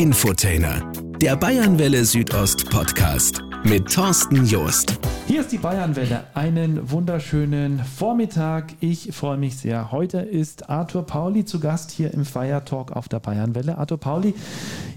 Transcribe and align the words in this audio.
Infotainer, 0.00 0.90
der 1.20 1.36
Bayernwelle 1.36 2.06
Südost 2.06 2.70
Podcast 2.70 3.42
mit 3.64 3.92
Thorsten 3.92 4.46
Joost. 4.46 4.98
Hier 5.26 5.42
ist 5.42 5.52
die 5.52 5.58
Bayernwelle. 5.58 6.24
Einen 6.32 6.90
wunderschönen 6.90 7.80
Vormittag. 7.80 8.72
Ich 8.80 9.10
freue 9.12 9.36
mich 9.36 9.58
sehr. 9.58 9.92
Heute 9.92 10.20
ist 10.20 10.70
Arthur 10.70 11.04
Pauli 11.04 11.44
zu 11.44 11.60
Gast 11.60 11.90
hier 11.90 12.14
im 12.14 12.24
Fire 12.24 12.62
Talk 12.64 12.92
auf 12.92 13.10
der 13.10 13.20
Bayernwelle. 13.20 13.76
Arthur 13.76 14.00
Pauli, 14.00 14.34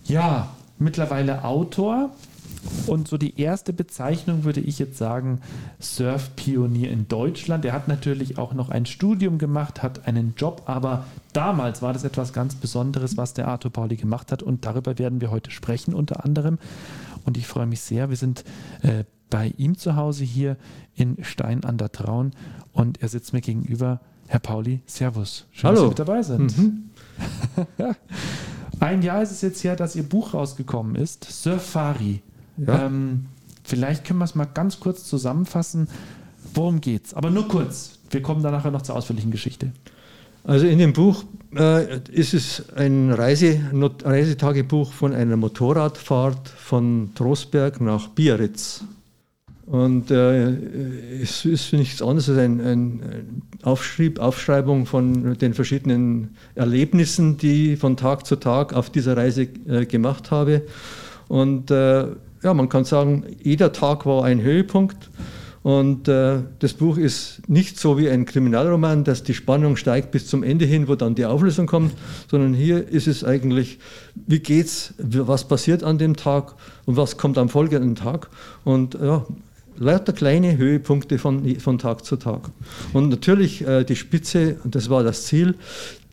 ja, 0.05 0.47
mittlerweile 0.79 1.43
Autor, 1.43 2.11
und 2.87 3.07
so 3.07 3.17
die 3.17 3.39
erste 3.39 3.73
Bezeichnung 3.73 4.43
würde 4.43 4.59
ich 4.59 4.79
jetzt 4.79 4.97
sagen, 4.97 5.41
Surf-Pionier 5.79 6.89
in 6.89 7.07
Deutschland. 7.07 7.65
Er 7.65 7.73
hat 7.73 7.87
natürlich 7.87 8.37
auch 8.37 8.53
noch 8.53 8.69
ein 8.69 8.85
Studium 8.85 9.37
gemacht, 9.37 9.83
hat 9.83 10.07
einen 10.07 10.33
Job, 10.37 10.63
aber 10.65 11.05
damals 11.33 11.81
war 11.81 11.93
das 11.93 12.03
etwas 12.03 12.33
ganz 12.33 12.55
Besonderes, 12.55 13.17
was 13.17 13.33
der 13.33 13.47
Arthur 13.47 13.71
Pauli 13.71 13.95
gemacht 13.95 14.31
hat 14.31 14.43
und 14.43 14.65
darüber 14.65 14.97
werden 14.97 15.21
wir 15.21 15.31
heute 15.31 15.51
sprechen 15.51 15.93
unter 15.93 16.23
anderem. 16.23 16.57
Und 17.25 17.37
ich 17.37 17.47
freue 17.47 17.65
mich 17.65 17.81
sehr, 17.81 18.09
wir 18.09 18.17
sind 18.17 18.43
äh, 18.81 19.03
bei 19.29 19.53
ihm 19.57 19.77
zu 19.77 19.95
Hause 19.95 20.23
hier 20.23 20.57
in 20.95 21.23
Stein 21.23 21.63
an 21.63 21.77
der 21.77 21.91
Traun 21.91 22.31
und 22.71 23.01
er 23.01 23.07
sitzt 23.07 23.33
mir 23.33 23.41
gegenüber. 23.41 23.99
Herr 24.27 24.39
Pauli, 24.39 24.81
Servus. 24.85 25.45
Schön, 25.51 25.69
Hallo. 25.69 25.75
dass 25.75 25.83
Sie 25.83 25.89
mit 25.89 25.99
dabei 25.99 26.23
sind. 26.23 26.57
Mhm. 26.57 26.89
Ein 28.79 29.01
Jahr 29.01 29.21
ist 29.21 29.31
es 29.31 29.41
jetzt 29.41 29.63
her, 29.63 29.75
dass 29.75 29.95
Ihr 29.95 30.03
Buch 30.03 30.33
rausgekommen 30.33 30.95
ist, 30.95 31.25
Surfari. 31.25 32.21
Ja. 32.57 32.85
Ähm, 32.85 33.25
vielleicht 33.63 34.05
können 34.05 34.19
wir 34.19 34.25
es 34.25 34.35
mal 34.35 34.45
ganz 34.45 34.79
kurz 34.79 35.05
zusammenfassen. 35.05 35.87
Worum 36.53 36.81
geht's? 36.81 37.13
Aber 37.13 37.29
nur 37.29 37.47
kurz. 37.47 37.99
Wir 38.09 38.21
kommen 38.21 38.43
dann 38.43 38.51
nachher 38.51 38.71
noch 38.71 38.83
zur 38.83 38.95
ausführlichen 38.95 39.31
Geschichte. 39.31 39.71
Also 40.43 40.67
in 40.67 40.77
dem 40.77 40.93
Buch 40.93 41.23
äh, 41.55 41.99
ist 42.11 42.33
es 42.33 42.73
ein 42.75 43.11
Reise, 43.11 43.59
Not, 43.71 44.05
Reisetagebuch 44.05 44.91
von 44.91 45.13
einer 45.13 45.37
Motorradfahrt 45.37 46.49
von 46.49 47.11
Trostberg 47.15 47.79
nach 47.79 48.09
Biarritz. 48.09 48.83
Und 49.65 50.11
äh, 50.11 50.49
es 51.21 51.45
ist 51.45 51.71
nichts 51.71 52.01
anderes 52.01 52.27
als 52.29 52.37
ein, 52.37 52.59
ein 52.59 53.41
Aufschrieb, 53.61 54.19
Aufschreibung 54.19 54.85
von 54.85 55.37
den 55.37 55.53
verschiedenen 55.53 56.35
Erlebnissen, 56.55 57.37
die 57.37 57.73
ich 57.73 57.79
von 57.79 57.95
Tag 57.95 58.25
zu 58.25 58.35
Tag 58.35 58.73
auf 58.73 58.89
dieser 58.89 59.15
Reise 59.15 59.43
äh, 59.43 59.85
gemacht 59.85 60.31
habe. 60.31 60.63
Und 61.29 61.71
äh, 61.71 62.07
ja, 62.43 62.53
man 62.53 62.69
kann 62.69 62.85
sagen, 62.85 63.25
jeder 63.41 63.71
Tag 63.71 64.05
war 64.05 64.23
ein 64.25 64.41
Höhepunkt. 64.41 65.09
Und 65.63 66.09
äh, 66.09 66.39
das 66.59 66.73
Buch 66.73 66.97
ist 66.97 67.41
nicht 67.47 67.79
so 67.79 67.97
wie 67.97 68.09
ein 68.09 68.25
Kriminalroman, 68.25 69.05
dass 69.05 69.23
die 69.23 69.33
Spannung 69.33 69.77
steigt 69.77 70.11
bis 70.11 70.27
zum 70.27 70.43
Ende 70.43 70.65
hin, 70.65 70.89
wo 70.89 70.95
dann 70.95 71.15
die 71.15 71.23
Auflösung 71.23 71.67
kommt, 71.67 71.93
sondern 72.29 72.53
hier 72.53 72.85
ist 72.85 73.07
es 73.07 73.23
eigentlich, 73.23 73.79
wie 74.13 74.39
geht's, 74.39 74.93
was 74.97 75.47
passiert 75.47 75.81
an 75.81 75.97
dem 75.97 76.17
Tag 76.17 76.55
und 76.85 76.97
was 76.97 77.15
kommt 77.15 77.37
am 77.37 77.47
folgenden 77.47 77.95
Tag. 77.95 78.29
Und 78.65 78.95
ja, 78.95 79.25
lauter 79.77 80.11
kleine 80.11 80.57
Höhepunkte 80.57 81.17
von, 81.17 81.57
von 81.61 81.77
Tag 81.77 82.03
zu 82.03 82.17
Tag. 82.17 82.49
Und 82.91 83.07
natürlich 83.07 83.65
äh, 83.65 83.85
die 83.85 83.95
Spitze, 83.95 84.57
das 84.65 84.89
war 84.89 85.03
das 85.03 85.25
Ziel, 85.25 85.55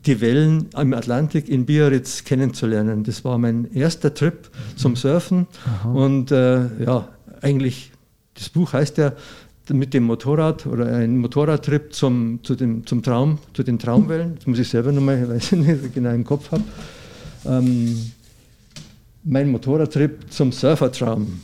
die 0.05 0.19
Wellen 0.21 0.67
im 0.75 0.93
Atlantik 0.93 1.47
in 1.47 1.65
Biarritz 1.65 2.23
kennenzulernen. 2.23 3.03
Das 3.03 3.23
war 3.23 3.37
mein 3.37 3.71
erster 3.73 4.13
Trip 4.13 4.49
zum 4.75 4.95
Surfen. 4.95 5.47
Aha. 5.65 5.91
Und 5.91 6.31
äh, 6.31 6.83
ja, 6.83 7.07
eigentlich, 7.41 7.91
das 8.33 8.49
Buch 8.49 8.73
heißt 8.73 8.97
ja 8.97 9.13
mit 9.69 9.93
dem 9.93 10.03
Motorrad 10.03 10.65
oder 10.65 10.87
ein 10.87 11.17
Motorradtrip 11.17 11.93
zum, 11.93 12.39
zu, 12.43 12.55
dem, 12.55 12.85
zum 12.85 13.03
Traum, 13.03 13.37
zu 13.53 13.63
den 13.63 13.79
Traumwellen. 13.79 14.35
Das 14.35 14.47
muss 14.47 14.59
ich 14.59 14.67
selber 14.67 14.91
nochmal, 14.91 15.27
weil 15.29 15.37
ich 15.37 15.51
nicht 15.51 15.93
genau 15.93 16.11
im 16.11 16.23
Kopf 16.23 16.51
habe. 16.51 16.63
Ähm, 17.45 18.11
mein 19.23 19.49
Motorradtrip 19.49 20.31
zum 20.31 20.51
Surfertraum. 20.51 21.41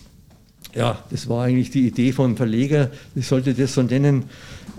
Ja, 0.73 1.03
das 1.09 1.29
war 1.29 1.46
eigentlich 1.46 1.72
die 1.72 1.88
Idee 1.88 2.12
vom 2.12 2.35
Verleger. 2.35 2.91
Ich 3.16 3.28
sollte 3.28 3.53
das 3.53 3.73
so 3.73 3.84
nennen. 3.84 4.25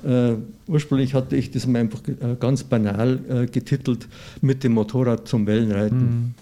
Äh, 0.05 0.37
ursprünglich 0.67 1.15
hatte 1.15 1.37
ich 1.37 1.51
das 1.51 1.67
einfach 1.67 2.01
äh, 2.07 2.37
ganz 2.39 2.65
banal 2.65 3.21
äh, 3.29 3.47
getitelt 3.47 4.09
mit 4.41 4.65
dem 4.65 4.73
Motorrad 4.73 5.29
zum 5.29 5.47
Wellenreiten. 5.47 5.99
Mhm. 5.99 6.35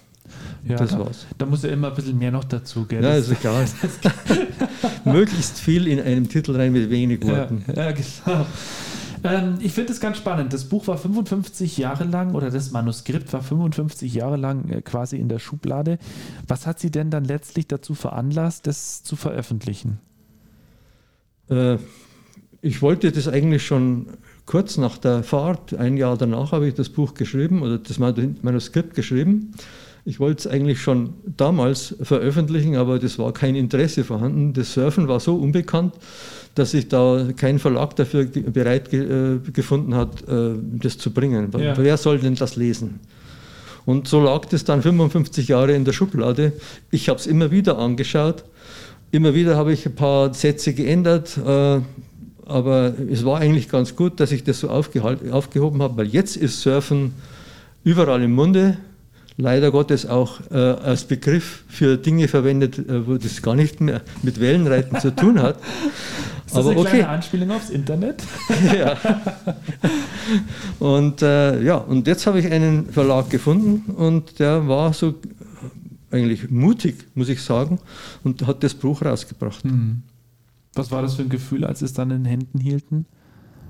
Ja, 0.68 0.76
das 0.76 0.90
da, 0.90 0.98
war's. 0.98 1.26
Da 1.38 1.46
muss 1.46 1.62
ja 1.62 1.70
immer 1.70 1.88
ein 1.88 1.94
bisschen 1.94 2.18
mehr 2.18 2.32
noch 2.32 2.44
dazu, 2.44 2.84
gell? 2.86 3.02
Ja, 3.02 3.14
ist 3.14 3.30
egal. 3.30 3.66
Möglichst 5.04 5.58
viel 5.58 5.86
in 5.86 6.00
einem 6.00 6.28
Titel 6.28 6.56
rein 6.56 6.72
mit 6.72 6.90
wenig 6.90 7.24
Worten. 7.24 7.64
Ja, 7.68 7.86
ja 7.86 7.92
genau. 7.92 8.46
Ähm, 9.22 9.58
ich 9.60 9.72
finde 9.72 9.92
es 9.92 10.00
ganz 10.00 10.18
spannend. 10.18 10.52
Das 10.52 10.64
Buch 10.64 10.86
war 10.86 10.98
55 10.98 11.78
Jahre 11.78 12.04
lang 12.04 12.34
oder 12.34 12.50
das 12.50 12.70
Manuskript 12.70 13.32
war 13.32 13.42
55 13.42 14.14
Jahre 14.14 14.36
lang 14.36 14.68
äh, 14.68 14.82
quasi 14.82 15.16
in 15.16 15.28
der 15.28 15.38
Schublade. 15.38 15.98
Was 16.46 16.66
hat 16.66 16.80
Sie 16.80 16.90
denn 16.90 17.10
dann 17.10 17.24
letztlich 17.24 17.66
dazu 17.66 17.94
veranlasst, 17.94 18.66
das 18.66 19.02
zu 19.02 19.16
veröffentlichen? 19.16 19.98
Äh, 21.48 21.78
ich 22.66 22.82
wollte 22.82 23.12
das 23.12 23.28
eigentlich 23.28 23.64
schon 23.64 24.06
kurz 24.44 24.76
nach 24.76 24.98
der 24.98 25.22
Fahrt, 25.22 25.72
ein 25.74 25.96
Jahr 25.96 26.16
danach 26.16 26.50
habe 26.50 26.66
ich 26.66 26.74
das 26.74 26.88
Buch 26.88 27.14
geschrieben 27.14 27.62
oder 27.62 27.78
das 27.78 27.98
Manuskript 27.98 28.94
geschrieben. 28.94 29.52
Ich 30.04 30.18
wollte 30.20 30.40
es 30.40 30.46
eigentlich 30.52 30.80
schon 30.80 31.14
damals 31.36 31.94
veröffentlichen, 32.00 32.76
aber 32.76 32.98
das 32.98 33.18
war 33.18 33.32
kein 33.32 33.54
Interesse 33.54 34.04
vorhanden. 34.04 34.52
Das 34.52 34.72
Surfen 34.72 35.06
war 35.08 35.20
so 35.20 35.36
unbekannt, 35.36 35.94
dass 36.54 36.72
sich 36.72 36.88
da 36.88 37.28
kein 37.36 37.58
Verlag 37.58 37.94
dafür 37.96 38.24
bereit 38.24 38.90
ge 38.90 39.36
äh, 39.36 39.38
gefunden 39.52 39.94
hat, 39.94 40.28
äh, 40.28 40.54
das 40.80 40.98
zu 40.98 41.12
bringen. 41.12 41.50
Ja. 41.58 41.76
Wer 41.76 41.96
soll 41.96 42.18
denn 42.18 42.34
das 42.34 42.56
lesen? 42.56 43.00
Und 43.84 44.08
so 44.08 44.20
lag 44.20 44.44
das 44.46 44.64
dann 44.64 44.82
55 44.82 45.48
Jahre 45.48 45.72
in 45.72 45.84
der 45.84 45.92
Schublade. 45.92 46.52
Ich 46.90 47.08
habe 47.08 47.18
es 47.20 47.26
immer 47.26 47.52
wieder 47.52 47.78
angeschaut. 47.78 48.44
Immer 49.12 49.34
wieder 49.34 49.56
habe 49.56 49.72
ich 49.72 49.86
ein 49.86 49.94
paar 49.94 50.34
Sätze 50.34 50.72
geändert. 50.72 51.38
Aber 52.46 52.94
es 53.10 53.24
war 53.24 53.40
eigentlich 53.40 53.68
ganz 53.68 53.96
gut, 53.96 54.20
dass 54.20 54.32
ich 54.32 54.44
das 54.44 54.60
so 54.60 54.70
aufgehoben 54.70 55.82
habe, 55.82 55.96
weil 55.96 56.06
jetzt 56.06 56.36
ist 56.36 56.60
Surfen 56.60 57.12
überall 57.82 58.22
im 58.22 58.32
Munde, 58.32 58.78
leider 59.36 59.70
Gottes 59.70 60.06
auch 60.06 60.40
äh, 60.50 60.54
als 60.54 61.04
Begriff 61.04 61.64
für 61.68 61.96
Dinge 61.96 62.28
verwendet, 62.28 62.78
äh, 62.78 63.06
wo 63.06 63.16
das 63.16 63.42
gar 63.42 63.54
nicht 63.54 63.80
mehr 63.80 64.00
mit 64.22 64.40
Wellenreiten 64.40 64.98
zu 65.00 65.14
tun 65.14 65.42
hat. 65.42 65.58
Ist 66.46 66.54
das 66.54 66.60
Aber 66.60 66.70
eine 66.70 66.80
okay. 66.80 66.90
kleine 66.90 67.08
Anspielung 67.08 67.50
aufs 67.50 67.70
Internet? 67.70 68.22
ja. 68.78 68.96
Und 70.78 71.20
äh, 71.20 71.60
ja, 71.62 71.76
und 71.76 72.06
jetzt 72.06 72.26
habe 72.28 72.38
ich 72.38 72.50
einen 72.50 72.86
Verlag 72.86 73.28
gefunden 73.30 73.90
und 73.92 74.38
der 74.38 74.68
war 74.68 74.92
so 74.92 75.14
eigentlich 76.12 76.48
mutig, 76.48 77.08
muss 77.16 77.28
ich 77.28 77.42
sagen, 77.42 77.80
und 78.22 78.46
hat 78.46 78.62
das 78.62 78.74
Buch 78.74 79.02
rausgebracht. 79.02 79.64
Mhm. 79.64 80.02
Was 80.76 80.90
war 80.90 81.02
das 81.02 81.14
für 81.14 81.22
ein 81.22 81.28
Gefühl, 81.28 81.64
als 81.64 81.82
es 81.82 81.92
dann 81.92 82.10
in 82.10 82.24
den 82.24 82.26
Händen 82.26 82.58
hielten? 82.58 83.06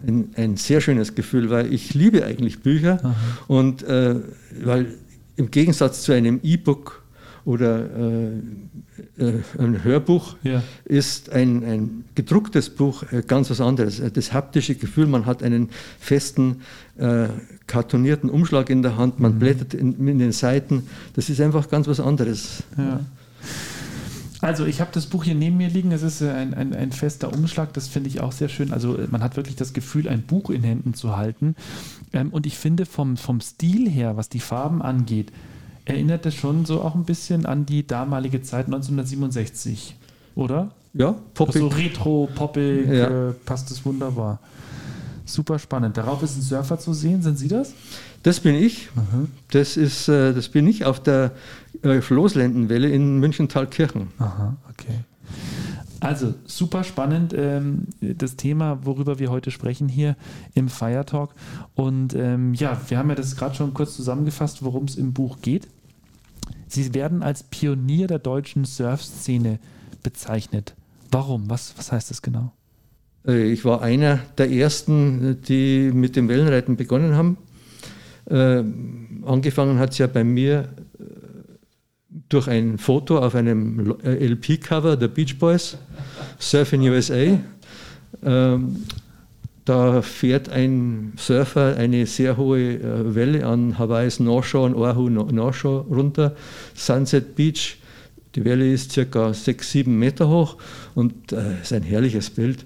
Ein, 0.07 0.31
ein 0.37 0.57
sehr 0.57 0.81
schönes 0.81 1.15
Gefühl, 1.15 1.51
weil 1.51 1.73
ich 1.73 1.95
liebe 1.95 2.25
eigentlich 2.25 2.61
Bücher 2.61 3.01
Aha. 3.03 3.15
und 3.47 3.83
äh, 3.83 4.17
weil 4.63 4.95
im 5.37 5.51
Gegensatz 5.51 6.03
zu 6.03 6.13
einem 6.13 6.41
E-Book 6.43 7.03
oder 7.47 7.79
äh, 7.79 8.27
äh, 9.19 9.41
ein 9.59 9.85
Hörbuch 9.85 10.35
ja. 10.43 10.63
ist 10.85 11.31
ein, 11.31 11.65
ein, 11.65 12.05
gedrucktes 12.17 12.71
Buch 12.71 13.05
äh, 13.13 13.23
ganz 13.25 13.51
was 13.51 13.61
anderes. 13.61 14.03
Das 14.13 14.33
haptische 14.33 14.75
Gefühl, 14.75 15.07
man 15.07 15.27
hat 15.27 15.45
einen 15.45 15.71
festen, 16.01 16.63
äh, 16.99 17.29
kartonierten 17.69 18.31
Umschlag 18.31 18.69
in 18.69 18.83
der 18.83 18.97
Hand, 18.97 19.21
man 19.21 19.35
mhm. 19.35 19.39
blättert 19.39 19.75
in, 19.75 20.09
in, 20.09 20.19
den 20.19 20.33
Seiten, 20.33 20.89
das 21.15 21.31
ist 21.31 21.41
einfach 21.41 21.71
ganz 21.71 21.87
was 21.87 22.01
anderes. 22.01 22.65
Ja. 22.77 23.01
Also 24.41 24.67
ich 24.67 24.81
habe 24.81 24.91
das 24.93 25.07
Buch 25.07 25.25
hier 25.25 25.35
neben 25.35 25.57
mir 25.57 25.69
liegen. 25.69 25.93
Es 25.93 26.03
ist 26.03 26.21
äh, 26.21 26.31
ein, 26.31 26.55
ein, 26.55 26.75
ein 26.75 26.93
fester 26.93 27.33
Umschlag. 27.33 27.73
Das 27.73 27.89
finde 27.89 28.09
ich 28.09 28.21
auch 28.21 28.33
sehr 28.33 28.49
schön. 28.49 28.73
Also 28.73 28.97
äh, 28.97 29.07
man 29.11 29.23
hat 29.23 29.37
wirklich 29.37 29.57
das 29.57 29.73
Gefühl, 29.73 30.09
ein 30.09 30.23
Buch 30.23 30.51
in 30.51 30.63
Händen 30.63 30.95
zu 30.95 31.17
halten. 31.17 31.57
Ähm, 32.13 32.31
und 32.31 32.47
ich 32.47 32.59
finde 32.59 32.87
vom, 32.87 33.17
vom 33.17 33.41
Stil 33.41 33.89
her, 33.89 34.17
was 34.17 34.29
die 34.29 34.41
Farben 34.41 34.83
angeht, 34.83 35.33
erinnert 35.85 36.27
es 36.27 36.35
schon 36.35 36.67
so 36.67 36.83
auch 36.83 36.95
ein 36.95 37.05
bisschen 37.05 37.47
an 37.47 37.65
die 37.65 37.87
damalige 37.87 38.43
Zeit 38.43 38.67
1967, 38.67 39.97
oder? 40.35 40.73
Ja, 40.93 41.15
poppig. 41.35 41.57
So 41.57 41.69
retro, 41.69 42.29
poppig, 42.35 42.89
ja. 42.89 43.29
äh, 43.29 43.33
passt 43.33 43.71
es 43.71 43.85
wunderbar. 43.85 44.41
Super 45.25 45.59
spannend. 45.59 45.97
Darauf 45.97 46.23
ist 46.23 46.37
ein 46.37 46.43
Surfer 46.43 46.79
zu 46.79 46.93
sehen. 46.93 47.21
Sind 47.23 47.39
Sie 47.39 47.49
das? 47.49 47.75
Das 48.23 48.41
bin 48.41 48.55
ich. 48.55 48.89
Mhm. 48.95 49.29
Das, 49.51 49.77
ist, 49.77 50.09
äh, 50.09 50.35
das 50.35 50.49
bin 50.49 50.67
ich 50.67 50.85
auf 50.85 51.03
der 51.03 51.33
äh, 51.83 52.01
Floßlendenwelle 52.01 52.89
in 52.89 53.19
München-Thalkirchen. 53.19 54.09
Aha, 54.19 54.57
okay. 54.71 55.05
Also 56.01 56.35
super 56.45 56.85
spannend 56.85 57.35
ähm, 57.37 57.87
das 58.01 58.37
Thema, 58.37 58.85
worüber 58.85 59.19
wir 59.19 59.31
heute 59.31 59.51
sprechen 59.51 59.89
hier 59.89 60.17
im 60.55 60.69
Fire 60.69 61.05
Talk. 61.05 61.35
Und 61.75 62.15
ähm, 62.15 62.55
ja, 62.55 62.79
wir 62.89 62.99
haben 62.99 63.09
ja 63.09 63.15
das 63.15 63.37
gerade 63.37 63.55
schon 63.55 63.75
kurz 63.75 63.97
zusammengefasst, 63.97 64.63
worum 64.63 64.85
es 64.85 64.97
im 64.97 65.13
Buch 65.13 65.39
geht. 65.41 65.69
Sie 66.69 66.95
werden 66.95 67.23
als 67.23 67.45
Pionier 67.45 68.07
der 68.07 68.19
deutschen 68.19 68.65
Surf-Szene 68.65 69.59
bezeichnet. 70.03 70.75
Warum? 71.11 71.49
Was, 71.49 71.75
was 71.77 71.93
heißt 71.93 72.11
das 72.11 72.23
genau? 72.23 72.53
Äh, 73.27 73.51
ich 73.51 73.65
war 73.65 73.83
einer 73.83 74.21
der 74.39 74.51
ersten, 74.51 75.41
die 75.43 75.91
mit 75.93 76.17
dem 76.17 76.29
Wellenreiten 76.29 76.77
begonnen 76.77 77.15
haben. 77.15 77.39
Äh, 78.29 78.63
angefangen 79.25 79.79
hat 79.79 79.93
es 79.93 79.99
ja 79.99 80.07
bei 80.07 80.25
mir 80.25 80.69
durch 82.29 82.49
ein 82.49 82.79
Foto 82.79 83.19
auf 83.19 83.35
einem 83.35 83.97
LP-Cover 84.03 84.97
der 84.97 85.09
Beach 85.09 85.39
Boys, 85.39 85.77
Surf 86.39 86.73
in 86.73 86.83
USA. 86.83 87.39
Ähm, 88.25 88.85
da 89.65 90.01
fährt 90.01 90.49
ein 90.49 91.15
Surfer 91.17 91.77
eine 91.77 92.07
sehr 92.07 92.37
hohe 92.37 92.75
äh, 92.75 93.15
Welle 93.15 93.45
an 93.47 93.79
Hawaiis 93.79 94.21
North 94.21 94.47
Shore 94.47 94.67
und 94.67 94.75
Oahu 94.77 95.09
North 95.09 95.57
Shore 95.57 95.85
runter, 95.89 96.37
Sunset 96.75 97.35
Beach. 97.35 97.79
Die 98.35 98.45
Welle 98.45 98.73
ist 98.73 98.93
circa 98.93 99.33
sechs, 99.35 99.73
sieben 99.73 99.99
Meter 99.99 100.29
hoch 100.29 100.57
und 100.95 101.33
äh, 101.33 101.61
ist 101.63 101.73
ein 101.73 101.83
herrliches 101.83 102.31
Bild. 102.31 102.65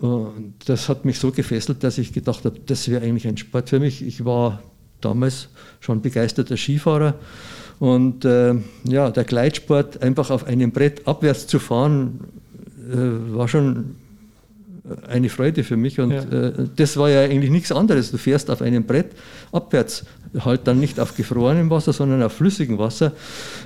Und 0.00 0.54
das 0.66 0.88
hat 0.88 1.04
mich 1.04 1.18
so 1.18 1.30
gefesselt, 1.30 1.84
dass 1.84 1.98
ich 1.98 2.12
gedacht 2.12 2.44
habe, 2.44 2.58
das 2.66 2.88
wäre 2.88 3.04
eigentlich 3.04 3.28
ein 3.28 3.36
Sport 3.36 3.68
für 3.68 3.80
mich. 3.80 4.04
Ich 4.04 4.24
war 4.24 4.62
damals 5.00 5.48
schon 5.80 6.00
begeisterter 6.00 6.56
Skifahrer 6.56 7.14
und 7.78 8.24
äh, 8.24 8.54
ja, 8.84 9.10
der 9.10 9.24
Gleitsport 9.24 10.02
einfach 10.02 10.30
auf 10.30 10.44
einem 10.44 10.70
Brett 10.70 11.06
abwärts 11.06 11.46
zu 11.46 11.58
fahren, 11.58 12.20
äh, 12.90 13.36
war 13.36 13.48
schon 13.48 13.96
eine 15.08 15.28
Freude 15.28 15.62
für 15.62 15.76
mich. 15.76 16.00
Und 16.00 16.10
ja. 16.10 16.22
äh, 16.22 16.52
das 16.76 16.96
war 16.96 17.08
ja 17.08 17.20
eigentlich 17.22 17.50
nichts 17.50 17.70
anderes. 17.70 18.10
Du 18.10 18.18
fährst 18.18 18.50
auf 18.50 18.62
einem 18.62 18.84
Brett 18.84 19.12
abwärts, 19.52 20.04
halt 20.40 20.66
dann 20.66 20.80
nicht 20.80 20.98
auf 20.98 21.14
gefrorenem 21.16 21.70
Wasser, 21.70 21.92
sondern 21.92 22.22
auf 22.22 22.32
flüssigem 22.32 22.78
Wasser. 22.78 23.12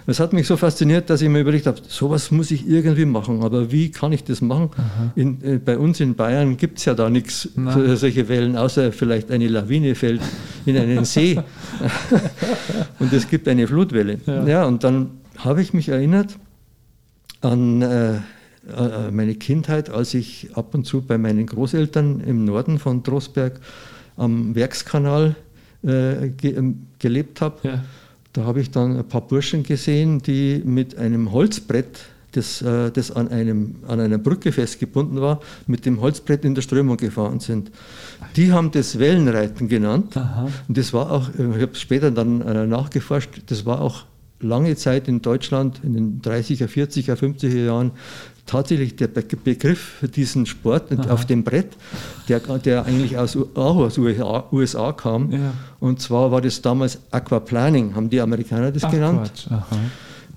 Das 0.06 0.20
hat 0.20 0.32
mich 0.32 0.46
so 0.46 0.56
fasziniert, 0.56 1.08
dass 1.08 1.22
ich 1.22 1.28
mir 1.28 1.40
überlegt 1.40 1.66
habe, 1.66 1.80
sowas 1.88 2.30
muss 2.30 2.50
ich 2.50 2.68
irgendwie 2.68 3.06
machen. 3.06 3.42
Aber 3.42 3.72
wie 3.72 3.90
kann 3.90 4.12
ich 4.12 4.24
das 4.24 4.42
machen? 4.42 4.70
In, 5.14 5.42
äh, 5.42 5.58
bei 5.58 5.78
uns 5.78 6.00
in 6.00 6.14
Bayern 6.16 6.56
gibt 6.56 6.78
es 6.78 6.84
ja 6.84 6.94
da 6.94 7.08
nichts, 7.08 7.48
so, 7.54 7.96
solche 7.96 8.28
Wellen, 8.28 8.56
außer 8.56 8.92
vielleicht 8.92 9.30
eine 9.30 9.48
Lawine 9.48 9.94
fällt 9.94 10.20
in 10.66 10.76
einen 10.76 11.04
See. 11.04 11.40
und 12.98 13.12
es 13.12 13.28
gibt 13.28 13.48
eine 13.48 13.66
Flutwelle. 13.66 14.18
Ja, 14.26 14.46
ja 14.46 14.64
und 14.64 14.84
dann 14.84 15.10
habe 15.38 15.62
ich 15.62 15.72
mich 15.72 15.88
erinnert 15.88 16.36
an 17.40 17.82
äh, 17.82 18.14
äh, 18.66 19.10
meine 19.10 19.34
Kindheit, 19.34 19.90
als 19.90 20.14
ich 20.14 20.48
ab 20.54 20.74
und 20.74 20.84
zu 20.84 21.02
bei 21.02 21.18
meinen 21.18 21.46
Großeltern 21.46 22.20
im 22.20 22.44
Norden 22.44 22.78
von 22.78 23.04
Trostberg 23.04 23.60
am 24.16 24.54
Werkskanal 24.54 25.36
äh, 25.82 26.28
ge 26.28 26.56
ähm, 26.56 26.86
gelebt 26.98 27.40
habe. 27.40 27.56
Ja. 27.62 27.84
Da 28.32 28.44
habe 28.44 28.60
ich 28.60 28.70
dann 28.70 28.96
ein 28.96 29.08
paar 29.08 29.22
Burschen 29.22 29.62
gesehen, 29.62 30.20
die 30.20 30.60
mit 30.64 30.98
einem 30.98 31.32
Holzbrett, 31.32 32.00
das, 32.32 32.60
äh, 32.60 32.90
das 32.90 33.10
an, 33.10 33.28
einem, 33.28 33.76
an 33.86 34.00
einer 34.00 34.18
Brücke 34.18 34.52
festgebunden 34.52 35.20
war, 35.20 35.40
mit 35.66 35.86
dem 35.86 36.00
Holzbrett 36.00 36.44
in 36.44 36.54
der 36.54 36.62
Strömung 36.62 36.96
gefahren 36.96 37.40
sind. 37.40 37.70
Die 38.36 38.52
haben 38.52 38.70
das 38.72 38.98
Wellenreiten 38.98 39.68
genannt. 39.68 40.16
Aha. 40.16 40.48
Und 40.68 40.76
das 40.76 40.92
war 40.92 41.10
auch, 41.10 41.30
ich 41.30 41.62
habe 41.62 41.74
später 41.74 42.10
dann 42.10 42.42
äh, 42.42 42.66
nachgeforscht, 42.66 43.42
das 43.46 43.64
war 43.64 43.80
auch 43.80 44.04
lange 44.40 44.76
Zeit 44.76 45.08
in 45.08 45.22
Deutschland, 45.22 45.80
in 45.82 45.94
den 45.94 46.20
30er, 46.20 46.66
40er, 46.66 47.14
50er 47.14 47.64
Jahren, 47.64 47.92
tatsächlich 48.46 48.96
der 48.96 49.08
Begriff 49.08 49.96
für 50.00 50.08
diesen 50.08 50.46
Sport 50.46 50.92
Aha. 50.92 51.12
auf 51.12 51.26
dem 51.26 51.44
Brett, 51.44 51.76
der, 52.28 52.40
der 52.40 52.86
eigentlich 52.86 53.18
aus, 53.18 53.36
auch 53.54 53.76
aus 53.76 53.98
USA, 53.98 54.92
kam. 54.92 55.32
Ja. 55.32 55.52
Und 55.80 56.00
zwar 56.00 56.30
war 56.30 56.40
das 56.40 56.62
damals 56.62 56.98
Aquaplaning, 57.10 57.94
haben 57.94 58.08
die 58.08 58.20
Amerikaner 58.20 58.70
das 58.70 58.84
Ach, 58.84 58.90
genannt. 58.90 59.48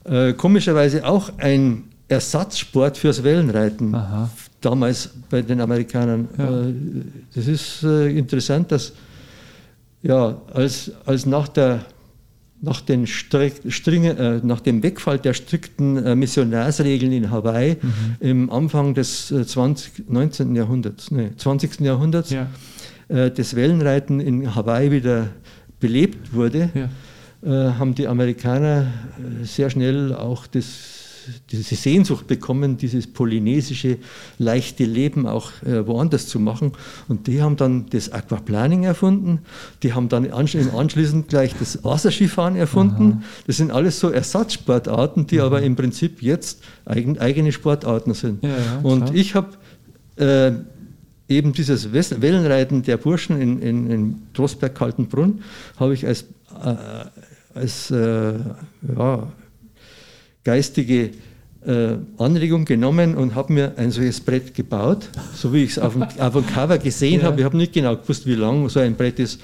Äh, 0.04 0.34
komischerweise 0.34 1.06
auch 1.06 1.32
ein 1.38 1.84
Ersatzsport 2.08 2.98
fürs 2.98 3.24
Wellenreiten. 3.24 3.94
Aha. 3.94 4.30
Damals 4.62 5.12
bei 5.30 5.42
den 5.42 5.62
Amerikanern. 5.62 6.28
Ja. 6.38 6.62
Äh, 6.62 6.74
das 7.36 7.48
ist 7.48 7.84
äh, 7.84 8.10
interessant, 8.18 8.72
dass 8.72 8.94
ja, 10.02 10.42
als, 10.54 10.92
als 11.06 11.26
nach 11.26 11.48
der 11.48 11.86
nach, 12.62 12.82
den 12.82 13.08
Stringe, 13.08 14.18
äh, 14.18 14.46
nach 14.46 14.60
dem 14.60 14.84
Wegfall 14.84 15.20
der 15.20 15.34
strikten 15.34 15.98
äh, 15.98 16.16
Missionarsregeln 16.16 17.12
in 17.12 17.32
Hawaii 17.32 17.78
mhm. 17.82 18.16
im 18.20 18.50
Anfang 18.50 18.94
des 18.94 19.32
äh, 19.32 19.46
20, 19.46 20.10
19. 20.10 20.56
Jahrhunderts, 20.56 21.12
nee, 21.12 21.30
20. 21.36 21.80
Jahrhunderts, 21.82 22.32
ja. 22.32 22.48
Äh, 23.08 23.32
das 23.32 23.56
Wellenreiten 23.56 24.20
in 24.20 24.56
Hawaii 24.56 24.92
wieder 24.92 25.28
belebt 25.80 26.34
wurde, 26.34 26.70
ja. 26.74 26.90
Äh, 27.42 27.74
haben 27.76 27.96
die 27.96 28.06
Amerikaner 28.06 28.88
äh, 29.18 29.46
sehr 29.46 29.70
schnell 29.70 30.14
auch 30.14 30.46
das 30.46 30.99
diese 31.52 31.76
Sehnsucht 31.76 32.28
bekommen, 32.28 32.78
dieses 32.78 33.08
polynesische, 33.08 33.98
leichte 34.38 34.86
Leben 34.86 35.28
auch 35.28 35.52
äh, 35.64 35.86
woanders 35.86 36.28
zu 36.28 36.40
machen. 36.40 36.74
Und 37.08 37.28
die 37.28 37.42
haben 37.42 37.56
dann 37.56 37.88
das 37.90 38.12
Aquaplaning 38.12 38.84
erfunden, 38.84 39.40
die 39.84 39.94
haben 39.94 40.10
dann 40.10 40.32
anschließend 40.32 41.30
gleich 41.30 41.54
das 41.58 41.84
Wasserskifahren 41.84 42.56
erfunden. 42.56 43.12
Aha. 43.12 43.24
Das 43.48 43.58
sind 43.58 43.72
alles 43.72 44.00
so 44.00 44.10
Ersatzsportarten, 44.10 45.28
die 45.28 45.36
mhm. 45.36 45.42
aber 45.42 45.62
im 45.62 45.76
Prinzip 45.76 46.22
jetzt 46.22 46.62
eigen, 46.86 47.20
eigene 47.20 47.52
Sportarten 47.52 48.14
sind. 48.14 48.44
Ja, 48.44 48.50
ja, 48.50 48.80
Und 48.84 49.16
ich 49.16 49.36
habe 49.36 49.50
äh, 50.18 50.52
eben 51.30 51.54
dieses 51.54 51.94
Wellenreiten 51.94 52.82
der 52.82 52.98
Burschen 52.98 53.40
in, 53.40 53.62
in, 53.62 53.90
in 53.90 54.22
Trostberg-Kaltenbrunn 54.34 55.44
habe 55.78 55.94
ich 55.94 56.06
als, 56.06 56.26
äh, 56.64 56.76
als 57.54 57.92
äh, 57.92 58.34
ja, 58.98 59.28
geistige 60.50 61.12
äh, 61.64 61.98
Anregung 62.18 62.66
genommen 62.66 63.16
und 63.16 63.36
habe 63.36 63.54
mir 63.54 63.74
ein 63.78 63.92
solches 63.92 64.20
Brett 64.20 64.56
gebaut, 64.56 65.10
so 65.36 65.54
wie 65.54 65.64
ich 65.64 65.72
es 65.72 65.80
auf, 65.80 65.96
auf, 66.20 66.34
dem 66.34 66.48
Cover 66.48 66.80
gesehen 66.80 67.22
ja. 67.22 67.28
habe. 67.28 67.40
Ich 67.40 67.46
habe 67.46 67.56
nicht 67.56 67.74
genau 67.74 67.96
gewusst, 67.96 68.26
wie 68.26 68.34
lang 68.34 68.68
so 68.68 68.80
ein 68.80 68.96
Brett 68.96 69.20
ist, 69.20 69.40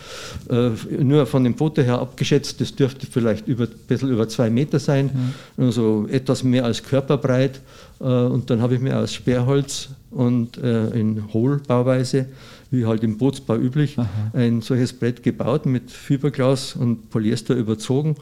äh, 0.50 0.72
nur 1.00 1.28
von 1.28 1.44
dem 1.44 1.56
Foto 1.56 1.84
her 1.84 2.00
abgeschätzt, 2.00 2.60
das 2.60 2.74
dürfte 2.74 3.06
vielleicht 3.06 3.48
über, 3.48 3.66
ein 3.66 3.88
bisschen 3.88 4.10
über 4.10 4.28
zwei 4.28 4.50
Meter 4.50 4.80
sein, 4.80 5.12
ja. 5.57 5.66
also 5.66 6.07
etwas 6.10 6.44
mehr 6.44 6.66
als 6.66 6.81
körperbreit. 6.81 7.62
Äh, 8.00 8.06
und 8.06 8.50
dann 8.50 8.62
habe 8.62 8.74
ich 8.74 8.81
mir 8.81 8.98
aus 8.98 9.13
Sperrholz 9.13 9.90
und 10.16 10.58
äh, 10.58 10.88
in 10.90 11.34
Hohlbauweise 11.34 12.28
wie 12.72 12.86
halt 12.86 13.04
im 13.04 13.18
Bootsbau 13.18 13.56
üblich, 13.56 13.98
Aha. 13.98 14.08
ein 14.34 14.62
solches 14.62 14.94
Brett 14.94 15.24
gebaut 15.24 15.66
mit 15.66 15.92
Fiberglas 15.92 16.76
und 16.76 17.10
Polyester 17.10 17.56
überzogen 17.56 18.16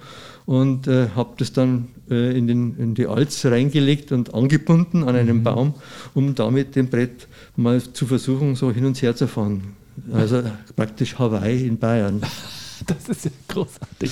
und 0.45 0.87
äh, 0.87 1.09
habe 1.15 1.31
das 1.37 1.53
dann 1.53 1.89
äh, 2.09 2.37
in, 2.37 2.47
den, 2.47 2.77
in, 2.77 2.95
die 2.95 3.07
Alz 3.07 3.45
reingelegt 3.45 4.11
und 4.11 4.33
angebunden 4.33 5.03
an 5.03 5.15
einen 5.15 5.37
mhm. 5.37 5.43
Baum, 5.43 5.73
um 6.13 6.35
damit 6.35 6.75
dem 6.75 6.89
Brett 6.89 7.27
mal 7.55 7.81
zu 7.81 8.05
versuchen, 8.05 8.55
so 8.55 8.71
hin 8.71 8.85
und 8.85 9.01
her 9.01 9.15
zu 9.15 9.27
fahren. 9.27 9.75
Also 10.11 10.43
praktisch 10.75 11.17
Hawaii 11.19 11.65
in 11.65 11.77
Bayern. 11.77 12.21
Das 12.93 13.09
ist 13.09 13.25
ja 13.25 13.31
großartig. 13.47 14.11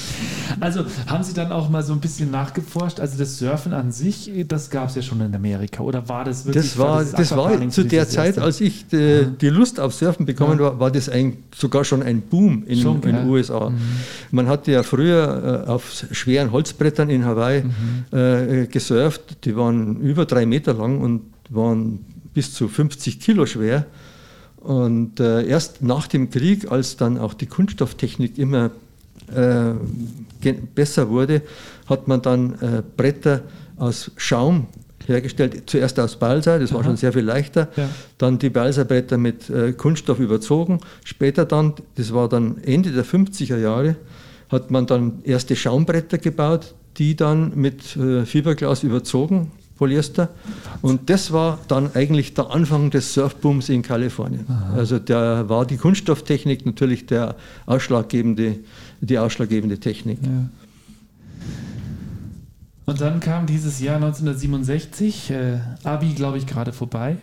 Also 0.59 0.85
haben 1.07 1.23
Sie 1.23 1.33
dann 1.33 1.51
auch 1.51 1.69
mal 1.69 1.83
so 1.83 1.93
ein 1.93 1.99
bisschen 1.99 2.31
nachgeforscht? 2.31 2.99
Also 2.99 3.17
das 3.17 3.37
Surfen 3.37 3.73
an 3.73 3.91
sich, 3.91 4.31
das 4.47 4.69
gab 4.69 4.89
es 4.89 4.95
ja 4.95 5.01
schon 5.01 5.21
in 5.21 5.33
Amerika. 5.33 5.83
Oder 5.83 6.07
war 6.07 6.25
das 6.25 6.45
wirklich? 6.45 6.65
Das 6.65 6.77
war, 6.77 6.99
das, 6.99 7.11
das 7.11 7.35
war 7.35 7.69
zu 7.69 7.83
der 7.83 8.07
Zeit, 8.07 8.37
als 8.37 8.61
ich 8.61 8.87
die, 8.87 9.27
die, 9.39 9.49
Lust 9.49 9.79
auf 9.79 9.93
Surfen 9.93 10.25
bekommen 10.25 10.59
ja. 10.59 10.65
war, 10.65 10.79
war 10.79 10.91
das 10.91 11.09
ein, 11.09 11.37
sogar 11.55 11.83
schon 11.83 12.01
ein 12.03 12.21
Boom 12.21 12.63
in 12.65 13.01
den 13.01 13.27
USA. 13.27 13.69
Mhm. 13.69 13.77
Man 14.31 14.47
hatte 14.47 14.71
ja 14.71 14.83
früher 14.83 15.65
äh, 15.65 15.69
auf 15.69 16.05
schweren 16.11 16.51
Holzbrettern 16.51 17.09
in 17.09 17.25
Hawaii 17.25 17.63
mhm. 17.63 18.17
äh, 18.17 18.67
gesurft. 18.67 19.45
Die 19.45 19.55
waren 19.55 19.99
über 19.99 20.25
drei 20.25 20.45
Meter 20.45 20.73
lang 20.73 21.01
und 21.01 21.21
waren 21.49 22.05
bis 22.33 22.53
zu 22.53 22.67
50 22.67 23.19
Kilo 23.19 23.45
schwer. 23.45 23.85
Und 24.61 25.19
äh, 25.19 25.45
erst 25.45 25.81
nach 25.81 26.07
dem 26.07 26.29
Krieg, 26.29 26.71
als 26.71 26.95
dann 26.95 27.17
auch 27.17 27.33
die 27.33 27.47
Kunststofftechnik 27.47 28.37
immer 28.37 28.69
äh, 29.33 29.73
besser 30.75 31.09
wurde, 31.09 31.41
hat 31.87 32.07
man 32.07 32.21
dann 32.21 32.53
äh, 32.61 32.83
Bretter 32.95 33.41
aus 33.77 34.11
Schaum 34.17 34.67
hergestellt. 35.07 35.63
Zuerst 35.65 35.99
aus 35.99 36.15
Balsa, 36.15 36.59
das 36.59 36.71
war 36.71 36.81
Aha. 36.81 36.89
schon 36.89 36.97
sehr 36.97 37.11
viel 37.11 37.23
leichter. 37.23 37.69
Ja. 37.75 37.89
Dann 38.19 38.37
die 38.37 38.51
Balsa-Bretter 38.51 39.17
mit 39.17 39.49
äh, 39.49 39.73
Kunststoff 39.73 40.19
überzogen. 40.19 40.79
Später 41.03 41.45
dann, 41.45 41.73
das 41.95 42.13
war 42.13 42.29
dann 42.29 42.63
Ende 42.63 42.91
der 42.91 43.03
50er 43.03 43.57
Jahre, 43.57 43.95
hat 44.49 44.69
man 44.69 44.85
dann 44.85 45.23
erste 45.23 45.55
Schaumbretter 45.55 46.19
gebaut, 46.19 46.75
die 46.97 47.15
dann 47.15 47.53
mit 47.55 47.95
äh, 47.95 48.25
Fiberglas 48.25 48.83
überzogen 48.83 49.51
Polyester. 49.81 50.29
Und 50.83 51.09
das 51.09 51.33
war 51.33 51.57
dann 51.67 51.95
eigentlich 51.95 52.35
der 52.35 52.51
Anfang 52.51 52.91
des 52.91 53.15
Surfbooms 53.15 53.67
in 53.67 53.81
Kalifornien. 53.81 54.45
Aha. 54.47 54.75
Also 54.75 54.99
da 54.99 55.49
war 55.49 55.65
die 55.65 55.77
Kunststofftechnik 55.77 56.67
natürlich 56.67 57.07
der 57.07 57.35
ausschlaggebende, 57.65 58.59
die 58.99 59.17
ausschlaggebende 59.17 59.79
Technik. 59.79 60.19
Ja. 60.21 60.49
Und 62.85 63.01
dann 63.01 63.19
kam 63.21 63.47
dieses 63.47 63.79
Jahr 63.79 63.95
1967, 63.95 65.31
äh, 65.31 65.57
Abi, 65.83 66.13
glaube 66.13 66.37
ich, 66.37 66.45
gerade 66.45 66.73
vorbei. 66.73 67.17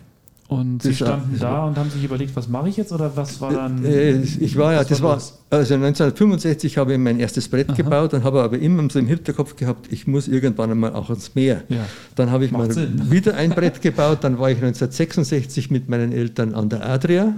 Und 0.49 0.81
Sie 0.81 0.95
standen 0.95 1.37
da 1.39 1.67
und 1.67 1.77
haben 1.77 1.91
sich 1.91 2.03
überlegt, 2.03 2.35
was 2.35 2.47
mache 2.47 2.69
ich 2.69 2.77
jetzt 2.77 2.91
oder 2.91 3.15
was 3.15 3.39
war 3.39 3.53
dann? 3.53 3.85
Äh, 3.85 4.13
äh, 4.13 4.23
ich 4.39 4.57
war 4.57 4.73
ja, 4.73 4.83
das 4.83 4.99
war, 5.03 5.21
also 5.51 5.75
1965 5.75 6.75
habe 6.79 6.93
ich 6.93 6.97
mein 6.97 7.19
erstes 7.19 7.47
Brett 7.47 7.69
Aha. 7.69 7.75
gebaut 7.75 8.15
und 8.15 8.23
habe 8.23 8.41
aber 8.41 8.57
immer 8.57 8.89
so 8.89 8.97
im 8.97 9.05
Hinterkopf 9.05 9.55
gehabt, 9.55 9.93
ich 9.93 10.07
muss 10.07 10.27
irgendwann 10.27 10.71
einmal 10.71 10.93
auch 10.93 11.11
ans 11.11 11.35
Meer. 11.35 11.61
Ja. 11.69 11.85
Dann 12.15 12.31
habe 12.31 12.45
ich 12.45 12.51
Macht 12.51 12.69
mal 12.69 12.73
Sinn. 12.73 13.11
wieder 13.11 13.35
ein 13.35 13.51
Brett 13.51 13.79
gebaut, 13.83 14.19
dann 14.21 14.39
war 14.39 14.49
ich 14.49 14.57
1966 14.57 15.69
mit 15.69 15.87
meinen 15.87 16.11
Eltern 16.11 16.55
an 16.55 16.67
der 16.67 16.83
Adria 16.83 17.31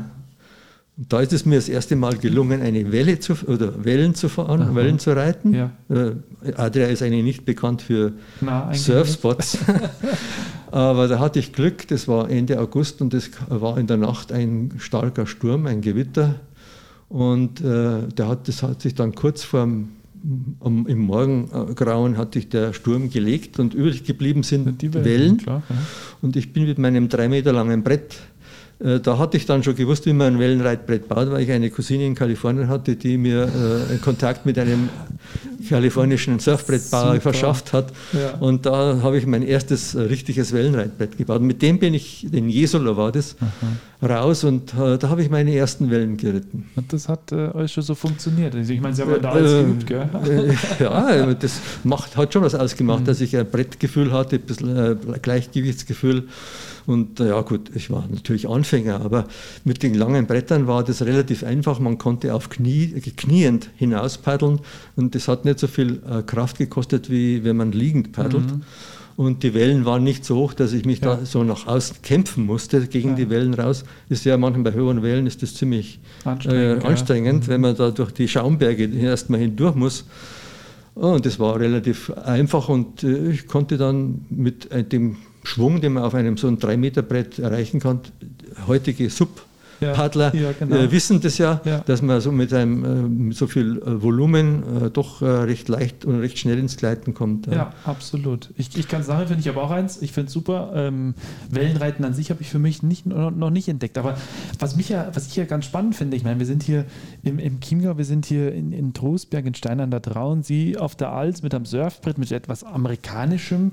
Und 0.98 1.12
da 1.13 1.21
ist 1.21 1.33
es 1.33 1.45
mir 1.45 1.55
das 1.55 1.69
erste 1.69 1.95
Mal 1.95 2.17
gelungen, 2.17 2.62
eine 2.62 2.91
Welle 2.91 3.19
zu, 3.19 3.33
oder 3.48 3.83
Wellen 3.86 4.13
zu 4.13 4.29
fahren, 4.29 4.62
Aha. 4.62 4.75
Wellen 4.75 5.00
zu 5.00 5.15
reiten. 5.15 5.53
Ja. 5.53 5.71
Äh, 5.89 6.15
Adria 6.55 6.88
ist 6.88 7.01
eigentlich 7.01 7.24
nicht 7.24 7.45
bekannt 7.45 7.81
für 7.81 8.13
Na, 8.41 8.74
Surfspots. 8.74 9.60
Aber 10.71 11.07
da 11.07 11.19
hatte 11.19 11.39
ich 11.39 11.53
Glück, 11.53 11.88
das 11.88 12.07
war 12.07 12.29
Ende 12.29 12.60
August 12.60 13.01
und 13.01 13.13
es 13.13 13.31
war 13.50 13.77
in 13.77 13.88
der 13.88 13.98
Nacht 13.98 14.31
ein 14.31 14.74
starker 14.77 15.27
Sturm, 15.27 15.65
ein 15.65 15.81
Gewitter. 15.81 16.36
Und 17.10 17.60
äh, 17.62 18.07
der 18.07 18.27
hat, 18.27 18.48
das 18.48 18.63
hat 18.63 18.81
sich 18.81 18.95
dann 18.95 19.13
kurz 19.15 19.43
vor 19.43 19.62
am, 19.62 19.89
im 20.88 21.00
Morgengrauen 21.00 22.17
hat 22.17 22.36
sich 22.36 22.50
der 22.50 22.74
Sturm 22.74 23.10
gelegt 23.10 23.60
und 23.60 23.74
übrig 23.74 24.03
geblieben 24.03 24.43
sind, 24.43 24.81
Die 24.81 24.93
Wellen. 24.93 25.38
Klar, 25.38 25.63
ja. 25.67 25.75
Und 26.21 26.36
ich 26.36 26.53
bin 26.53 26.65
mit 26.65 26.77
meinem 26.77 27.10
drei 27.10 27.27
Meter 27.27 27.53
langen 27.53 27.83
Brett, 27.83 28.17
da 28.82 29.20
hatte 29.20 29.38
ich 29.38 29.46
dann 29.46 29.64
schon 29.64 29.76
gewusst, 29.76 30.06
wie 30.06 30.14
man 30.14 30.34
ein 30.34 30.40
Wellenreitbrett 30.40 31.08
baut, 31.08 31.30
weil 31.30 31.44
ich 31.44 31.52
eine 31.52 31.70
Cousine 31.70 32.06
in 32.06 32.16
Kalifornien 32.16 32.68
hatte, 32.68 32.96
die 32.96 33.18
mir 33.18 33.44
äh, 33.44 33.98
Kontakt 33.98 34.46
mit 34.46 34.58
einem 34.58 34.90
kalifornischen 35.68 36.39
Surfbrettbauer 36.39 37.20
verschafft 37.22 37.74
hat. 37.74 37.91
Ja. 38.13 38.36
Und 38.39 38.65
da 38.65 39.00
habe 39.01 39.18
ich 39.18 39.25
mein 39.25 39.44
erstes 39.44 39.96
äh, 39.96 40.01
richtiges 40.01 40.51
Wellenreitbrett 40.53 41.18
gebaut. 41.18 41.41
Und 41.41 41.48
mit 41.48 41.62
dem 41.62 41.80
bin 41.80 41.94
ich, 41.94 42.32
in 42.34 42.50
Jesolo 42.50 42.98
war 42.98 43.12
das, 43.12 43.36
raus 44.03 44.44
und 44.44 44.74
äh, 44.74 44.98
da 44.98 45.10
habe 45.10 45.22
ich 45.22 45.30
meine 45.30 45.53
ersten 45.56 45.91
Wellen 45.91 46.18
geritten. 46.18 46.70
Und 46.75 46.91
das 46.91 47.08
hat 47.08 47.32
äh, 47.32 47.50
euch 47.53 47.72
schon 47.72 47.84
so 47.84 47.94
funktioniert. 47.94 48.56
Also 48.56 48.74
ich 48.74 48.82
meine, 48.82 48.96
Sie 48.96 49.03
haben 49.03 49.12
ja 49.12 49.20
da 49.20 49.32
alles 49.32 49.51
Äh, 49.53 49.63
geübt, 49.63 49.88
gell? 49.88 50.10
äh, 50.80 50.84
ja, 50.84 51.34
das 51.34 51.60
macht, 51.84 52.18
hat 52.18 52.34
schon 52.34 52.41
was 52.41 52.56
ausgemacht, 52.56 53.08
dass 53.08 53.22
ich 53.22 53.38
ein 53.38 53.46
Brettgefühl 53.50 54.12
hatte, 54.12 54.38
ein 54.38 54.41
bisschen 54.41 54.75
äh, 54.75 54.96
Gleichgewichtsgefühl. 55.22 56.27
Und 56.88 57.20
äh, 57.20 57.27
ja 57.27 57.41
gut, 57.41 57.70
ich 57.75 57.91
war 57.91 58.08
natürlich 58.10 58.50
Anfänger, 58.50 59.01
aber 59.01 59.27
mit 59.65 59.84
den 59.84 59.94
langen 59.94 60.25
Brettern 60.25 60.65
war 60.65 60.84
das 60.84 61.03
relativ 61.03 61.44
einfach. 61.44 61.80
Man 61.80 62.00
konnte 62.00 62.34
auf 62.34 62.50
Knie, 62.50 62.88
kniend 63.15 63.70
hinaus 63.75 64.18
paddeln 64.18 64.60
und 64.96 65.13
das 65.13 65.27
hat 65.27 65.46
nicht 65.46 65.50
so 65.60 65.67
viel 65.67 66.01
äh, 66.10 66.22
Kraft 66.24 66.58
gekostet, 66.58 67.10
wie 67.10 67.43
wenn 67.43 67.58
man 67.58 67.72
liegend 67.72 68.12
paddelt. 68.12 68.46
Und 69.17 69.43
die 69.43 69.53
Wellen 69.53 69.86
waren 69.86 70.03
nicht 70.03 70.24
so 70.25 70.36
hoch, 70.38 70.53
dass 70.53 70.74
ich 70.74 70.86
mich 70.86 71.00
Ja. 71.01 71.15
da 71.17 71.25
so 71.25 71.43
nach 71.43 71.67
außen 71.67 71.98
kämpfen 72.01 72.46
musste 72.46 72.88
gegen 72.88 73.10
Ja. 73.10 73.15
die 73.15 73.29
Wellen 73.29 73.53
raus. 73.53 73.84
Ist 74.10 74.25
ja 74.25 74.38
manchmal 74.38 74.72
bei 74.72 74.79
hohen 74.79 75.03
Wellen 75.03 75.27
ist 75.27 75.41
das 75.43 75.53
ziemlich 75.53 76.00
Anstrengend, 76.24 76.84
äh, 76.84 76.88
anstrengend 76.88 77.48
wenn 77.48 77.62
man 77.62 77.75
da 77.75 77.91
durch 77.91 78.12
die 78.12 78.27
Schaumberge 78.27 78.86
erstmal 78.86 79.39
hindurch 79.41 79.75
muss. 79.75 80.05
Und 80.96 81.25
das 81.25 81.39
war 81.39 81.60
relativ 81.60 82.12
einfach 82.12 82.67
und 82.70 83.03
äh, 83.03 83.31
ich 83.31 83.48
konnte 83.48 83.77
dann 83.77 84.25
mit 84.29 84.72
äh, 84.72 84.84
dem 84.84 85.17
Schwung, 85.43 85.81
den 85.81 85.93
man 85.93 86.03
auf 86.03 86.13
einem 86.15 86.38
so 86.38 86.48
ein 86.48 86.58
3-Meter-Brett 86.60 87.39
erreichen 87.39 87.79
kann, 87.79 88.00
heutige 88.67 89.10
Sub-Paddler 89.10 89.46
Ja, 89.82 89.94
ja, 90.34 90.52
genau. 90.58 90.76
äh, 90.76 90.92
wissen 90.92 91.20
das 91.22 91.40
ja, 91.40 91.60
Ja. 91.66 91.80
dass 91.80 92.02
man 92.04 92.22
so 92.22 92.32
mit, 92.32 92.54
einem, 92.54 92.86
äh, 92.86 92.88
mit 93.10 93.38
so 93.38 93.48
viel 93.48 93.82
äh, 93.82 94.02
Volumen 94.02 94.86
äh, 94.86 94.90
doch 94.92 95.22
äh, 95.22 95.26
recht 95.26 95.68
leicht 95.70 96.06
und 96.06 96.20
recht 96.20 96.38
schnell 96.38 96.60
ins 96.60 96.78
Gleiten 96.78 97.14
kommt. 97.16 97.48
Ja, 97.48 97.74
absolut. 97.84 98.52
Ich, 98.58 98.78
ich 98.78 98.88
kann 98.88 99.02
sagen, 99.04 99.28
finde 99.28 99.42
ich 99.42 99.50
aber 99.50 99.64
auch 99.64 99.72
eins, 99.72 100.02
ich 100.02 100.12
finde 100.12 100.28
es 100.28 100.34
super. 100.34 100.72
Ähm, 100.76 101.16
Wellenreiten 101.50 102.06
an 102.06 102.14
sich 102.14 102.30
habe 102.30 102.42
ich 102.42 102.50
für 102.50 102.60
mich 102.60 102.84
nicht, 102.84 103.06
noch 103.08 103.50
nicht 103.50 103.68
entdeckt. 103.68 103.98
Aber 103.98 104.18
was, 104.60 104.76
mich 104.76 104.90
ja, 104.90 105.10
was 105.14 105.28
ich 105.28 105.36
ja 105.36 105.46
ganz 105.46 105.66
spannend 105.66 105.96
finde, 105.96 106.16
ich 106.16 106.24
meine, 106.24 106.38
wir 106.40 106.46
sind 106.46 106.62
hier 106.64 106.86
im, 107.24 107.40
im 107.40 107.60
Chiemgau, 107.60 107.98
wir 107.98 108.06
sind 108.06 108.26
hier 108.28 108.54
in, 108.54 108.72
in 108.74 108.94
Trostberg, 108.94 109.46
in 109.46 109.56
Stein 109.56 109.80
an 109.80 109.90
der 109.92 110.02
Traun, 110.02 110.44
Sie 110.44 110.78
auf 110.78 110.96
der 110.96 111.12
Alz 111.12 111.42
mit 111.42 111.56
einem 111.56 111.66
Surfbrett, 111.66 112.18
mit 112.20 112.32
etwas 112.32 112.64
Amerikanischem. 112.64 113.72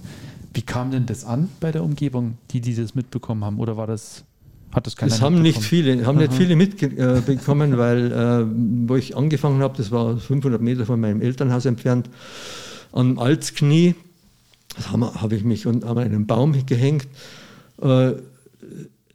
Wie 0.55 0.63
kam 0.63 0.91
denn 0.91 1.07
das 1.07 1.25
an 1.25 1.49
bei 1.61 1.71
der 1.73 1.85
Umgebung, 1.85 2.39
die, 2.51 2.61
die 2.61 2.75
das 2.75 2.95
mitbekommen 2.95 3.45
haben? 3.45 3.59
Oder 3.59 3.77
war 3.77 3.87
das, 3.87 4.25
hat 4.73 4.87
das 4.87 4.97
keiner 4.97 5.11
Das 5.11 5.23
haben 5.23 5.41
nicht 5.43 5.63
viele, 5.63 6.05
haben 6.07 6.19
nicht 6.19 6.33
viele 6.33 6.57
mitbekommen, 6.57 7.79
weil 7.79 8.13
äh, 8.13 8.47
wo 8.87 8.97
ich 8.97 9.17
angefangen 9.17 9.63
habe, 9.63 9.77
das 9.77 9.91
war 9.91 10.17
500 10.17 10.61
Meter 10.61 10.87
von 10.87 11.01
meinem 11.01 11.21
Elternhaus 11.21 11.65
entfernt, 11.67 12.11
am 12.93 13.19
Altknie, 13.19 13.95
habe 14.91 15.13
hab 15.21 15.33
ich 15.33 15.45
mich 15.45 15.67
an, 15.67 15.83
an 15.83 15.99
einen 15.99 16.27
Baum 16.27 16.55
gehängt. 16.67 17.07
Äh, 17.83 18.13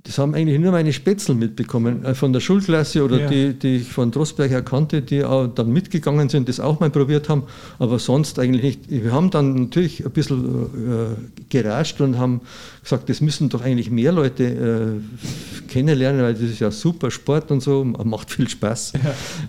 das 0.06 0.18
haben 0.18 0.36
eigentlich 0.36 0.60
nur 0.60 0.74
meine 0.74 0.92
Spätzle 0.92 1.34
mitbekommen, 1.34 2.04
äh, 2.04 2.14
von 2.14 2.34
der 2.34 2.42
Schulklasse 2.42 3.04
oder 3.06 3.22
Ja. 3.22 3.28
die, 3.28 3.54
die 3.54 3.76
ich 3.78 3.88
von 3.88 4.12
Drosberg 4.12 4.52
her 4.52 4.62
kannte, 4.62 5.02
die 5.02 5.24
auch 5.24 5.48
dann 5.48 5.72
mitgegangen 5.72 6.28
sind, 6.28 6.50
das 6.50 6.60
auch 6.60 6.82
mal 6.82 6.90
probiert 6.90 7.30
haben, 7.30 7.44
aber 7.80 8.00
sonst 8.00 8.38
eigentlich 8.38 8.64
nicht. 8.64 9.04
Wir 9.04 9.14
haben 9.14 9.30
dann 9.32 9.54
natürlich 9.56 10.06
ein 10.06 10.12
bisschen 10.12 10.44
äh, 10.44 11.44
gerascht 11.50 12.02
und 12.02 12.18
haben 12.18 12.42
gesagt, 12.84 13.08
das 13.08 13.22
müssen 13.22 13.48
doch 13.48 13.62
eigentlich 13.62 13.90
mehr 13.92 14.12
Leute 14.12 14.44
äh, 14.44 15.68
kennenlernen, 15.70 16.22
weil 16.22 16.34
das 16.34 16.44
ist 16.44 16.60
ja 16.60 16.70
super 16.70 17.10
Sport 17.10 17.50
und 17.52 17.62
so, 17.64 17.84
macht 17.86 18.30
viel 18.30 18.50
Spaß. 18.50 18.94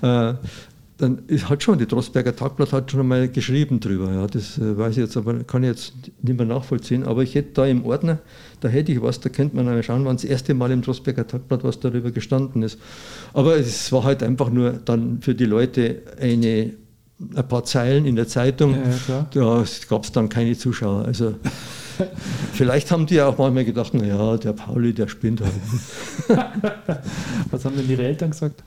Äh, 0.02 0.34
dann 1.04 1.22
hat 1.50 1.62
schon, 1.62 1.78
die 1.78 1.86
Drossberger 1.86 2.34
Tagblatt 2.34 2.72
hat 2.72 2.90
schon 2.90 3.00
einmal 3.00 3.28
geschrieben 3.28 3.78
drüber. 3.78 4.10
Ja, 4.10 4.26
das 4.26 4.56
äh, 4.58 4.76
weiß 4.76 4.92
ich 4.92 5.02
jetzt, 5.02 5.16
aber 5.16 5.44
kann 5.44 5.62
ich 5.62 5.68
jetzt 5.68 5.92
nicht 6.22 6.38
mehr 6.38 6.46
nachvollziehen. 6.46 7.04
Aber 7.04 7.22
ich 7.22 7.34
hätte 7.34 7.50
da 7.52 7.66
im 7.66 7.84
Ordner, 7.84 8.18
da 8.60 8.68
hätte 8.68 8.90
ich 8.90 9.02
was, 9.02 9.20
da 9.20 9.28
könnte 9.28 9.54
man 9.56 9.68
einmal 9.68 9.82
schauen, 9.82 10.04
wann 10.06 10.16
das 10.16 10.24
erste 10.24 10.54
Mal 10.54 10.70
im 10.70 10.80
Drossberger 10.80 11.26
Tagblatt 11.26 11.62
was 11.62 11.78
darüber 11.78 12.10
gestanden 12.10 12.62
ist. 12.62 12.78
Aber 13.34 13.56
es 13.56 13.92
war 13.92 14.04
halt 14.04 14.22
einfach 14.22 14.48
nur 14.48 14.72
dann 14.72 15.20
für 15.20 15.34
die 15.34 15.44
Leute 15.44 16.02
eine, 16.18 16.72
ein 17.36 17.48
paar 17.48 17.64
Zeilen 17.64 18.06
in 18.06 18.16
der 18.16 18.26
Zeitung. 18.26 18.74
Ja, 18.74 18.80
ja. 19.08 19.26
Da 19.30 19.64
gab 19.88 20.04
es 20.04 20.12
dann 20.12 20.30
keine 20.30 20.56
Zuschauer. 20.56 21.04
Also 21.04 21.34
vielleicht 22.54 22.90
haben 22.90 23.04
die 23.04 23.20
auch 23.20 23.36
manchmal 23.36 23.66
gedacht, 23.66 23.92
naja, 23.92 24.38
der 24.38 24.54
Pauli, 24.54 24.94
der 24.94 25.08
spinnt 25.08 25.42
halt. 25.42 25.52
Was 27.50 27.64
haben 27.66 27.76
denn 27.76 27.90
Ihre 27.90 28.04
Eltern 28.04 28.30
gesagt? 28.30 28.64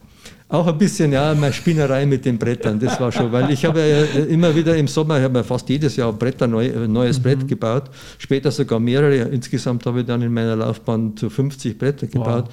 Auch 0.49 0.65
ein 0.65 0.77
bisschen, 0.77 1.11
ja, 1.11 1.35
meine 1.35 1.51
Spinnerei 1.51 2.05
mit 2.05 2.23
den 2.23 2.37
Brettern, 2.37 2.79
das 2.79 2.97
war 3.01 3.11
schon, 3.11 3.29
weil 3.33 3.51
ich 3.51 3.65
habe 3.65 3.81
ja 3.81 4.03
immer 4.27 4.55
wieder 4.55 4.77
im 4.77 4.87
Sommer, 4.87 5.17
ich 5.17 5.23
habe 5.25 5.39
ja 5.39 5.43
fast 5.43 5.67
jedes 5.67 5.97
Jahr 5.97 6.13
Bretter, 6.13 6.47
neu, 6.47 6.71
ein 6.73 6.89
neues 6.93 7.19
Brett 7.19 7.45
gebaut, 7.49 7.83
später 8.17 8.49
sogar 8.49 8.79
mehrere, 8.79 9.23
insgesamt 9.29 9.85
habe 9.85 9.99
ich 9.99 10.05
dann 10.05 10.21
in 10.21 10.33
meiner 10.33 10.55
Laufbahn 10.55 11.17
zu 11.17 11.29
50 11.29 11.77
Bretter 11.77 12.07
gebaut. 12.07 12.45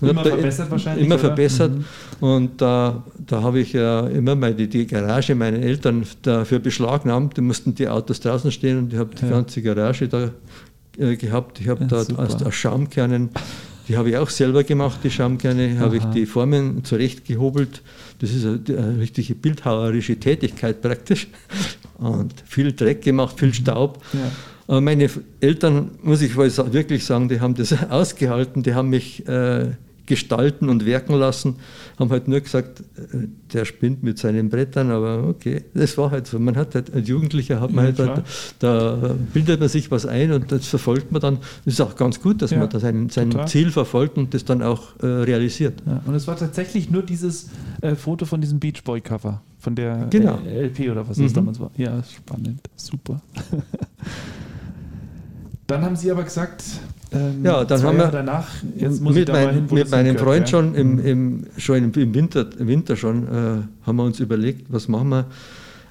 Und 0.00 0.08
Immer 0.08 0.22
da 0.22 0.30
verbessert 0.30 0.70
wahrscheinlich, 0.70 1.04
Immer 1.04 1.16
oder? 1.16 1.24
verbessert 1.24 1.72
und 2.20 2.58
da, 2.58 3.04
da 3.26 3.42
habe 3.42 3.60
ich 3.60 3.74
ja 3.74 4.06
immer 4.06 4.34
mal 4.34 4.54
die, 4.54 4.66
die 4.68 4.86
Garage 4.86 5.34
meiner 5.34 5.58
Eltern 5.58 6.06
dafür 6.22 6.58
beschlagnahmt, 6.58 7.36
da 7.36 7.42
mussten 7.42 7.74
die 7.74 7.86
Autos 7.86 8.20
draußen 8.20 8.50
stehen 8.50 8.78
und 8.78 8.94
ich 8.94 8.98
habe 8.98 9.10
die 9.14 9.24
Ja. 9.26 9.30
ganze 9.30 9.60
Garage 9.60 10.08
da 10.08 10.30
äh, 10.98 11.16
gehabt, 11.16 11.60
ich 11.60 11.68
habe 11.68 11.82
Ja, 11.82 11.86
da 11.88 12.04
super. 12.04 12.22
aus, 12.22 12.42
aus 12.42 12.54
Schaumkernen 12.54 13.28
die 13.88 13.96
habe 13.96 14.10
ich 14.10 14.16
auch 14.16 14.30
selber 14.30 14.64
gemacht, 14.64 15.00
die 15.02 15.10
Schaumkerne, 15.10 15.78
habe 15.78 15.96
ich 15.96 16.04
die 16.06 16.26
Formen 16.26 16.84
zurechtgehobelt. 16.84 17.82
Das 18.20 18.30
ist 18.30 18.44
eine, 18.44 18.60
eine 18.78 18.98
richtige 19.00 19.34
bildhauerische 19.34 20.16
Tätigkeit 20.16 20.80
praktisch. 20.80 21.28
Und 21.98 22.34
viel 22.46 22.72
Dreck 22.72 23.02
gemacht, 23.02 23.38
viel 23.38 23.54
Staub. 23.54 24.02
Ja. 24.12 24.30
Aber 24.68 24.80
meine 24.80 25.10
Eltern, 25.40 25.90
muss 26.02 26.22
ich 26.22 26.36
wirklich 26.36 27.04
sagen, 27.04 27.28
die 27.28 27.40
haben 27.40 27.54
das 27.54 27.74
ausgehalten, 27.90 28.62
die 28.62 28.74
haben 28.74 28.90
mich 28.90 29.26
äh, 29.28 29.72
gestalten 30.06 30.68
und 30.68 30.84
werken 30.84 31.14
lassen, 31.14 31.56
haben 31.98 32.10
halt 32.10 32.28
nur 32.28 32.40
gesagt, 32.40 32.80
äh, 32.80 33.28
der 33.52 33.64
spinnt 33.64 34.02
mit 34.02 34.18
seinen 34.18 34.48
Brettern, 34.50 34.90
aber 34.90 35.24
okay, 35.28 35.64
das 35.74 35.96
war 35.98 36.10
halt 36.10 36.26
so. 36.26 36.38
Man 36.38 36.56
hat 36.56 36.74
halt, 36.74 36.92
als 36.92 37.08
Jugendlicher 37.08 37.60
hat 37.60 37.72
man 37.72 37.94
Ja, 37.94 37.98
halt, 37.98 38.16
halt, 38.16 38.24
da 38.58 39.14
bildet 39.32 39.60
man 39.60 39.68
sich 39.68 39.90
was 39.90 40.06
ein 40.06 40.32
und 40.32 40.50
das 40.50 40.66
verfolgt 40.66 41.12
man 41.12 41.20
dann. 41.20 41.38
Das 41.64 41.74
ist 41.74 41.80
auch 41.80 41.94
ganz 41.96 42.20
gut, 42.20 42.42
dass 42.42 42.50
Ja, 42.50 42.58
man 42.58 42.68
da 42.70 42.80
sein, 42.80 43.08
sein. 43.10 43.32
Ziel 43.46 43.70
verfolgt 43.70 44.16
und 44.18 44.34
das 44.34 44.44
dann 44.44 44.62
auch 44.62 44.98
äh, 45.02 45.06
realisiert. 45.06 45.74
Ja, 45.86 46.02
und 46.04 46.14
es 46.14 46.26
war 46.26 46.36
tatsächlich 46.36 46.90
nur 46.90 47.02
dieses 47.02 47.48
äh, 47.80 47.94
Foto 47.94 48.24
von 48.24 48.40
diesem 48.40 48.58
Beach 48.58 48.82
Boy 48.84 49.00
Cover, 49.00 49.42
von 49.58 49.74
der 49.74 50.06
Genau. 50.10 50.38
äh, 50.46 50.64
LP 50.66 50.90
oder 50.90 51.08
was 51.08 51.18
das 51.18 51.30
Mhm. 51.30 51.34
damals 51.34 51.60
war. 51.60 51.70
Ja, 51.76 52.02
spannend, 52.02 52.60
super. 52.76 53.20
Dann 55.66 55.82
haben 55.82 55.96
Sie 55.96 56.10
aber 56.10 56.24
gesagt, 56.24 56.62
ähm, 57.12 57.44
Ja, 57.44 57.64
dann 57.64 57.82
haben 57.82 57.96
wir 57.96 58.04
Jahre 58.04 58.16
danach, 58.16 58.48
jetzt 58.76 59.00
muss 59.00 59.16
ich 59.16 59.20
mit, 59.20 59.28
mein, 59.28 59.54
hin, 59.54 59.66
mit 59.70 59.90
meinem 59.90 60.06
hingehört, 60.06 60.20
Freund 60.20 60.44
gell? 60.44 60.50
schon 60.50 60.74
im, 60.74 60.98
im, 61.04 61.46
schon 61.56 61.76
im, 61.76 61.92
im 61.92 62.14
Winter, 62.14 62.46
im 62.58 62.68
Winter 62.68 62.96
schon 62.96 63.24
äh, 63.24 63.86
haben 63.86 63.96
wir 63.96 64.04
uns 64.04 64.20
überlegt, 64.20 64.66
was 64.72 64.88
machen 64.88 65.08
wir. 65.10 65.26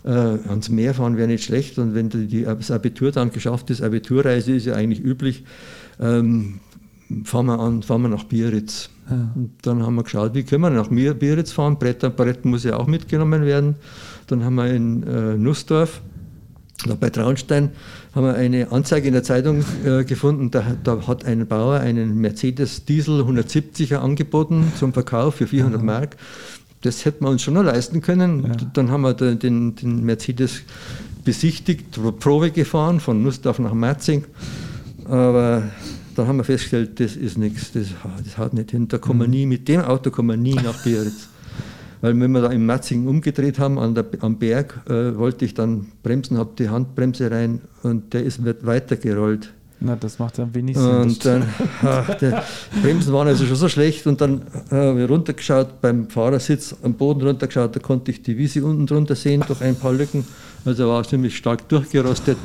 Äh, 0.03 0.09
ans 0.09 0.69
Meer 0.69 0.95
fahren 0.95 1.15
wäre 1.15 1.27
nicht 1.27 1.43
schlecht 1.43 1.77
und 1.77 1.93
wenn 1.93 2.09
die, 2.09 2.25
die, 2.25 2.43
das 2.43 2.71
Abitur 2.71 3.11
dann 3.11 3.31
geschafft 3.31 3.69
ist, 3.69 3.83
Abiturreise 3.83 4.53
ist 4.53 4.65
ja 4.65 4.73
eigentlich 4.73 5.03
üblich, 5.03 5.43
ähm, 5.99 6.59
fahren, 7.23 7.45
wir 7.45 7.59
an, 7.59 7.83
fahren 7.83 8.01
wir 8.03 8.09
nach 8.09 8.23
Biarritz. 8.23 8.89
Ja. 9.09 9.31
Und 9.35 9.51
dann 9.61 9.83
haben 9.83 9.95
wir 9.95 10.03
geschaut, 10.03 10.33
wie 10.33 10.43
können 10.43 10.61
wir 10.61 10.69
nach 10.69 10.87
Biarritz 10.87 11.51
fahren. 11.51 11.77
Bretter, 11.77 12.09
Brett 12.09 12.45
muss 12.45 12.63
ja 12.63 12.77
auch 12.77 12.87
mitgenommen 12.87 13.45
werden. 13.45 13.75
Dann 14.27 14.43
haben 14.43 14.55
wir 14.55 14.73
in 14.73 15.03
äh, 15.03 15.37
Nussdorf 15.37 16.01
da 16.87 16.95
bei 16.95 17.09
Traunstein 17.09 17.69
haben 18.13 18.25
wir 18.25 18.35
eine 18.35 18.71
Anzeige 18.71 19.07
in 19.07 19.13
der 19.13 19.23
Zeitung 19.23 19.63
äh, 19.85 20.03
gefunden, 20.03 20.51
da, 20.51 20.75
da 20.83 21.07
hat 21.07 21.23
ein 21.25 21.47
Bauer 21.47 21.79
einen 21.79 22.17
Mercedes 22.19 22.83
Diesel 22.85 23.21
170er 23.21 23.97
angeboten 23.97 24.71
zum 24.77 24.91
Verkauf 24.91 25.35
für 25.35 25.47
400 25.47 25.81
Mark. 25.81 26.17
Das 26.81 27.05
hätten 27.05 27.23
wir 27.23 27.29
uns 27.29 27.41
schon 27.41 27.53
noch 27.53 27.63
leisten 27.63 28.01
können. 28.01 28.43
Ja. 28.43 28.51
Dann 28.73 28.91
haben 28.91 29.01
wir 29.01 29.13
den, 29.13 29.75
den, 29.75 30.03
Mercedes 30.03 30.61
besichtigt, 31.23 31.99
Probe 32.19 32.51
gefahren 32.51 32.99
von 32.99 33.21
Nussdorf 33.21 33.59
nach 33.59 33.73
Merzing. 33.73 34.25
Aber 35.05 35.63
dann 36.15 36.27
haben 36.27 36.37
wir 36.37 36.43
festgestellt, 36.43 36.99
das 36.99 37.15
ist 37.15 37.37
nichts, 37.37 37.71
das, 37.71 37.87
das 38.25 38.37
haut 38.37 38.53
nicht 38.53 38.71
hin. 38.71 38.87
Da 38.87 38.97
kommen 38.97 39.21
wir 39.21 39.27
nie, 39.27 39.45
mit 39.45 39.67
dem 39.67 39.81
Auto 39.81 40.09
kommen 40.09 40.29
wir 40.29 40.37
nie 40.37 40.55
nach 40.55 40.83
Biarritz. 40.83 41.29
Weil 42.01 42.19
wenn 42.19 42.31
wir 42.31 42.41
da 42.41 42.49
im 42.49 42.65
Matzing 42.65 43.07
umgedreht 43.07 43.59
haben 43.59 43.77
an 43.77 43.93
der, 43.93 44.05
am 44.21 44.37
Berg, 44.37 44.81
äh, 44.89 45.15
wollte 45.15 45.45
ich 45.45 45.53
dann 45.53 45.87
bremsen, 46.03 46.37
habe 46.37 46.51
die 46.57 46.69
Handbremse 46.69 47.29
rein 47.29 47.61
und 47.83 48.13
der 48.13 48.23
ist, 48.23 48.43
wird 48.43 48.65
weitergerollt. 48.65 49.53
Na, 49.83 49.95
das 49.95 50.19
macht 50.19 50.37
ja 50.37 50.47
wenig 50.53 50.77
Sinn. 50.77 50.85
Und 50.85 51.25
dann, 51.25 51.43
ach, 51.81 52.15
die 52.15 52.31
Bremsen 52.83 53.13
waren 53.13 53.27
also 53.27 53.45
schon 53.45 53.55
so 53.55 53.67
schlecht 53.67 54.05
und 54.05 54.21
dann 54.21 54.41
äh, 54.69 54.75
habe 54.75 55.03
ich 55.03 55.09
runtergeschaut, 55.09 55.81
beim 55.81 56.07
Fahrersitz 56.07 56.75
am 56.83 56.93
Boden 56.93 57.21
runtergeschaut, 57.21 57.75
da 57.75 57.79
konnte 57.79 58.11
ich 58.11 58.21
die 58.21 58.37
Wiese 58.37 58.63
unten 58.63 58.85
drunter 58.85 59.15
sehen 59.15 59.43
durch 59.47 59.61
ein 59.61 59.75
paar 59.75 59.93
Lücken. 59.93 60.23
Also 60.65 60.87
war 60.87 61.03
ziemlich 61.03 61.35
stark 61.35 61.67
durchgerostet. 61.67 62.37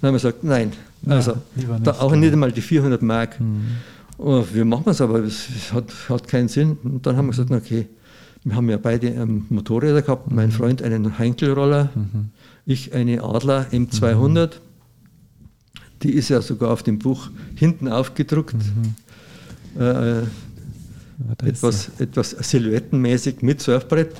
Dann 0.00 0.08
haben 0.08 0.14
wir 0.14 0.18
gesagt, 0.18 0.42
nein, 0.42 0.72
also 1.06 1.34
lieber 1.54 1.74
nicht, 1.74 1.86
da 1.86 1.92
auch 1.92 2.14
nicht 2.14 2.32
einmal 2.32 2.50
die 2.50 2.60
400 2.60 3.00
Mark. 3.02 3.40
Mhm. 3.40 3.62
Oh, 4.18 4.44
wir 4.52 4.64
machen 4.64 4.90
es 4.90 5.00
aber, 5.00 5.20
es 5.20 5.48
es 5.48 5.72
hat, 5.72 5.92
hat 6.08 6.28
keinen 6.28 6.48
Sinn. 6.48 6.76
Und 6.82 7.06
dann 7.06 7.16
haben 7.16 7.26
wir 7.26 7.30
gesagt, 7.30 7.50
okay, 7.52 7.86
wir 8.44 8.54
haben 8.56 8.70
ja 8.70 8.78
beide 8.78 9.08
ähm, 9.08 9.46
Motorräder 9.50 10.02
gehabt, 10.02 10.32
mein 10.32 10.50
Freund 10.50 10.82
einen 10.82 11.18
Heinkelroller, 11.18 11.90
ich 12.66 12.94
eine 12.94 13.22
Adler 13.22 13.66
M200. 13.72 14.52
Die 16.02 16.12
ist 16.12 16.30
ja 16.30 16.40
sogar 16.40 16.70
auf 16.70 16.82
dem 16.82 16.98
Buch 16.98 17.28
hinten 17.54 17.88
aufgedruckt. 17.88 18.56
Äh, 19.78 20.22
Ja, 21.28 21.34
da 21.36 21.46
ist 21.46 21.58
etwas, 21.58 21.90
etwas 21.98 22.30
silhouettenmäßig 22.30 23.42
mit 23.42 23.60
Surfbrett. 23.60 24.14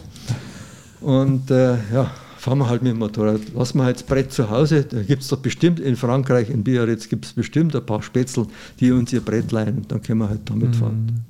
Und 1.00 1.50
äh, 1.50 1.76
ja, 1.94 2.10
fahren 2.36 2.58
wir 2.58 2.68
halt 2.68 2.82
mit 2.82 2.92
dem 2.92 2.98
Motorrad. 2.98 3.40
Lassen 3.54 3.78
wir 3.78 3.84
halt 3.84 3.96
das 3.96 4.02
Brett 4.02 4.32
zu 4.32 4.50
Hause. 4.50 4.84
Da 4.84 5.02
gibt 5.02 5.22
es 5.22 5.28
doch 5.28 5.38
bestimmt 5.38 5.80
in 5.80 5.96
Frankreich, 5.96 6.50
in 6.50 6.62
Biarritz, 6.62 7.08
gibt 7.08 7.24
es 7.24 7.32
bestimmt 7.32 7.74
ein 7.74 7.86
paar 7.86 8.02
Spätzle, 8.02 8.46
die 8.80 8.92
uns 8.92 9.12
ihr 9.14 9.22
Brett 9.22 9.50
leihen. 9.50 9.78
Und 9.78 9.90
dann 9.90 10.02
können 10.02 10.18
wir 10.20 10.28
halt 10.28 10.42
damit 10.44 10.76
fahren. 10.76 11.24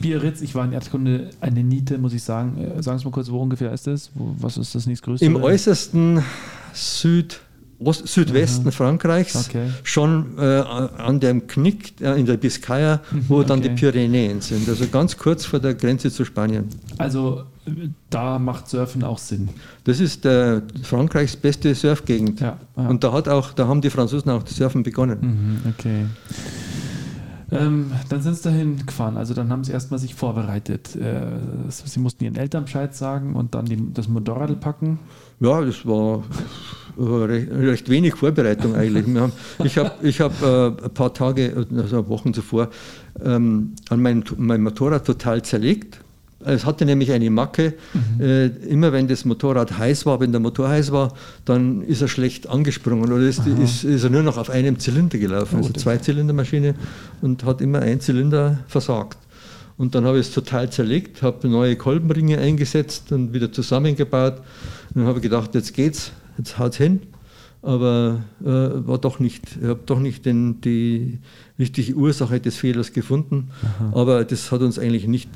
Biarritz, 0.00 0.40
ich 0.42 0.54
war 0.54 0.64
in 0.64 0.72
Erdkunde 0.72 1.30
eine 1.40 1.62
Niete, 1.64 1.98
muss 1.98 2.12
ich 2.12 2.22
sagen. 2.22 2.56
Äh, 2.58 2.82
Sagen 2.82 2.98
Sie 2.98 3.04
mal 3.04 3.10
kurz, 3.10 3.30
wo 3.30 3.40
ungefähr 3.40 3.72
ist 3.72 3.86
das? 3.86 4.10
Was 4.14 4.56
ist 4.56 4.74
das 4.74 4.86
nächstgrößte? 4.86 5.24
Im 5.26 5.36
äußersten 5.36 6.22
Süd, 6.72 7.40
Ost, 7.80 8.06
Südwesten 8.08 8.72
Frankreichs, 8.72 9.36
Okay. 9.48 9.70
schon 9.84 10.36
äh, 10.38 10.42
an 10.42 11.20
dem 11.20 11.46
Knick 11.46 12.00
äh, 12.00 12.18
in 12.18 12.26
der 12.26 12.36
Biskaya, 12.36 13.00
wo 13.28 13.42
dann 13.44 13.60
die 13.62 13.68
Mhm, 13.68 13.74
okay. 13.74 13.90
Pyrenäen 13.92 14.40
sind. 14.40 14.68
Also 14.68 14.86
ganz 14.88 15.16
kurz 15.16 15.44
vor 15.44 15.60
der 15.60 15.74
Grenze 15.74 16.10
zu 16.10 16.24
Spanien. 16.24 16.64
Also 16.98 17.44
da 18.10 18.38
macht 18.38 18.68
Surfen 18.68 19.04
auch 19.04 19.18
Sinn. 19.18 19.48
Das 19.84 20.00
ist 20.00 20.24
äh, 20.26 20.60
Frankreichs 20.82 21.36
beste 21.36 21.74
Surfgegend. 21.74 22.40
Ja, 22.40 22.56
ja. 22.76 22.88
Und 22.88 23.04
da, 23.04 23.12
hat 23.12 23.28
auch, 23.28 23.52
da 23.52 23.68
haben 23.68 23.80
die 23.80 23.90
Franzosen 23.90 24.30
auch 24.30 24.42
das 24.42 24.56
Surfen 24.56 24.82
begonnen. 24.82 25.18
Mhm, 25.64 25.70
okay. 25.70 26.06
Ähm, 27.50 27.92
dann 28.10 28.20
sind 28.20 28.36
sie 28.36 28.42
dahin 28.42 28.84
gefahren. 28.84 29.16
Also 29.16 29.32
dann 29.32 29.50
haben 29.50 29.64
sie 29.64 29.72
erstmal 29.72 29.98
sich 29.98 30.14
vorbereitet. 30.14 30.94
Äh, 30.96 31.38
sie 31.68 32.00
mussten 32.00 32.24
ihren 32.24 32.36
Eltern 32.36 32.64
Bescheid 32.64 32.94
sagen 32.94 33.34
und 33.36 33.54
dann 33.54 33.64
die, 33.64 33.92
das 33.92 34.08
Motorrad 34.08 34.60
packen. 34.60 34.98
Ja, 35.40 35.62
das 35.62 35.86
war 35.86 36.24
recht, 36.98 37.50
recht 37.50 37.88
wenig 37.88 38.14
Vorbereitung 38.14 38.74
eigentlich. 38.74 39.16
Haben, 39.16 39.32
ich 39.64 39.78
habe 39.78 39.92
ich 40.02 40.20
hab, 40.20 40.42
äh, 40.42 40.66
ein 40.66 40.94
paar 40.94 41.14
Tage, 41.14 41.66
also 41.74 42.08
Wochen 42.08 42.34
zuvor, 42.34 42.68
ähm, 43.24 43.74
an 43.88 44.02
mein, 44.02 44.24
mein 44.36 44.62
Motorrad 44.62 45.06
total 45.06 45.42
zerlegt. 45.42 46.00
Es 46.44 46.64
hatte 46.64 46.84
nämlich 46.84 47.10
eine 47.10 47.30
Macke. 47.30 47.74
Äh, 48.20 48.46
immer 48.46 48.92
wenn 48.92 49.08
das 49.08 49.24
Motorrad 49.24 49.76
heiß 49.78 50.06
war, 50.06 50.20
wenn 50.20 50.30
der 50.30 50.40
Motor 50.40 50.68
heiß 50.68 50.92
war, 50.92 51.14
dann 51.44 51.82
ist 51.82 52.00
er 52.00 52.08
schlecht 52.08 52.48
angesprungen 52.48 53.12
oder 53.12 53.22
ist, 53.22 53.46
ist, 53.46 53.84
ist 53.84 54.04
er 54.04 54.10
nur 54.10 54.22
noch 54.22 54.38
auf 54.38 54.50
einem 54.50 54.78
Zylinder 54.78 55.18
gelaufen, 55.18 55.56
also 55.56 55.72
Zweizylindermaschine 55.72 56.74
und 57.22 57.44
hat 57.44 57.60
immer 57.60 57.80
ein 57.80 58.00
Zylinder 58.00 58.60
versagt. 58.68 59.18
Und 59.78 59.94
dann 59.94 60.04
habe 60.04 60.18
ich 60.18 60.26
es 60.26 60.34
total 60.34 60.70
zerlegt, 60.70 61.22
habe 61.22 61.48
neue 61.48 61.76
Kolbenringe 61.76 62.38
eingesetzt 62.38 63.12
und 63.12 63.32
wieder 63.32 63.52
zusammengebaut. 63.52 64.38
Und 64.92 65.02
dann 65.02 65.06
habe 65.06 65.18
ich 65.18 65.22
gedacht, 65.22 65.54
jetzt 65.54 65.72
geht's, 65.72 66.10
jetzt 66.36 66.58
haut's 66.58 66.76
hin. 66.76 67.00
Aber 67.62 68.22
äh, 68.40 68.46
war 68.46 68.98
doch 68.98 69.18
nicht, 69.20 69.44
ich 69.60 69.68
habe 69.68 69.80
doch 69.86 70.00
nicht 70.00 70.26
den, 70.26 70.60
die 70.60 71.18
richtige 71.58 71.94
Ursache 71.94 72.40
des 72.40 72.56
Fehlers 72.56 72.92
gefunden. 72.92 73.50
Aber 73.92 74.24
das 74.24 74.52
hat 74.52 74.60
uns 74.60 74.78
eigentlich 74.78 75.06
nicht 75.06 75.28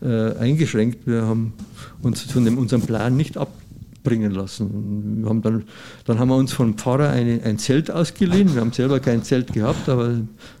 äh, 0.00 0.34
eingeschränkt. 0.36 1.06
Wir 1.06 1.22
haben 1.22 1.52
uns 2.02 2.22
von 2.22 2.44
dem, 2.44 2.56
unserem 2.58 2.82
Plan 2.82 3.16
nicht 3.16 3.36
abbringen 3.36 4.32
lassen. 4.32 5.20
Wir 5.22 5.28
haben 5.28 5.42
dann, 5.42 5.64
dann 6.06 6.18
haben 6.18 6.28
wir 6.28 6.36
uns 6.36 6.52
vom 6.52 6.78
Pfarrer 6.78 7.10
eine, 7.10 7.42
ein 7.44 7.58
Zelt 7.58 7.90
ausgeliehen. 7.90 8.54
Wir 8.54 8.62
haben 8.62 8.72
selber 8.72 9.00
kein 9.00 9.22
Zelt 9.22 9.52
gehabt, 9.52 9.88
aber 9.88 10.14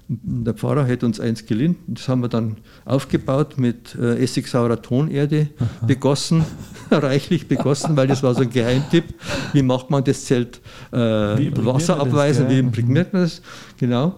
der 0.08 0.52
Pfarrer 0.54 0.84
hätte 0.84 1.06
uns 1.06 1.18
eins 1.18 1.46
geliehen. 1.46 1.76
Das 1.86 2.08
haben 2.08 2.20
wir 2.20 2.28
dann 2.28 2.56
aufgebaut 2.84 3.56
mit 3.56 3.94
äh, 3.94 4.22
essigsaurer 4.22 4.82
Tonerde, 4.82 5.48
begossen, 5.86 6.44
reichlich 6.90 7.48
begossen, 7.48 7.96
weil 7.96 8.06
das 8.06 8.22
war 8.22 8.34
so 8.34 8.42
ein 8.42 8.50
Geheimtipp. 8.50 9.14
Wie 9.54 9.62
macht 9.62 9.90
man 9.90 10.04
das 10.04 10.26
Zelt 10.26 10.60
äh, 10.92 10.96
Wie 10.96 11.46
imprägniert 11.46 11.64
Wasser 11.66 11.96
man 11.96 12.04
das, 12.04 12.14
abweisen? 12.14 12.48
gell? 12.48 12.56
Wie 12.56 12.60
imprägniert 12.60 13.12
man 13.12 13.22
das? 13.22 13.40
Genau. 13.78 14.16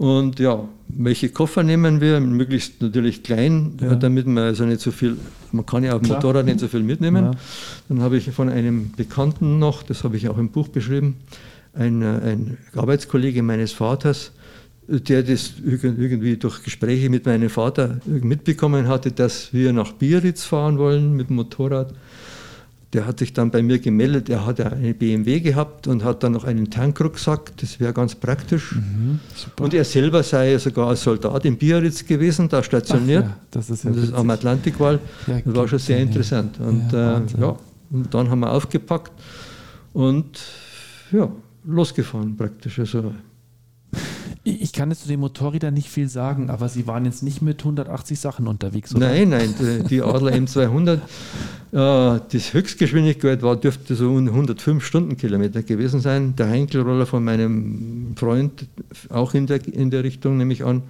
Und 0.00 0.38
ja, 0.40 0.66
welche 0.88 1.28
Koffer 1.28 1.62
nehmen 1.62 2.00
wir? 2.00 2.20
Möglichst 2.20 2.80
natürlich 2.80 3.22
klein, 3.22 3.72
Ja. 3.82 3.94
damit 3.96 4.26
man 4.26 4.44
also 4.44 4.64
nicht 4.64 4.80
so 4.80 4.92
viel, 4.92 5.18
man 5.52 5.66
kann 5.66 5.84
ja 5.84 5.92
auf 5.92 6.00
dem 6.00 6.06
Klar. 6.06 6.16
Motorrad 6.24 6.46
nicht 6.46 6.58
so 6.58 6.68
viel 6.68 6.82
mitnehmen. 6.82 7.24
Ja. 7.26 7.30
Dann 7.90 8.00
habe 8.00 8.16
ich 8.16 8.30
von 8.30 8.48
einem 8.48 8.92
Bekannten 8.96 9.58
noch, 9.58 9.82
das 9.82 10.02
habe 10.02 10.16
ich 10.16 10.30
auch 10.30 10.38
im 10.38 10.48
Buch 10.48 10.68
beschrieben, 10.68 11.16
ein, 11.74 12.00
äh, 12.00 12.06
ein 12.32 12.56
Arbeitskollege 12.74 13.42
meines 13.42 13.72
Vaters, 13.72 14.32
der 14.88 15.22
das 15.22 15.52
irg- 15.66 15.98
irgendwie 15.98 16.38
durch 16.38 16.62
Gespräche 16.64 17.10
mit 17.10 17.26
meinem 17.26 17.50
Vater 17.50 18.00
mitbekommen 18.06 18.88
hatte, 18.88 19.12
dass 19.12 19.52
wir 19.52 19.74
nach 19.74 19.92
Biarritz 19.92 20.44
fahren 20.44 20.78
wollen 20.78 21.14
mit 21.14 21.28
dem 21.28 21.36
Motorrad. 21.36 21.92
Der 22.92 23.06
hat 23.06 23.20
sich 23.20 23.32
dann 23.32 23.52
bei 23.52 23.62
mir 23.62 23.78
gemeldet, 23.78 24.28
er 24.28 24.44
hat 24.44 24.58
ja 24.58 24.66
eine 24.66 24.94
BMW 24.94 25.38
gehabt 25.38 25.86
und 25.86 26.02
hat 26.02 26.24
dann 26.24 26.32
noch 26.32 26.42
einen 26.42 26.70
Tankrucksack, 26.70 27.56
das 27.58 27.78
wäre 27.78 27.92
ganz 27.92 28.16
praktisch. 28.16 28.74
Mhm. 28.74 29.20
Und 29.60 29.74
er 29.74 29.84
selber 29.84 30.24
sei 30.24 30.58
sogar 30.58 30.88
als 30.88 31.02
Soldat 31.04 31.44
in 31.44 31.56
Biarritz 31.56 32.04
gewesen, 32.04 32.48
da 32.48 32.64
stationiert. 32.64 33.26
Ach 33.26 33.30
ja, 33.30 33.40
das 33.52 33.70
ist 33.70 33.84
ja 33.84 33.92
das 33.92 34.12
am. 34.12 34.28
Atlantikwall. 34.30 34.98
Ja, 35.28 35.40
das 35.44 35.54
war 35.54 35.68
schon 35.68 35.78
sehr 35.78 36.00
interessant. 36.00 36.58
Und, 36.58 36.90
Ja, 36.92 37.18
äh, 37.18 37.22
ja, 37.40 37.56
und 37.90 38.12
dann 38.12 38.28
haben 38.28 38.40
wir 38.40 38.50
aufgepackt 38.50 39.12
und 39.92 40.40
ja, 41.12 41.30
losgefahren 41.64 42.36
praktisch. 42.36 42.78
Also, 42.80 43.12
Ich 44.42 44.72
kann 44.72 44.88
jetzt 44.88 45.02
zu 45.02 45.08
den 45.08 45.20
Motorrädern 45.20 45.74
nicht 45.74 45.90
viel 45.90 46.08
sagen, 46.08 46.48
aber 46.48 46.70
sie 46.70 46.86
waren 46.86 47.04
jetzt 47.04 47.22
nicht 47.22 47.42
mit 47.42 47.60
180 47.60 48.18
Sachen 48.18 48.46
unterwegs, 48.46 48.94
oder? 48.94 49.08
nein, 49.08 49.28
nein, 49.28 49.54
die, 49.58 49.86
die 49.86 50.02
Adler 50.02 50.32
M200, 50.32 50.94
äh, 50.96 50.98
das 51.72 52.54
Höchstgeschwindigkeit 52.54 53.42
war, 53.42 53.56
dürfte 53.56 53.94
so 53.94 54.08
105 54.08 54.82
Stundenkilometer 54.82 55.62
gewesen 55.62 56.00
sein. 56.00 56.36
Der 56.36 56.48
Heinkelroller 56.48 57.04
von 57.04 57.22
meinem 57.22 58.14
Freund 58.16 58.66
auch 59.10 59.34
in 59.34 59.46
der, 59.46 59.66
in 59.66 59.90
der 59.90 60.04
Richtung, 60.04 60.38
nehme 60.38 60.54
ich 60.54 60.64
an. 60.64 60.84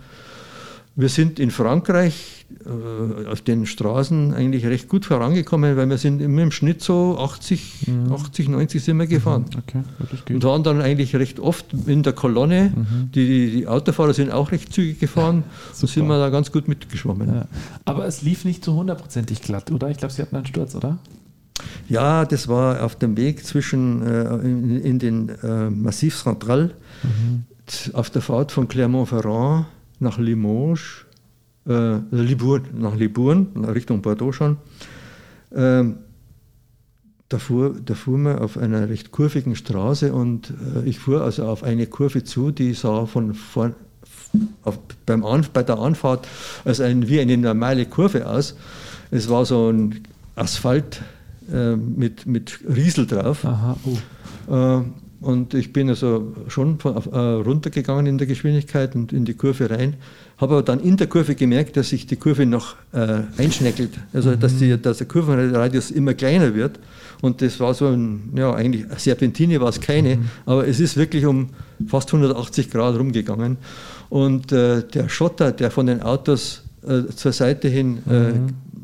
Wir 1.01 1.09
sind 1.09 1.39
in 1.41 1.51
Frankreich 1.51 2.47
äh, 2.65 3.27
auf 3.29 3.41
den 3.41 3.65
Straßen 3.67 4.35
eigentlich 4.35 4.67
recht 4.67 4.89
gut 4.89 5.07
vorangekommen, 5.07 5.77
weil 5.77 5.89
wir 5.89 5.99
sind 5.99 6.21
immer 6.21 6.43
im 6.43 6.51
Schnitt 6.51 6.83
so 6.83 7.17
80, 7.19 7.87
80 8.11 8.49
90 8.49 8.83
sind 8.85 8.99
wir 8.99 9.07
gefahren. 9.07 9.47
Okay. 9.57 9.83
Und 10.35 10.45
waren 10.45 10.63
dann 10.63 10.81
eigentlich 10.83 11.15
recht 11.17 11.41
oft 11.41 11.67
in 11.87 12.03
der 12.03 12.13
Kolonne. 12.13 12.73
Die, 13.15 13.51
die 13.51 13.67
Autofahrer 13.67 14.13
sind 14.15 14.31
auch 14.31 14.53
recht 14.53 14.73
zügig 14.73 15.01
gefahren. 15.01 15.45
so 15.73 15.87
sind 15.87 16.07
wir 16.07 16.19
da 16.19 16.29
ganz 16.29 16.53
gut 16.53 16.69
mitgeschwommen. 16.69 17.29
Ja. 17.35 17.45
Aber 17.85 18.07
es 18.07 18.23
lief 18.23 18.45
nicht 18.45 18.65
so 18.65 18.75
hundertprozentig 18.75 19.41
glatt, 19.43 19.71
oder? 19.71 19.89
Ich 19.91 19.97
glaube, 19.99 20.13
Sie 20.13 20.23
hatten 20.23 20.37
einen 20.37 20.47
Sturz, 20.47 20.75
oder? 20.75 20.99
Ja, 21.89 22.25
das 22.25 22.49
war 22.49 22.83
auf 22.85 22.97
dem 22.97 23.17
Weg 23.17 23.45
zwischen 23.45 24.03
äh, 24.07 24.35
in, 24.37 24.81
in 24.83 24.99
den 24.99 25.29
äh, 25.43 25.71
Massif 25.71 26.23
Central, 26.23 26.73
t- 27.67 27.93
auf 27.95 28.11
der 28.11 28.23
Fahrt 28.23 28.53
von 28.53 28.67
Clermont-Ferrand 28.69 29.67
nach 30.01 30.19
Limoges, 30.19 31.07
äh, 31.69 31.99
Libourne, 32.11 32.65
nach 32.75 32.97
Libourne, 32.97 33.47
Richtung 33.75 34.03
Bordeaux 34.03 34.33
schon. 34.33 34.57
Ähm, 35.55 35.99
da 37.29 37.39
fuhr, 37.39 37.77
da 37.85 37.95
fuhr 37.95 38.19
man 38.19 38.39
auf 38.41 38.59
einer 38.59 38.89
recht 38.89 39.13
kurvigen 39.13 39.55
Straße 39.55 40.13
und 40.13 40.53
äh, 40.75 40.89
ich 40.89 40.99
fuhr 40.99 41.23
also 41.23 41.47
auf 41.47 41.63
eine 41.63 41.87
Kurve 41.87 42.25
zu, 42.25 42.51
die 42.51 42.75
sah 42.75 43.07
von 43.07 43.35
vorn, 43.35 43.75
auf, 44.63 44.79
beim 45.07 45.25
An, 45.25 45.47
bei 45.53 45.63
der 45.63 45.79
Anfahrt 45.79 46.27
als 46.65 46.81
ein, 46.81 47.09
wie 47.09 47.21
eine 47.21 47.37
normale 47.37 47.87
Kurve 47.87 48.27
aus. 48.27 48.57
Es 49.13 49.29
war 49.29 49.45
so 49.45 49.71
ein 49.71 50.01
Asphalt 50.35 51.03
äh, 51.53 51.77
mit, 51.77 52.27
mit 52.27 52.61
Riesel 52.69 53.07
drauf. 53.07 53.45
Aha, 53.45 53.77
oh. 53.85 54.79
Äh, 54.79 54.83
und 55.21 55.55
ich 55.55 55.73
bin 55.73 55.89
also 55.89 56.35
schon 56.49 56.79
von, 56.79 56.97
äh, 56.97 57.19
runtergegangen 57.19 58.07
in 58.07 58.19
der 58.19 58.27
Geschwindigkeit 58.27 58.95
und 58.95 59.13
in 59.13 59.25
die 59.25 59.35
Kurve 59.35 59.69
rein. 59.71 59.95
Habe 60.39 60.55
aber 60.55 60.63
dann 60.63 60.81
in 60.81 60.97
der 60.97 61.07
Kurve 61.09 61.35
gemerkt, 61.35 61.77
dass 61.77 61.91
sich 61.91 62.07
die 62.07 62.17
Kurve 62.17 62.47
noch 62.47 62.77
äh, 62.93 63.21
einschnäckelt. 63.37 63.91
Also 64.15 64.35
dass, 64.35 64.57
die, 64.59 64.77
dass 64.81 64.99
der 64.99 65.07
Kurvenradius 65.07 65.91
immer 65.91 66.15
kleiner 66.15 66.55
wird. 66.55 66.79
Und 67.21 67.43
das 67.43 67.61
war 67.61 67.75
so 67.75 67.89
ein, 67.89 68.33
ja, 68.35 68.55
eigentlich 68.55 68.87
Serpentine 68.97 69.61
war 69.61 69.69
es 69.69 69.81
keine, 69.81 70.19
aber 70.47 70.67
es 70.67 70.81
ist 70.81 70.97
wirklich 70.97 71.27
um 71.27 71.51
fast 71.87 72.09
180 72.15 72.71
Grad 72.71 72.99
rumgegangen. 72.99 73.59
Und 74.09 74.53
äh, 74.53 74.83
der 74.89 75.11
Schotter, 75.11 75.53
der 75.53 75.71
von 75.71 75.87
den 75.87 76.01
Autos 76.01 76.63
äh, 76.87 77.03
zur 77.15 77.33
Seite 77.33 77.69
hin 77.69 77.99
äh, 78.09 78.33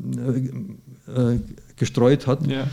Mhm. 0.07 0.77
äh, 1.07 1.39
gestreut 1.75 2.27
hat, 2.27 2.45
Ja. 2.47 2.67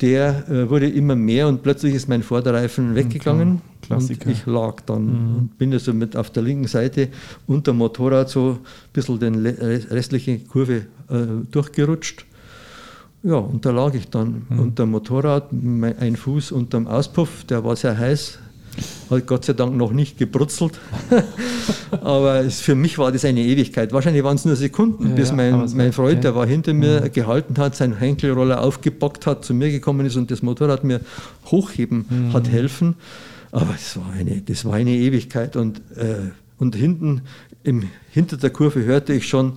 Der 0.00 0.48
äh, 0.50 0.68
wurde 0.68 0.88
immer 0.88 1.16
mehr 1.16 1.48
und 1.48 1.62
plötzlich 1.62 1.94
ist 1.94 2.08
mein 2.08 2.22
Vorderreifen 2.22 2.94
weggegangen 2.94 3.60
klar. 3.80 3.98
Klassiker. 3.98 4.26
und 4.26 4.32
ich 4.32 4.46
lag 4.46 4.80
dann 4.84 5.04
Mhm. 5.06 5.36
und 5.36 5.58
bin 5.58 5.72
also 5.72 5.92
mit 5.94 6.16
auf 6.16 6.30
der 6.30 6.42
linken 6.42 6.66
Seite 6.68 7.08
unter 7.46 7.72
dem 7.72 7.78
Motorrad 7.78 8.28
so 8.28 8.50
ein 8.52 8.58
bisschen 8.92 9.18
den 9.20 9.34
restliche 9.46 10.38
Kurve 10.40 10.86
äh, 11.08 11.16
durchgerutscht. 11.50 12.26
Ja, 13.22 13.36
und 13.36 13.64
da 13.64 13.70
lag 13.70 13.94
ich 13.94 14.08
dann 14.10 14.42
Mhm. 14.48 14.58
unter 14.60 14.84
dem 14.84 14.90
Motorrad, 14.90 15.52
mein, 15.52 15.98
ein 15.98 16.16
Fuß 16.16 16.52
unter 16.52 16.78
dem 16.78 16.86
Auspuff, 16.86 17.44
der 17.44 17.64
war 17.64 17.74
sehr 17.74 17.96
heiß, 17.96 18.38
hat 19.10 19.26
Gott 19.26 19.44
sei 19.44 19.52
Dank 19.52 19.76
noch 19.76 19.92
nicht 19.92 20.18
gebrutzelt. 20.18 20.78
aber 22.02 22.40
es, 22.40 22.60
für 22.60 22.74
mich 22.74 22.98
war 22.98 23.12
das 23.12 23.24
eine 23.24 23.40
Ewigkeit. 23.40 23.92
Wahrscheinlich 23.92 24.22
waren 24.24 24.36
es 24.36 24.44
nur 24.44 24.56
Sekunden, 24.56 25.10
Ja, 25.10 25.14
bis 25.14 25.32
mein, 25.32 25.70
mein 25.74 25.92
Freund, 25.92 26.14
okay. 26.14 26.20
der 26.22 26.34
war 26.34 26.46
hinter 26.46 26.74
mir 26.74 27.08
gehalten 27.10 27.54
hat, 27.58 27.76
seinen 27.76 27.96
Henkelroller 27.98 28.60
aufgebockt 28.62 29.26
hat, 29.26 29.44
zu 29.44 29.54
mir 29.54 29.70
gekommen 29.70 30.06
ist 30.06 30.16
und 30.16 30.30
das 30.30 30.42
Motorrad 30.42 30.84
mir 30.84 31.00
hochheben 31.46 32.04
Mhm. 32.08 32.32
hat 32.32 32.48
helfen. 32.48 32.94
Aber 33.52 33.74
es 33.74 33.96
war 33.96 34.12
eine, 34.12 34.40
das 34.42 34.64
war 34.64 34.74
eine 34.74 34.90
Ewigkeit. 34.90 35.56
Und, 35.56 35.78
äh, 35.96 36.30
und 36.58 36.74
hinten, 36.76 37.22
im, 37.64 37.84
hinter 38.10 38.36
der 38.36 38.50
Kurve 38.50 38.84
hörte 38.84 39.12
ich 39.12 39.26
schon 39.28 39.54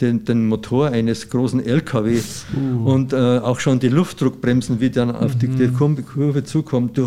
den, 0.00 0.24
den 0.24 0.48
Motor 0.48 0.88
eines 0.88 1.28
großen 1.30 1.64
LKW 1.64 2.18
Uh. 2.56 2.90
und 2.90 3.12
äh, 3.12 3.16
auch 3.38 3.60
schon 3.60 3.78
die 3.78 3.88
Luftdruckbremsen, 3.88 4.80
wie 4.80 4.90
dann 4.90 5.10
auf 5.14 5.36
die, 5.36 5.46
Mhm. 5.48 5.56
die 5.58 5.68
Kurve- 5.68 6.02
Kurve 6.02 6.44
zukommt. 6.44 6.98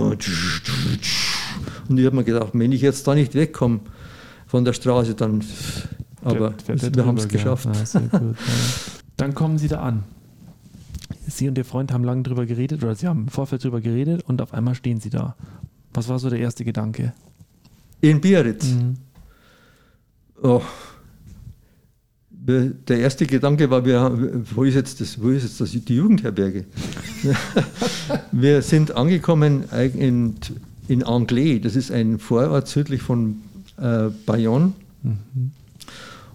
Und 1.88 2.00
ich 2.00 2.06
habe 2.06 2.16
mir 2.16 2.24
gedacht, 2.24 2.50
wenn 2.54 2.72
ich 2.72 2.82
jetzt 2.82 3.08
da 3.08 3.16
nicht 3.16 3.36
wegkomme 3.36 3.80
von 4.48 4.66
der 4.66 4.74
Straße, 4.74 5.16
dann. 5.16 5.44
Aber 6.24 6.54
fährt 6.54 6.82
der 6.82 6.96
wir 6.96 7.06
haben 7.06 7.18
es 7.18 7.28
geschafft. 7.28 7.68
Ja, 7.94 8.20
gut. 8.20 8.36
Dann 9.18 9.34
kommen 9.34 9.58
Sie 9.58 9.68
da 9.68 9.80
an. 9.80 10.04
Sie 11.28 11.48
und 11.48 11.58
Ihr 11.58 11.66
Freund 11.66 11.92
haben 11.94 12.04
lange 12.04 12.24
drüber 12.24 12.46
geredet 12.46 12.84
oder 12.84 12.96
Sie 12.96 13.08
haben 13.08 13.24
im 13.24 13.28
Vorfeld 13.28 13.64
drüber 13.64 13.82
geredet 13.82 14.24
und 14.28 14.42
auf 14.42 14.54
einmal 14.54 14.76
stehen 14.76 15.00
Sie 15.00 15.10
da. 15.10 15.36
Was 15.94 16.10
war 16.10 16.20
so 16.20 16.30
der 16.30 16.40
erste 16.40 16.66
Gedanke? 16.66 17.14
In 18.02 18.22
Biarritz. 18.22 18.66
Mhm. 18.66 18.96
Oh. 20.42 20.62
Der 22.48 23.00
erste 23.00 23.26
Gedanke 23.26 23.72
war, 23.72 23.84
wir, 23.86 24.44
wo, 24.54 24.64
ist 24.64 24.76
jetzt 24.76 25.02
das, 25.02 25.20
wo 25.20 25.30
ist 25.30 25.44
jetzt 25.44 25.60
das, 25.62 25.72
die 25.72 25.96
Jugendherberge? 25.96 26.66
wir 28.32 28.62
sind 28.62 28.96
angekommen 28.96 29.64
in, 29.98 30.36
in 30.88 31.04
Anglais, 31.04 31.60
das 31.60 31.76
ist 31.76 31.92
ein 31.92 32.20
Vorort 32.20 32.68
südlich 32.68 33.02
von 33.02 33.42
äh, 33.78 34.10
Bayonne. 34.26 34.74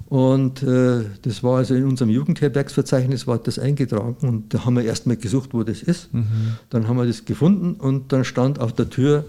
Und 0.07 0.63
äh, 0.65 1.05
das 1.23 1.43
war 1.45 1.59
also 1.59 1.75
in 1.75 1.85
unserem 1.85 2.11
Jugendherbergsverzeichnis 2.11 3.29
war 3.29 3.39
das 3.39 3.61
eingetragen 3.61 4.17
und 4.27 4.53
da 4.53 4.65
haben 4.65 4.75
wir 4.75 4.83
erstmal 4.83 5.17
gesucht, 5.17 5.51
wo 5.53 5.63
das 5.63 5.83
ist. 5.83 6.13
Mhm. 6.13 6.57
Dann 6.69 6.89
haben 6.89 6.97
wir 6.97 7.07
das 7.07 7.25
gefunden 7.25 7.75
und 7.75 8.13
dann 8.13 8.25
stand 8.25 8.59
auf 8.59 8.73
der 8.73 8.91
Tür, 8.91 9.25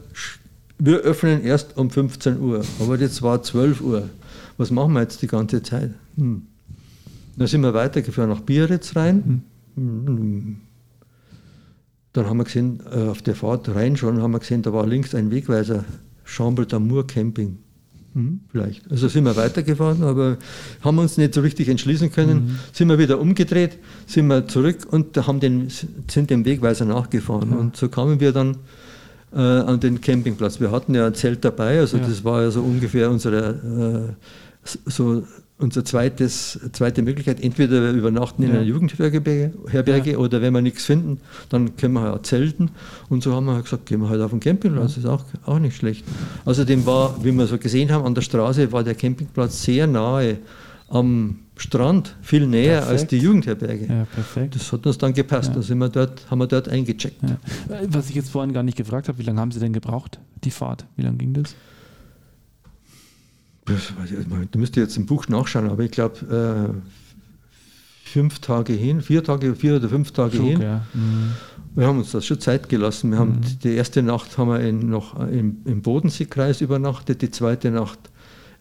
wir 0.80 0.98
öffnen 1.02 1.44
erst 1.44 1.78
um 1.78 1.92
15 1.92 2.40
Uhr, 2.40 2.66
aber 2.80 2.98
jetzt 2.98 3.22
war 3.22 3.44
12 3.44 3.82
Uhr. 3.82 4.10
Was 4.58 4.72
machen 4.72 4.94
wir 4.94 5.02
jetzt 5.02 5.22
die 5.22 5.28
ganze 5.28 5.62
Zeit? 5.62 5.92
Hm. 6.18 6.44
Dann 7.38 7.48
sind 7.48 7.62
wir 7.62 7.74
weitergefahren 7.74 8.32
nach 8.32 8.42
Biarritz 8.42 8.96
rein. 8.96 9.44
Hm. 9.76 10.58
Dann 12.14 12.26
haben 12.26 12.38
wir 12.38 12.44
gesehen, 12.44 12.82
äh, 12.92 13.08
auf 13.10 13.22
der 13.22 13.36
Fahrt 13.36 13.74
rein 13.74 13.96
schon, 13.96 14.22
haben 14.22 14.32
wir 14.32 14.40
gesehen, 14.40 14.62
da 14.62 14.74
war 14.74 14.86
links 14.86 15.16
ein 15.16 15.32
Wegweiser, 15.32 15.86
Chambre 16.26 16.66
d'Amour 16.66 17.08
Camping. 17.08 17.58
Hm, 18.14 18.42
vielleicht. 18.52 18.92
Also 18.92 19.08
sind 19.08 19.24
wir 19.24 19.38
weitergefahren, 19.38 20.04
aber 20.04 20.38
haben 20.82 20.98
uns 20.98 21.16
nicht 21.16 21.34
so 21.34 21.40
richtig 21.40 21.70
entschließen 21.70 22.12
können. 22.12 22.60
Sind 22.74 22.90
wir 22.90 23.00
wieder 23.00 23.20
umgedreht, 23.22 23.78
sind 24.06 24.28
wir 24.28 24.48
zurück 24.50 24.86
und 24.92 25.16
haben 25.26 25.40
den, 25.40 25.70
sind 26.10 26.30
dem 26.30 26.44
Wegweiser 26.44 26.84
nachgefahren. 26.84 27.54
Und 27.54 27.78
so 27.78 27.88
kamen 27.88 28.20
wir 28.20 28.34
dann 28.34 28.58
äh, 29.34 29.38
an 29.40 29.80
den 29.80 30.02
Campingplatz. 30.02 30.60
Wir 30.60 30.72
hatten 30.72 30.94
ja 30.94 31.08
ein 31.08 31.14
Zelt 31.14 31.46
dabei, 31.46 31.80
also 31.80 31.96
Ja. 31.98 32.06
das 32.06 32.26
war 32.26 32.42
ja 32.42 32.52
so 32.52 32.62
ungefähr 32.62 33.10
unsere, 33.10 34.16
äh, 34.66 34.70
so 34.90 35.24
unser 35.62 35.86
zweites, 35.86 36.60
zweite 36.74 37.02
Möglichkeit. 37.02 37.42
Entweder 37.44 37.82
wir 37.82 37.92
übernachten 37.92 38.44
in 38.44 38.50
Ja. 38.50 38.56
einer 38.56 38.64
Jugendherberge 38.64 39.54
Herberge, 39.70 40.12
Ja. 40.12 40.18
oder 40.18 40.42
wenn 40.42 40.54
wir 40.54 40.62
nichts 40.62 40.86
finden, 40.86 41.20
dann 41.50 41.76
können 41.78 41.94
wir 41.94 42.02
halt 42.02 42.26
zelten. 42.26 42.72
Und 43.10 43.24
so 43.24 43.34
haben 43.34 43.46
wir 43.46 43.54
halt 43.54 43.66
gesagt, 43.66 43.86
gehen 43.86 44.02
wir 44.02 44.10
halt 44.10 44.22
auf 44.22 44.32
den 44.32 44.40
Campingplatz, 44.40 44.98
ist 44.98 45.06
auch, 45.06 45.24
auch 45.46 45.60
nicht 45.60 45.76
schlecht. 45.76 46.04
Außerdem 46.46 46.86
war, 46.86 47.24
wie 47.24 47.32
wir 47.32 47.48
so 47.48 47.58
gesehen 47.58 47.92
haben, 47.92 48.06
an 48.06 48.16
der 48.16 48.22
Straße 48.22 48.72
war 48.72 48.84
der 48.84 48.96
Campingplatz 48.96 49.64
sehr 49.64 49.88
nahe 49.88 50.40
am 50.90 51.40
Strand, 51.56 52.16
viel 52.22 52.48
näher 52.48 52.80
als 52.80 52.88
Perfekt. 53.04 53.12
die 53.12 53.18
Jugendherberge. 53.20 53.86
Ja, 53.88 54.06
perfekt. 54.06 54.56
Das 54.56 54.72
hat 54.74 54.86
uns 54.88 54.98
dann 54.98 55.14
gepasst, 55.14 55.50
Ja. 55.50 55.56
da 55.56 55.62
sind 55.62 55.78
wir 55.78 55.90
dort, 55.90 56.30
haben 56.30 56.40
wir 56.40 56.48
dort 56.48 56.68
eingecheckt. 56.68 57.22
Ja. 57.22 57.38
Was 57.88 58.10
ich 58.10 58.16
jetzt 58.16 58.30
vorhin 58.30 58.52
gar 58.52 58.64
nicht 58.64 58.78
gefragt 58.78 59.08
habe, 59.08 59.18
wie 59.20 59.24
lange 59.24 59.40
haben 59.40 59.52
Sie 59.52 59.60
denn 59.60 59.72
gebraucht, 59.74 60.20
die 60.44 60.52
Fahrt? 60.52 60.86
Wie 60.98 61.04
lange 61.04 61.18
ging 61.18 61.34
das? 61.34 61.44
Das 61.44 61.54
weiß 61.54 61.56
ich 61.56 63.30
nicht 63.30 63.44
mehr. 63.44 63.51
Da 63.66 64.60
müsst 64.60 64.76
ihr 64.78 64.84
jetzt 64.84 64.98
im 64.98 65.06
Buch 65.06 65.28
nachschauen, 65.28 65.70
aber 65.70 65.84
ich 65.84 65.92
glaube, 65.92 66.74
äh, 66.74 68.10
fünf 68.10 68.40
Tage 68.40 68.74
hin, 68.74 69.02
vier 69.02 69.24
Tage, 69.24 69.56
vier 69.56 69.78
oder 69.78 69.88
fünf 69.88 70.12
Tage 70.12 70.32
Flug, 70.38 70.48
hin. 70.50 70.62
ja. 70.62 70.86
Mhm. 70.94 71.32
Wir 71.76 71.88
haben 71.88 72.00
uns 72.00 72.12
das 72.12 72.26
schon 72.26 72.40
Zeit 72.42 72.68
gelassen. 72.68 73.12
Wir 73.12 73.20
haben 73.20 73.36
Mhm. 73.38 73.60
die 73.64 73.74
erste 73.76 74.04
Nacht 74.04 74.38
haben 74.38 74.50
wir 74.50 74.60
in, 74.60 74.90
noch 74.90 75.18
im, 75.20 75.58
im 75.66 75.82
Bodenseekreis 75.82 76.60
übernachtet, 76.62 77.22
die 77.22 77.32
zweite 77.32 77.72
Nacht 77.72 78.00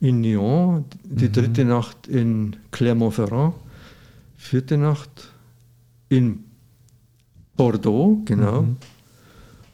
in 0.01 0.21
Nyon, 0.21 0.85
die 1.05 1.27
Mhm. 1.27 1.33
dritte 1.33 1.65
Nacht 1.65 2.07
in 2.07 2.57
Clermont-Ferrand, 2.71 3.55
vierte 4.37 4.77
Nacht 4.79 5.11
in 6.09 6.45
Bordeaux, 7.57 8.23
genau. 8.25 8.63
Mhm. 8.63 8.77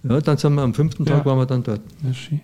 Ja, 0.08 0.20
dann 0.20 0.38
sind 0.38 0.54
wir 0.54 0.62
am 0.62 0.72
fünften 0.72 1.04
Tag 1.04 1.18
Ja. 1.18 1.24
waren 1.26 1.38
wir 1.38 1.46
dann 1.46 1.62
dort. 1.62 1.80
Ja, 2.02 2.14
schön. 2.14 2.40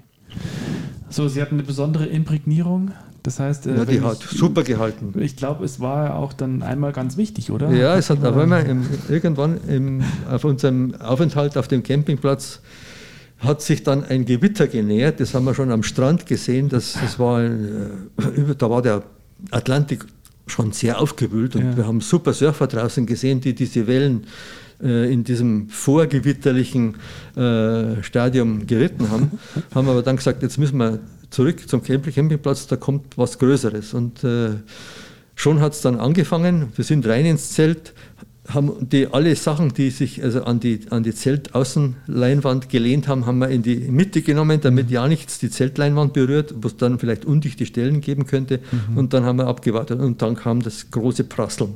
So, 1.12 1.28
Sie 1.28 1.40
hatten 1.42 1.56
eine 1.56 1.62
besondere 1.62 2.06
Imprägnierung. 2.06 2.90
Das 3.22 3.38
heißt, 3.38 3.66
äh, 3.66 3.76
Ja, 3.76 3.84
die 3.84 4.00
hat 4.00 4.18
ich, 4.24 4.38
super 4.38 4.64
gehalten. 4.64 5.14
Ich 5.20 5.36
glaube, 5.36 5.64
es 5.64 5.78
war 5.78 6.16
auch 6.16 6.32
dann 6.32 6.62
einmal 6.62 6.92
ganz 6.92 7.16
wichtig, 7.16 7.50
oder? 7.52 7.70
Ja, 7.70 7.96
es 7.96 8.10
hat 8.10 8.24
auf 8.24 8.36
einmal 8.36 8.66
im, 8.66 8.84
irgendwann 9.08 9.60
im, 9.68 10.02
auf 10.28 10.44
unserem 10.44 10.94
Aufenthalt 11.00 11.56
auf 11.56 11.68
dem 11.68 11.82
Campingplatz 11.82 12.60
hat 13.38 13.60
sich 13.60 13.82
dann 13.82 14.04
ein 14.04 14.24
Gewitter 14.24 14.68
genähert. 14.68 15.18
Das 15.20 15.34
haben 15.34 15.44
wir 15.44 15.54
schon 15.54 15.70
am 15.72 15.82
Strand 15.82 16.26
gesehen. 16.26 16.68
Das, 16.68 16.94
das 17.00 17.18
war 17.18 17.38
ein, 17.38 18.08
äh, 18.18 18.54
da 18.56 18.70
war 18.70 18.82
der 18.82 19.02
Atlantik 19.50 20.04
schon 20.46 20.72
sehr 20.72 21.00
aufgewühlt 21.00 21.56
und 21.56 21.62
Ja. 21.62 21.76
wir 21.76 21.86
haben 21.86 22.00
super 22.00 22.32
Surfer 22.32 22.66
draußen 22.66 23.06
gesehen, 23.06 23.40
die 23.40 23.54
diese 23.54 23.86
Wellen 23.86 24.26
in 25.12 25.24
diesem 25.24 25.68
vorgewitterlichen 25.68 26.96
äh, 27.36 28.02
Stadium 28.02 28.66
geritten 28.66 29.10
haben. 29.10 29.38
haben 29.74 29.88
aber 29.88 30.02
dann 30.02 30.16
gesagt, 30.16 30.42
jetzt 30.42 30.58
müssen 30.58 30.78
wir 30.78 30.98
zurück 31.30 31.68
zum 31.68 31.82
Camp- 31.82 32.12
Campingplatz, 32.14 32.66
da 32.66 32.76
kommt 32.76 33.16
was 33.16 33.38
Größeres. 33.38 33.94
Und 33.94 34.22
äh, 34.24 34.50
schon 35.34 35.60
hat 35.60 35.72
es 35.72 35.80
dann 35.80 35.98
angefangen. 35.98 36.72
Wir 36.76 36.84
sind 36.84 37.06
rein 37.06 37.26
ins 37.26 37.52
Zelt, 37.52 37.94
haben 38.48 38.88
die 38.88 39.06
alle 39.06 39.36
Sachen, 39.36 39.72
die 39.72 39.90
sich 39.90 40.22
also 40.22 40.42
an 40.42 40.58
die, 40.58 40.80
an 40.90 41.04
die 41.04 41.14
Zeltaußenleinwand 41.14 42.68
gelehnt 42.68 43.06
haben, 43.06 43.24
haben 43.24 43.38
wir 43.38 43.48
in 43.48 43.62
die 43.62 43.76
Mitte 43.76 44.20
genommen, 44.22 44.60
damit 44.60 44.90
ja 44.90 45.06
nichts 45.06 45.38
die 45.38 45.48
Zeltleinwand 45.48 46.12
berührt, 46.12 46.54
wo 46.60 46.66
es 46.66 46.76
dann 46.76 46.98
vielleicht 46.98 47.24
undichte 47.24 47.66
Stellen 47.66 48.00
geben 48.00 48.26
könnte. 48.26 48.58
Und 48.96 49.12
dann 49.14 49.24
haben 49.24 49.38
wir 49.38 49.46
abgewartet 49.46 50.00
und 50.00 50.22
dann 50.22 50.34
kam 50.34 50.60
das 50.60 50.90
große 50.90 51.24
Prasseln. 51.24 51.74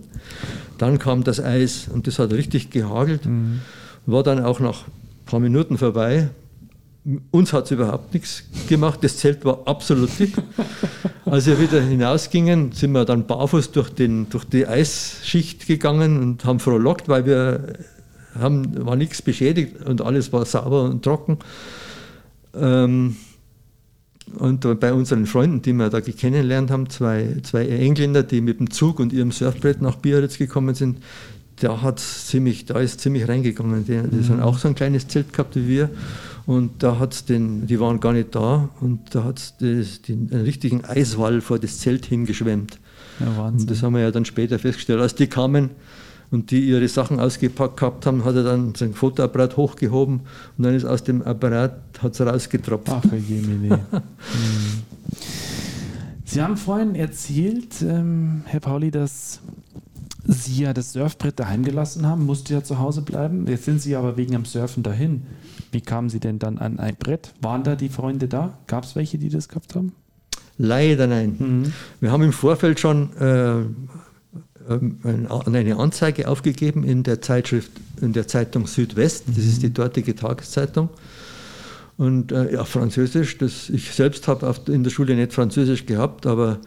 Dann 0.76 0.98
kam 0.98 1.22
das 1.22 1.40
Eis 1.40 1.86
und 1.92 2.08
das 2.08 2.18
hat 2.18 2.32
richtig 2.32 2.70
gehagelt. 2.70 3.26
Mhm. 3.26 3.60
War 4.06 4.24
dann 4.24 4.44
auch 4.44 4.58
nach 4.58 4.82
ein 4.88 5.24
paar 5.26 5.40
Minuten 5.40 5.78
vorbei. 5.78 6.30
Uns 7.30 7.52
hat 7.52 7.66
es 7.66 7.70
überhaupt 7.70 8.14
nichts 8.14 8.42
gemacht. 8.68 8.98
Das 9.02 9.18
Zelt 9.18 9.44
war 9.44 9.60
absolut 9.66 10.10
dick. 10.18 10.34
Als 11.24 11.46
wir 11.46 11.60
wieder 11.60 11.80
hinausgingen, 11.80 12.72
sind 12.72 12.92
wir 12.92 13.04
dann 13.04 13.26
barfuß 13.26 13.70
durch, 13.72 13.90
den, 13.90 14.28
durch 14.28 14.44
die 14.44 14.66
Eisschicht 14.66 15.66
gegangen 15.66 16.20
und 16.20 16.44
haben 16.44 16.58
frohlockt, 16.58 17.08
weil 17.08 17.26
wir 17.26 17.74
haben, 18.38 18.84
war 18.84 18.96
nichts 18.96 19.22
beschädigt 19.22 19.84
und 19.84 20.02
alles 20.02 20.32
war 20.32 20.44
sauber 20.46 20.84
und 20.84 21.04
trocken. 21.04 21.38
Ähm, 22.54 23.16
und 24.38 24.80
bei 24.80 24.92
unseren 24.92 25.26
Freunden, 25.26 25.62
die 25.62 25.72
wir 25.72 25.88
da 25.88 26.00
kennengelernt 26.00 26.70
haben, 26.70 26.90
zwei, 26.90 27.36
zwei 27.44 27.66
Engländer, 27.66 28.24
die 28.24 28.40
mit 28.40 28.58
dem 28.58 28.70
Zug 28.70 28.98
und 28.98 29.12
ihrem 29.12 29.30
Surfbrett 29.30 29.80
nach 29.80 29.96
Biarritz 29.96 30.38
gekommen 30.38 30.74
sind, 30.74 30.98
da, 31.60 31.80
hat's 31.80 32.26
ziemlich, 32.26 32.66
da 32.66 32.80
ist 32.80 33.00
ziemlich 33.00 33.28
reingegangen. 33.28 33.84
Die, 33.84 34.02
die 34.02 34.28
haben 34.28 34.40
auch 34.40 34.58
so 34.58 34.68
ein 34.68 34.74
kleines 34.74 35.08
Zelt 35.08 35.32
gehabt 35.32 35.56
wie 35.56 35.68
wir. 35.68 35.90
Und 36.46 36.82
da 36.84 37.00
hat's 37.00 37.24
den, 37.24 37.66
die 37.66 37.80
waren 37.80 37.98
gar 37.98 38.12
nicht 38.12 38.34
da 38.34 38.68
und 38.80 39.14
da 39.14 39.24
hat 39.24 39.38
es 39.60 40.02
den, 40.02 40.30
einen 40.32 40.42
richtigen 40.42 40.84
Eiswall 40.84 41.40
vor 41.40 41.58
das 41.58 41.80
Zelt 41.80 42.06
hingeschwemmt. 42.06 42.78
Ja. 43.18 43.48
Und 43.48 43.68
das 43.68 43.82
haben 43.82 43.94
wir 43.94 44.02
ja 44.02 44.12
dann 44.12 44.24
später 44.24 44.58
festgestellt. 44.58 45.00
Als 45.00 45.16
die 45.16 45.26
kamen 45.26 45.70
und 46.30 46.52
die 46.52 46.68
ihre 46.68 46.86
Sachen 46.86 47.18
ausgepackt 47.18 47.78
gehabt 47.78 48.06
haben, 48.06 48.24
hat 48.24 48.36
er 48.36 48.44
dann 48.44 48.74
sein 48.76 48.94
Fotoapparat 48.94 49.56
hochgehoben 49.56 50.20
und 50.56 50.64
dann 50.64 50.74
ist 50.74 50.84
aus 50.84 51.02
dem 51.02 51.22
Apparat 51.22 51.80
hat's 52.00 52.20
rausgetropft. 52.20 52.90
Ach, 52.90 53.04
Jemine. 53.12 53.80
hm. 53.90 54.02
Sie 56.24 56.42
haben 56.42 56.56
vorhin 56.56 56.94
erzählt, 56.94 57.82
ähm, 57.82 58.42
Herr 58.46 58.60
Pauli, 58.60 58.90
dass 58.90 59.40
Sie 60.28 60.62
ja 60.62 60.72
das 60.72 60.92
Surfbrett 60.92 61.38
daheim 61.38 61.64
gelassen 61.64 62.06
haben, 62.06 62.26
musste 62.26 62.54
ja 62.54 62.62
zu 62.62 62.78
Hause 62.78 63.02
bleiben. 63.02 63.46
Jetzt 63.46 63.64
sind 63.64 63.80
Sie 63.80 63.94
aber 63.96 64.16
wegen 64.16 64.32
dem 64.32 64.44
Surfen 64.44 64.82
dahin. 64.82 65.22
Wie 65.72 65.80
kamen 65.80 66.08
Sie 66.08 66.20
denn 66.20 66.38
dann 66.38 66.58
an 66.58 66.78
ein 66.78 66.96
Brett? 66.96 67.32
Waren 67.40 67.62
da 67.62 67.76
die 67.76 67.88
Freunde 67.88 68.28
da? 68.28 68.58
Gab 68.66 68.84
es 68.84 68.96
welche, 68.96 69.18
die 69.18 69.28
das 69.28 69.48
gehabt 69.48 69.74
haben? 69.74 69.92
Leider 70.58 71.06
nein. 71.06 71.36
Mhm. 71.38 71.72
Wir 72.00 72.10
haben 72.10 72.22
im 72.22 72.32
Vorfeld 72.32 72.80
schon 72.80 73.14
äh, 73.16 73.60
ähm, 74.68 75.28
eine 75.46 75.76
Anzeige 75.76 76.28
aufgegeben 76.28 76.82
in 76.82 77.02
der 77.02 77.20
Zeitschrift, 77.20 77.70
in 78.00 78.12
der 78.12 78.26
Zeitung 78.26 78.66
Südwest. 78.66 79.24
Das 79.28 79.44
ist 79.44 79.62
die 79.62 79.72
dortige 79.72 80.14
Tageszeitung. 80.14 80.88
Und 81.96 82.32
äh, 82.32 82.52
ja, 82.52 82.64
Französisch, 82.64 83.38
das, 83.38 83.70
ich 83.70 83.92
selbst 83.92 84.28
habe 84.28 84.54
in 84.66 84.82
der 84.82 84.90
Schule 84.90 85.14
nicht 85.14 85.32
Französisch 85.32 85.86
gehabt, 85.86 86.26
aber 86.26 86.58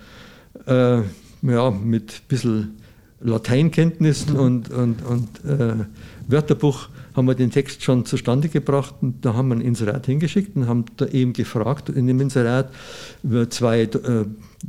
äh, 0.66 1.02
ja, 1.42 1.72
mit 1.72 2.14
ein 2.14 2.28
bisschen 2.28 2.79
Lateinkenntnissen 3.22 4.38
und, 4.38 4.70
und, 4.70 5.06
und 5.06 5.28
äh, 5.46 5.86
Wörterbuch 6.28 6.90
haben 7.16 7.28
wir 7.28 7.36
den 7.36 7.52
Text 7.52 7.84
schon 7.84 8.06
zustande 8.06 8.50
gebracht 8.50 8.96
und 9.02 9.26
da 9.26 9.34
haben 9.34 9.50
wir 9.50 9.56
ein 9.56 9.62
Inserat 9.62 10.06
hingeschickt 10.06 10.56
und 10.56 10.68
haben 10.68 10.86
da 10.98 11.06
eben 11.08 11.34
gefragt 11.34 11.90
in 11.90 12.08
dem 12.08 12.22
Inserat 12.22 12.72
über 13.24 13.50
zwei, 13.50 13.82
äh, 13.82 14.26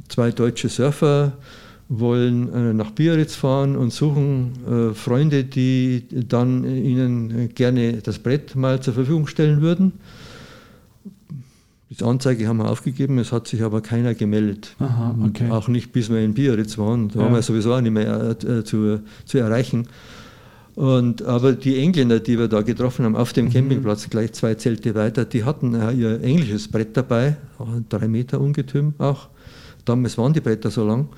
zwei 0.09 0.31
deutsche 0.33 0.69
Surfer 0.69 1.33
wollen 1.91 2.53
äh, 2.53 2.73
nach 2.73 2.93
Biarritz 2.93 3.35
fahren 3.35 3.77
und 3.77 3.93
suchen 3.93 4.91
äh, 4.91 4.95
Freunde, 4.95 5.45
die 5.45 6.07
dann 6.11 6.65
ihnen 6.65 7.53
gerne 7.55 7.99
das 7.99 8.21
Brett 8.21 8.55
mal 8.55 8.81
zur 8.81 8.95
Verfügung 8.95 9.27
stellen 9.27 9.61
würden. 9.61 9.93
Die 11.91 12.05
Anzeige 12.05 12.47
haben 12.47 12.59
wir 12.59 12.71
aufgegeben, 12.71 13.19
es 13.19 13.33
hat 13.33 13.49
sich 13.49 13.63
aber 13.63 13.81
keiner 13.81 14.15
gemeldet. 14.15 14.77
Aha, 14.79 15.17
okay. 15.27 15.51
Auch 15.51 15.67
nicht, 15.67 15.93
bis 15.93 16.09
wir 16.09 16.21
in 16.21 16.35
Biarritz 16.35 16.79
waren. 16.79 17.09
Da 17.09 17.17
ja. 17.17 17.25
waren 17.25 17.35
wir 17.35 17.43
sowieso 17.43 17.75
auch 17.75 17.81
nicht 17.81 17.93
mehr 17.93 18.37
äh, 18.45 18.65
zu, 18.65 19.01
zu 19.25 19.39
erreichen. 19.39 19.89
Und, 20.77 21.23
aber 21.23 21.53
die 21.53 21.79
Engländer, 21.79 22.21
die 22.21 22.39
wir 22.39 22.47
da 22.47 22.63
getroffen 22.63 23.05
haben, 23.05 23.17
auf 23.17 23.33
dem 23.33 23.47
mhm. 23.47 23.51
Campingplatz, 23.51 24.09
gleich 24.09 24.33
zwei 24.33 24.55
Zelte 24.55 24.95
weiter, 24.95 25.25
die 25.25 25.43
hatten 25.43 25.75
äh, 25.75 25.91
ihr 25.91 26.23
englisches 26.23 26.69
Brett 26.69 26.97
dabei, 26.97 27.37
drei 27.89 28.07
Meter 28.07 28.41
Ungetüm 28.41 28.95
auch. 28.99 29.29
Damals 29.85 30.17
waren 30.17 30.33
die 30.33 30.41
Bretter 30.41 30.71
so 30.71 30.87
lang. 30.87 31.09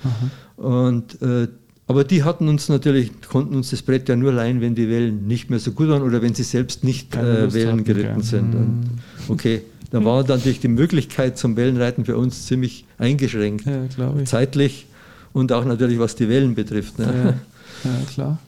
Und, 0.57 1.21
äh, 1.21 1.49
aber 1.87 2.05
die 2.05 2.23
hatten 2.23 2.49
uns 2.49 2.71
natürlich, 2.71 3.11
konnten 3.29 3.57
uns 3.57 3.71
das 3.71 3.83
Brett 3.83 4.09
ja 4.09 4.17
nur 4.17 4.33
leihen, 4.33 4.63
wenn 4.63 4.75
die 4.75 4.89
Wellen 4.89 5.27
nicht 5.27 5.51
mehr 5.51 5.59
so 5.59 5.73
gut 5.73 5.89
waren 5.89 6.03
oder 6.03 6.23
wenn 6.23 6.33
sie 6.33 6.45
selbst 6.45 6.83
nicht 6.83 7.15
äh, 7.15 7.53
Wellen 7.53 7.85
geritten 7.85 8.23
sind. 8.23 8.55
Und, 8.55 8.81
mhm. 8.81 8.89
okay, 9.29 9.63
da 9.93 10.03
war 10.05 10.25
dann 10.25 10.39
natürlich 10.39 10.61
die 10.61 10.69
Möglichkeit 10.69 11.37
zum 11.37 11.55
Wellenreiten 11.57 12.07
für 12.07 12.17
uns 12.17 12.47
ziemlich 12.47 12.87
eingeschränkt. 12.97 13.67
Ja, 13.67 14.25
zeitlich 14.25 14.87
und 15.35 15.53
auch 15.53 15.67
natürlich, 15.67 15.99
was 15.99 16.15
die 16.15 16.31
Wellen 16.31 16.55
betrifft. 16.55 16.99
Ne? 16.99 17.39
Ja, 17.85 17.91
ja, 17.91 18.05
klar. 18.07 18.39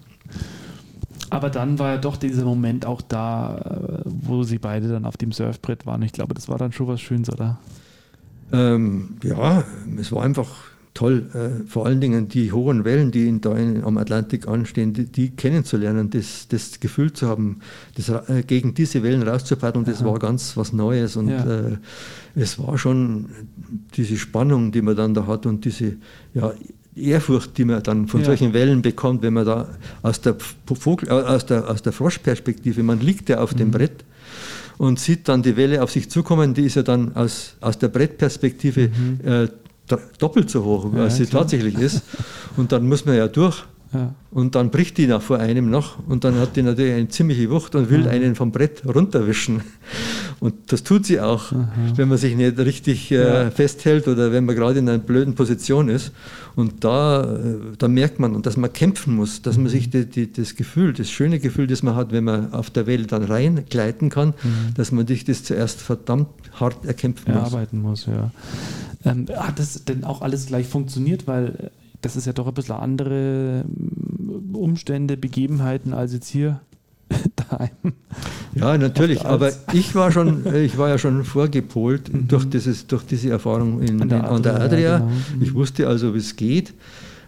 Aber 1.28 1.50
dann 1.50 1.78
war 1.78 1.94
ja 1.94 1.98
doch 1.98 2.16
dieser 2.16 2.44
Moment 2.44 2.87
auch 2.87 3.02
da, 3.02 3.59
äh, 3.59 4.02
wo 4.07 4.42
sie 4.42 4.59
beide 4.59 4.88
dann 4.88 5.04
auf 5.04 5.18
dem 5.18 5.33
Surfbrett 5.33 5.85
waren. 5.85 6.00
Ich 6.02 6.12
glaube, 6.12 6.33
das 6.33 6.48
war 6.48 6.57
dann 6.57 6.72
schon 6.72 6.87
was 6.87 7.02
Schönes, 7.02 7.28
oder? 7.28 7.59
Ähm, 8.52 9.16
ja, 9.22 9.64
es 9.98 10.12
war 10.12 10.22
einfach 10.22 10.48
toll. 10.94 11.26
Äh, 11.35 11.68
vor 11.68 11.87
allen 11.87 12.00
Dingen 12.00 12.28
die 12.28 12.52
hohen 12.52 12.85
Wellen, 12.85 13.11
die 13.11 13.28
in, 13.28 13.40
da 13.40 13.54
in, 13.57 13.85
am 13.85 13.98
Atlantik 13.98 14.48
anstehen, 14.48 14.92
die, 14.92 15.07
die, 15.07 15.30
kennenzulernen, 15.30 16.09
das, 16.11 16.46
das 16.48 16.78
Gefühl 16.80 17.12
zu 17.12 17.26
haben, 17.28 17.61
das, 17.96 18.09
äh, 18.09 18.44
gegen 18.46 18.74
diese 18.74 19.02
Wellen 19.02 19.22
rauszupaddeln, 19.22 19.85
das 19.85 20.00
Aha. 20.00 20.11
war 20.11 20.18
ganz 20.20 20.57
was 20.57 20.72
Neues. 20.72 21.16
Und 21.16 21.28
ja. 21.28 21.44
äh, 21.44 21.76
es 22.37 22.59
war 22.59 22.78
schon 22.78 23.26
diese 23.96 24.16
Spannung, 24.16 24.72
die 24.72 24.83
man 24.83 24.96
dann 24.96 25.14
da 25.14 25.26
hat 25.26 25.46
und 25.46 25.64
diese 25.64 25.96
ja, 26.33 26.52
Ehrfurcht, 26.96 27.59
die 27.59 27.64
man 27.64 27.83
dann 27.83 28.07
von 28.07 28.20
ja. 28.20 28.26
solchen 28.26 28.52
Wellen 28.52 28.80
bekommt, 28.80 29.22
wenn 29.22 29.35
man 29.35 29.44
da 29.44 29.68
aus 30.02 30.20
der, 30.20 30.37
Vogel, 30.72 31.09
äh, 31.09 31.12
aus 31.12 31.44
der, 31.44 31.68
aus 31.68 31.83
der 31.83 31.92
Froschperspektive, 31.92 32.83
man 32.85 33.00
liegt 33.00 33.28
ja 33.28 33.40
auf 33.40 33.52
mhm. 33.52 33.59
dem 33.59 33.70
Brett 33.72 34.04
und 34.78 35.00
sieht 35.00 35.28
dann 35.28 35.42
die 35.42 35.57
Welle 35.57 35.83
auf 35.83 35.90
sich 35.90 36.09
zukommen, 36.09 36.54
die 36.54 36.62
ist 36.62 36.76
ja 36.76 36.83
dann 36.83 37.16
aus, 37.16 37.57
aus 37.61 37.78
der 37.78 37.88
Brettperspektive 37.88 38.88
mhm. 38.88 39.28
äh, 39.28 39.48
doppelt 40.18 40.51
so 40.51 40.64
hoch, 40.64 40.92
ja, 40.94 41.05
als 41.05 41.16
sie 41.16 41.27
klar. 41.27 41.42
tatsächlich 41.42 41.79
ist. 41.79 42.03
Und 42.57 42.73
dann 42.73 42.88
muss 42.88 43.05
man 43.05 43.16
ja 43.16 43.29
durch. 43.29 43.64
Ja. 43.94 44.12
Und 44.33 44.57
dann 44.57 44.70
bricht 44.70 44.99
die 44.99 45.07
nach 45.07 45.23
vor 45.23 45.38
einem 45.38 45.70
noch 45.70 45.97
und 46.09 46.25
dann 46.25 46.35
hat 46.40 46.57
die 46.57 46.62
natürlich 46.62 46.94
eine 46.94 47.09
ziemliche 47.09 47.49
Wucht 47.49 47.77
und 47.77 47.90
will 47.90 48.07
ja. 48.07 48.11
einen 48.11 48.35
vom 48.35 48.51
Brett 48.51 48.83
runterwischen. 48.85 49.62
Und 50.40 50.73
das 50.73 50.83
tut 50.83 51.07
sie 51.07 51.20
auch, 51.20 51.53
Aha. 51.53 51.68
wenn 51.94 52.09
man 52.09 52.18
sich 52.18 52.35
nicht 52.35 52.59
richtig 52.59 53.12
äh, 53.12 53.53
festhält 53.53 54.09
oder 54.09 54.33
wenn 54.33 54.44
man 54.44 54.57
gerade 54.57 54.81
in 54.81 54.88
einer 54.88 54.99
blöden 54.99 55.37
Position 55.37 55.88
ist. 55.88 56.12
Und 56.57 56.83
da, 56.83 57.23
äh, 57.23 57.57
da 57.79 57.87
merkt 57.87 58.18
man, 58.18 58.42
dass 58.42 58.57
man 58.57 58.73
kämpfen 58.73 59.14
muss, 59.14 59.42
dass 59.42 59.57
man 59.57 59.66
mhm. 59.66 59.70
sich 59.70 59.90
die, 59.90 60.07
die, 60.07 60.33
das 60.33 60.57
Gefühl, 60.57 60.92
das 60.92 61.11
schöne 61.11 61.38
Gefühl, 61.38 61.68
das 61.68 61.85
man 61.85 61.94
hat, 61.94 62.11
wenn 62.11 62.25
man 62.25 62.53
auf 62.53 62.70
der 62.70 62.87
Welt 62.88 63.12
dann 63.12 63.23
reingleiten 63.23 64.11
kann, 64.11 64.29
mhm. 64.29 64.75
dass 64.75 64.90
man 64.90 65.07
sich 65.07 65.25
das 65.25 65.44
zuerst 65.44 65.81
verdammt 65.81 66.29
hart 66.59 66.85
erkämpfen 66.85 67.33
muss. 67.33 67.42
Erarbeiten 67.42 67.81
muss, 67.81 68.07
ja. 68.07 68.31
Ähm, 69.05 69.27
hat 69.35 69.59
das 69.59 69.85
denn 69.85 70.05
auch 70.05 70.23
alles 70.23 70.47
gleich 70.47 70.67
funktioniert? 70.67 71.27
Weil 71.27 71.47
äh, 71.47 71.71
das 72.01 72.17
ist 72.17 72.27
ja 72.27 72.33
doch 72.33 72.47
ein 72.47 72.55
bisschen 72.55 72.77
andere 72.77 73.64
mm, 73.67 74.55
Umstände, 74.55 75.17
Begebenheiten 75.17 75.93
als 75.93 76.12
jetzt 76.12 76.29
hier 76.29 76.61
daheim. 77.37 77.71
Ja, 78.55 78.79
natürlich, 78.79 79.25
aber 79.25 79.53
ich 79.73 79.95
war 79.95 80.12
schon, 80.12 80.47
äh, 80.53 80.62
ich 80.62 80.79
war 80.79 80.88
ja 80.88 80.99
schon 80.99 81.25
vorgepolt 81.25 82.12
mhm. 82.12 82.29
durch, 82.29 82.49
dieses, 82.49 82.87
durch 82.87 83.05
diese 83.05 83.31
Erfahrung 83.31 83.83
in, 83.83 84.03
an, 84.03 84.09
der 84.09 84.31
an 84.31 84.43
der 84.43 84.61
Adria. 84.61 84.99
Genau. 84.99 85.11
Mhm. 85.11 85.43
Ich 85.43 85.55
wusste 85.55 85.88
also, 85.88 86.14
wie 86.14 86.19
es 86.19 86.37
geht. 86.37 86.75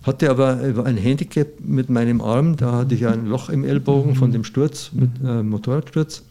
Hatte 0.02 0.30
aber 0.30 0.60
ein 0.84 0.96
Handicap 0.96 1.48
mit 1.58 1.90
meinem 1.90 2.20
Arm, 2.20 2.56
da 2.56 2.72
hatte 2.72 2.94
ich 2.94 3.04
ein 3.08 3.26
Loch 3.26 3.48
im 3.48 3.64
Ellbogen 3.64 4.14
von 4.14 4.30
dem 4.30 4.44
Sturz, 4.44 4.92
mit 4.92 5.10
äh, 5.24 5.42
Motorradsturz. 5.42 6.22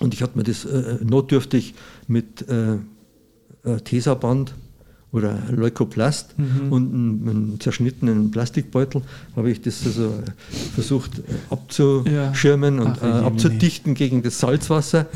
Und 0.00 0.12
ich 0.12 0.22
hatte 0.22 0.36
mir 0.36 0.44
das 0.44 0.66
äh, 0.66 0.98
notdürftig 1.02 1.74
mit 2.06 2.46
äh, 2.48 2.76
äh, 3.64 3.76
Tesaband 3.76 4.54
oder 5.12 5.38
Leukoplast 5.50 6.38
mhm. 6.38 6.72
und 6.72 6.94
einen, 6.94 7.28
einen, 7.28 7.60
zerschnittenen 7.60 8.30
Plastikbeutel 8.30 9.02
habe 9.36 9.50
ich 9.50 9.60
das 9.60 9.84
also 9.86 10.14
versucht 10.74 11.18
äh, 11.18 11.22
abzuschirmen 11.50 12.76
ja. 12.76 12.82
und 12.82 12.98
Ach, 13.02 13.22
äh, 13.22 13.24
abzudichten 13.26 13.94
gegen 13.94 14.22
das 14.22 14.40
Salzwasser. 14.40 15.06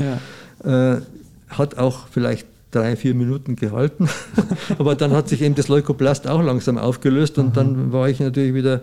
Ja. 0.63 0.95
Äh, 0.95 1.01
hat 1.49 1.77
auch 1.77 2.07
vielleicht 2.09 2.45
drei, 2.71 2.95
vier 2.95 3.15
Minuten 3.15 3.55
gehalten. 3.55 4.09
Aber 4.77 4.95
dann 4.95 5.11
hat 5.11 5.29
sich 5.29 5.41
eben 5.41 5.55
das 5.55 5.67
Leukoplast 5.67 6.27
auch 6.27 6.43
langsam 6.43 6.77
aufgelöst 6.77 7.37
und 7.37 7.47
Aha. 7.47 7.55
dann 7.55 7.91
war 7.91 8.09
ich 8.09 8.19
natürlich 8.19 8.53
wieder 8.53 8.81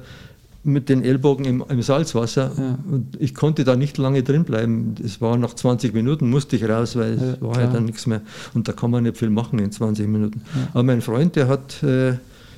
mit 0.65 0.89
den 0.89 1.05
Ellbogen 1.05 1.45
im, 1.45 1.65
im 1.69 1.83
Salzwasser. 1.83 2.53
Ja. 2.57 2.79
Und 2.91 3.17
ich 3.21 3.35
konnte 3.35 3.65
da 3.65 3.77
nicht 3.77 3.99
lange 3.99 4.23
drin 4.23 4.45
bleiben. 4.45 4.95
Es 5.05 5.21
war 5.21 5.37
nach 5.37 5.55
20 5.55 5.93
Minuten, 5.93 6.31
musste 6.31 6.57
ich 6.57 6.69
raus, 6.69 6.97
weil 6.97 7.19
ja, 7.19 7.33
es 7.35 7.43
war 7.43 7.61
ja 7.61 7.67
dann 7.67 7.85
nichts 7.85 8.07
mehr. 8.07 8.23
Und 8.55 8.67
da 8.67 8.73
kann 8.73 8.91
man 8.91 9.03
nicht 9.03 9.19
viel 9.19 9.31
machen 9.31 9.59
in 9.59 9.71
20 9.71 10.09
Minuten. 10.09 10.43
Ja. 10.55 10.69
Aber 10.73 10.83
mein 10.83 11.03
Freund, 11.03 11.37
der 11.37 11.49
hat 11.49 11.83
äh, 11.83 12.15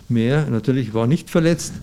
mehr, 0.09 0.47
natürlich 0.49 0.95
war 0.95 1.07
nicht 1.07 1.31
verletzt. 1.31 1.75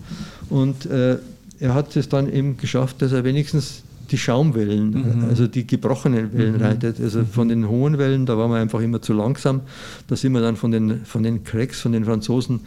Und 0.48 0.86
äh, 0.86 1.18
er 1.60 1.74
hat 1.74 1.94
es 1.96 2.08
dann 2.08 2.32
eben 2.32 2.56
geschafft, 2.56 3.02
dass 3.02 3.12
er 3.12 3.24
wenigstens 3.24 3.82
die 4.10 4.18
Schaumwellen, 4.18 4.90
mhm. 4.90 5.24
also 5.28 5.46
die 5.46 5.66
gebrochenen 5.66 6.32
Wellen 6.32 6.56
mhm. 6.56 6.62
reitet. 6.62 7.00
Also 7.00 7.20
mhm. 7.20 7.26
von 7.26 7.48
den 7.48 7.68
hohen 7.68 7.98
Wellen, 7.98 8.26
da 8.26 8.36
waren 8.38 8.50
wir 8.50 8.58
einfach 8.58 8.80
immer 8.80 9.02
zu 9.02 9.12
langsam. 9.12 9.62
Da 10.08 10.16
sind 10.16 10.32
wir 10.32 10.40
dann 10.40 10.56
von 10.56 10.70
den, 10.70 11.04
von 11.04 11.22
den 11.22 11.44
Cracks, 11.44 11.80
von 11.80 11.92
den 11.92 12.04
Franzosen 12.04 12.60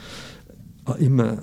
immer 0.99 1.33
äh, 1.33 1.37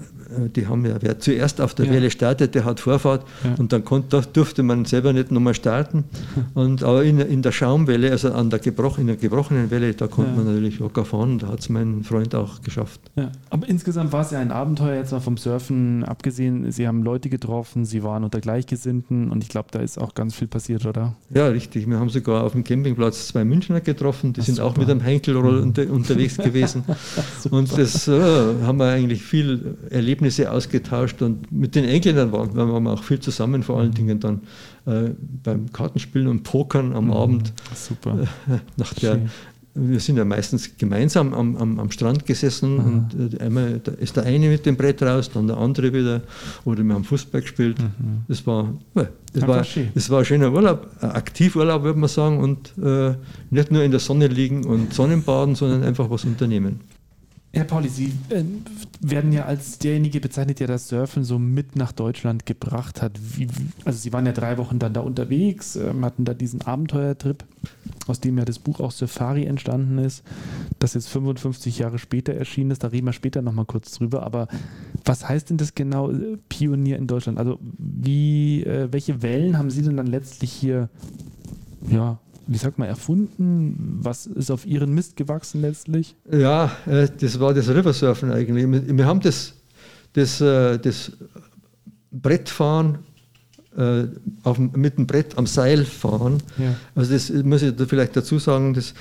die 0.54 0.66
haben 0.66 0.84
ja, 0.84 0.96
wer 1.00 1.18
zuerst 1.18 1.60
auf 1.60 1.74
der 1.74 1.86
ja. 1.86 1.92
Welle 1.92 2.10
startet, 2.10 2.54
der 2.54 2.64
hat 2.64 2.80
Vorfahrt 2.80 3.24
ja. 3.44 3.54
und 3.58 3.72
dann 3.72 3.84
konnte, 3.84 4.22
durfte 4.32 4.62
man 4.62 4.84
selber 4.84 5.12
nicht 5.12 5.30
nochmal 5.30 5.54
starten. 5.54 6.04
Und, 6.54 6.82
aber 6.82 7.04
in, 7.04 7.18
in 7.18 7.42
der 7.42 7.52
Schaumwelle, 7.52 8.10
also 8.10 8.32
an 8.32 8.50
der, 8.50 8.58
gebrochen, 8.58 9.02
in 9.02 9.06
der 9.08 9.16
gebrochenen 9.16 9.70
Welle, 9.70 9.92
da 9.94 10.06
konnte 10.06 10.30
ja. 10.32 10.36
man 10.36 10.46
natürlich 10.46 10.78
locker 10.78 11.04
fahren 11.04 11.38
da 11.38 11.48
hat 11.48 11.60
es 11.60 11.68
mein 11.68 12.02
Freund 12.04 12.34
auch 12.34 12.62
geschafft. 12.62 13.00
Aber 13.50 13.68
insgesamt 13.68 14.12
war 14.12 14.22
es 14.22 14.30
ja 14.30 14.40
ein 14.40 14.50
Abenteuer, 14.50 14.96
jetzt 14.96 15.12
mal 15.12 15.20
vom 15.20 15.36
Surfen 15.36 16.04
abgesehen. 16.04 16.70
Sie 16.70 16.86
haben 16.86 17.02
Leute 17.02 17.28
getroffen, 17.28 17.84
Sie 17.84 18.02
waren 18.02 18.24
unter 18.24 18.40
Gleichgesinnten 18.40 19.30
und 19.30 19.42
ich 19.42 19.48
glaube, 19.48 19.68
da 19.70 19.80
ist 19.80 19.98
auch 19.98 20.14
ganz 20.14 20.34
viel 20.34 20.48
passiert, 20.48 20.86
oder? 20.86 21.16
Ja, 21.32 21.48
richtig. 21.48 21.88
Wir 21.88 21.98
haben 21.98 22.08
sogar 22.08 22.44
auf 22.44 22.52
dem 22.52 22.64
Campingplatz 22.64 23.28
zwei 23.28 23.44
Münchner 23.44 23.80
getroffen, 23.80 24.32
die 24.32 24.40
Ach, 24.40 24.44
sind 24.44 24.56
super. 24.56 24.68
auch 24.68 24.76
mit 24.76 24.90
einem 24.90 25.00
Henkelroll 25.00 25.58
unter, 25.62 25.90
unterwegs 25.90 26.36
gewesen. 26.36 26.84
und 27.50 27.76
das 27.76 28.08
äh, 28.08 28.12
haben 28.62 28.78
wir 28.78 28.86
eigentlich 28.86 29.22
viel 29.22 29.76
erlebt 29.90 30.22
Erlebnisse 30.24 30.50
ausgetauscht 30.50 31.22
und 31.22 31.50
mit 31.52 31.74
den 31.74 31.84
Engländern 31.84 32.32
waren, 32.32 32.54
waren 32.56 32.82
wir 32.82 32.92
auch 32.92 33.02
viel 33.02 33.20
zusammen, 33.20 33.62
vor 33.62 33.78
allen 33.78 33.92
Dingen 33.92 34.20
dann 34.20 34.40
äh, 34.86 35.10
beim 35.42 35.70
Kartenspielen 35.72 36.28
und 36.28 36.42
Pokern 36.42 36.94
am 36.94 37.06
mhm, 37.06 37.12
Abend. 37.12 37.52
Super. 37.74 38.20
Äh, 38.48 38.58
nach 38.76 38.94
der, 38.94 39.20
wir 39.74 40.00
sind 40.00 40.16
ja 40.16 40.24
meistens 40.24 40.76
gemeinsam 40.78 41.34
am, 41.34 41.56
am, 41.56 41.80
am 41.80 41.90
Strand 41.90 42.24
gesessen 42.26 42.76
mhm. 42.76 42.84
und 42.84 43.34
äh, 43.34 43.42
einmal 43.42 43.80
ist 44.00 44.16
der 44.16 44.24
eine 44.24 44.48
mit 44.48 44.64
dem 44.64 44.76
Brett 44.76 45.02
raus, 45.02 45.30
dann 45.32 45.46
der 45.46 45.58
andere 45.58 45.92
wieder 45.92 46.22
oder 46.64 46.82
wir 46.82 46.94
haben 46.94 47.04
Fußball 47.04 47.42
gespielt. 47.42 47.78
Mhm. 47.78 48.22
Das 48.28 48.46
war, 48.46 48.72
das, 48.94 49.46
war, 49.46 49.66
das 49.94 50.10
war 50.10 50.20
ein 50.20 50.24
schöner 50.24 50.52
Urlaub, 50.52 50.88
ein 51.00 51.10
Aktivurlaub 51.10 51.82
würde 51.82 51.98
man 51.98 52.08
sagen 52.08 52.38
und 52.38 52.72
äh, 52.82 53.14
nicht 53.50 53.70
nur 53.70 53.82
in 53.82 53.90
der 53.90 54.00
Sonne 54.00 54.28
liegen 54.28 54.64
und 54.64 54.94
Sonnenbaden, 54.94 55.54
sondern 55.54 55.82
einfach 55.82 56.08
was 56.08 56.24
unternehmen. 56.24 56.80
Herr 57.54 57.64
Pauli, 57.64 57.88
Sie 57.88 58.12
äh, 58.30 58.42
werden 59.00 59.32
ja 59.32 59.44
als 59.44 59.78
derjenige 59.78 60.18
bezeichnet, 60.20 60.58
der 60.58 60.66
das 60.66 60.88
Surfen 60.88 61.22
so 61.22 61.38
mit 61.38 61.76
nach 61.76 61.92
Deutschland 61.92 62.46
gebracht 62.46 63.00
hat. 63.00 63.12
Wie, 63.36 63.46
also 63.84 63.96
Sie 63.96 64.12
waren 64.12 64.26
ja 64.26 64.32
drei 64.32 64.58
Wochen 64.58 64.80
dann 64.80 64.92
da 64.92 65.00
unterwegs, 65.00 65.76
äh, 65.76 65.92
hatten 66.02 66.24
da 66.24 66.34
diesen 66.34 66.62
Abenteuertrip, 66.62 67.44
aus 68.08 68.18
dem 68.18 68.38
ja 68.38 68.44
das 68.44 68.58
Buch 68.58 68.80
auch 68.80 68.90
Safari 68.90 69.44
entstanden 69.44 69.98
ist, 69.98 70.24
das 70.80 70.94
jetzt 70.94 71.08
55 71.08 71.78
Jahre 71.78 71.98
später 71.98 72.34
erschienen 72.34 72.72
ist. 72.72 72.82
Da 72.82 72.88
reden 72.88 73.06
wir 73.06 73.12
später 73.12 73.40
nochmal 73.40 73.66
kurz 73.66 73.92
drüber. 73.92 74.24
Aber 74.24 74.48
was 75.04 75.28
heißt 75.28 75.50
denn 75.50 75.56
das 75.56 75.76
genau, 75.76 76.10
äh, 76.10 76.36
Pionier 76.48 76.98
in 76.98 77.06
Deutschland? 77.06 77.38
Also 77.38 77.60
wie, 77.78 78.64
äh, 78.64 78.88
welche 78.90 79.22
Wellen 79.22 79.58
haben 79.58 79.70
Sie 79.70 79.82
denn 79.82 79.96
dann 79.96 80.08
letztlich 80.08 80.50
hier 80.50 80.88
ja, 81.88 82.18
wie 82.46 82.58
sagt 82.58 82.78
man, 82.78 82.88
erfunden? 82.88 83.98
Was 84.02 84.26
ist 84.26 84.50
auf 84.50 84.66
ihren 84.66 84.94
Mist 84.94 85.16
gewachsen 85.16 85.60
letztlich? 85.60 86.14
Ja, 86.30 86.70
äh, 86.86 87.08
das 87.20 87.40
war 87.40 87.54
das 87.54 87.68
Riversurfen 87.68 88.30
eigentlich. 88.30 88.66
Wir 88.96 89.06
haben 89.06 89.20
das, 89.20 89.54
das, 90.12 90.40
äh, 90.40 90.78
das 90.78 91.12
Brettfahren 92.10 92.98
äh, 93.76 94.04
auf, 94.42 94.58
mit 94.58 94.98
dem 94.98 95.06
Brett 95.06 95.36
am 95.36 95.46
Seil 95.46 95.84
fahren. 95.84 96.42
Ja. 96.58 96.74
Also 96.94 97.12
das 97.12 97.30
muss 97.30 97.62
ich 97.62 97.74
vielleicht 97.86 98.16
dazu 98.16 98.38
sagen, 98.38 98.74
dass 98.74 98.94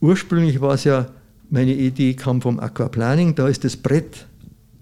ursprünglich 0.00 0.60
war 0.60 0.74
es 0.74 0.84
ja, 0.84 1.06
meine 1.50 1.74
Idee 1.74 2.14
kam 2.14 2.40
vom 2.40 2.60
Aquaplaning, 2.60 3.34
da 3.34 3.48
ist 3.48 3.64
das 3.64 3.76
Brett 3.76 4.26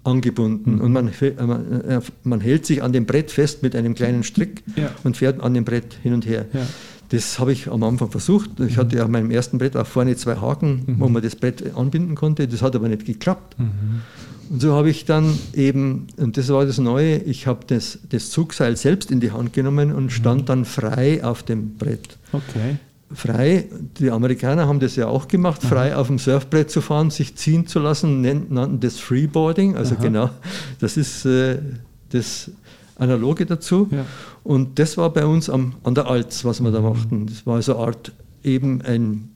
angebunden 0.03 0.75
mhm. 0.75 0.81
und 0.81 0.93
man, 0.93 1.11
man, 1.37 2.01
man, 2.23 2.41
hält 2.41 2.65
sich 2.65 2.81
an 2.81 2.91
dem 2.91 3.05
Brett 3.05 3.29
fest 3.29 3.61
mit 3.61 3.75
einem 3.75 3.93
kleinen 3.93 4.23
Strick 4.23 4.63
ja. 4.75 4.89
und 5.03 5.17
fährt 5.17 5.41
an 5.41 5.53
dem 5.53 5.63
Brett 5.63 5.93
hin 6.01 6.13
und 6.13 6.25
her. 6.25 6.47
Ja. 6.53 6.65
Das 7.11 7.39
habe 7.39 7.51
ich 7.51 7.69
am 7.69 7.83
Anfang 7.83 8.09
versucht. 8.09 8.51
Ich 8.61 8.77
hatte 8.77 8.95
ja 8.95 9.03
auf 9.03 9.09
meinem 9.09 9.31
ersten 9.31 9.57
Brett 9.57 9.75
auch 9.75 9.85
vorne 9.85 10.15
zwei 10.15 10.37
Haken, 10.37 10.83
mhm. 10.85 10.99
wo 10.99 11.09
man 11.09 11.21
das 11.21 11.35
Brett 11.35 11.75
anbinden 11.75 12.15
konnte. 12.15 12.47
Das 12.47 12.61
hat 12.61 12.73
aber 12.73 12.87
nicht 12.87 13.05
geklappt. 13.05 13.59
Mhm. 13.59 14.01
Und 14.49 14.61
so 14.61 14.73
habe 14.73 14.89
ich 14.89 15.03
dann 15.03 15.37
eben, 15.53 16.07
und 16.15 16.37
das 16.37 16.47
war 16.47 16.65
das 16.65 16.77
Neue, 16.77 17.17
ich 17.17 17.47
habe 17.47 17.65
das, 17.67 17.99
das 18.09 18.29
Zugseil 18.29 18.77
selbst 18.77 19.11
in 19.11 19.19
die 19.19 19.31
Hand 19.31 19.51
genommen 19.51 19.91
und 19.91 20.13
stand 20.13 20.43
mhm. 20.43 20.45
dann 20.45 20.65
frei 20.65 21.21
auf 21.21 21.43
dem 21.43 21.75
Brett. 21.75 22.17
Okay. 22.31 22.77
Frei, 23.13 23.65
die 23.99 24.09
Amerikaner 24.09 24.69
haben 24.69 24.79
das 24.79 24.95
ja 24.95 25.07
auch 25.07 25.27
gemacht, 25.27 25.61
frei 25.63 25.91
Aha. 25.91 25.99
auf 25.99 26.07
dem 26.07 26.17
Surfbrett 26.17 26.71
zu 26.71 26.79
fahren, 26.79 27.09
sich 27.09 27.35
ziehen 27.35 27.67
zu 27.67 27.79
lassen, 27.79 28.21
nannten 28.21 28.79
das 28.79 28.99
Freeboarding. 28.99 29.75
Also 29.75 29.95
Aha. 29.95 30.01
genau, 30.01 30.29
das 30.79 30.95
ist 30.95 31.25
äh, 31.25 31.57
das 32.09 32.51
Analoge 33.01 33.45
dazu. 33.45 33.87
Ja. 33.91 34.05
Und 34.43 34.79
das 34.79 34.97
war 34.97 35.11
bei 35.11 35.25
uns 35.25 35.49
am, 35.49 35.73
an 35.83 35.95
der 35.95 36.07
Alz, 36.07 36.45
was 36.45 36.61
wir 36.61 36.71
da 36.71 36.81
machten. 36.81 37.27
Das 37.27 37.45
war 37.45 37.61
so 37.61 37.75
eine 37.75 37.87
Art 37.87 38.11
eben 38.43 38.81
ein, 38.81 39.29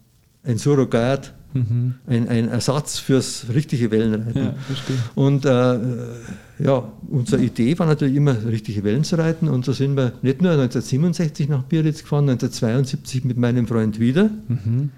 ein 0.43 0.57
Surrogat, 0.57 1.33
mhm. 1.53 1.95
ein, 2.07 2.29
ein 2.29 2.47
Ersatz 2.47 2.99
fürs 2.99 3.47
richtige 3.53 3.91
Wellenreiten. 3.91 4.43
Ja, 4.43 4.55
und 5.15 5.45
äh, 5.45 5.79
ja, 6.59 6.91
unsere 7.09 7.43
Idee 7.43 7.77
war 7.79 7.87
natürlich 7.87 8.15
immer, 8.15 8.35
richtige 8.45 8.83
Wellen 8.83 9.03
zu 9.03 9.17
reiten. 9.17 9.49
Und 9.49 9.65
so 9.65 9.73
sind 9.73 9.97
wir 9.97 10.13
nicht 10.21 10.41
nur 10.41 10.51
1967 10.51 11.49
nach 11.49 11.63
Biarritz 11.63 12.01
gefahren, 12.03 12.29
1972 12.29 13.25
mit 13.25 13.37
meinem 13.37 13.67
Freund 13.67 13.99
wieder. 13.99 14.29
Mhm. 14.47 14.91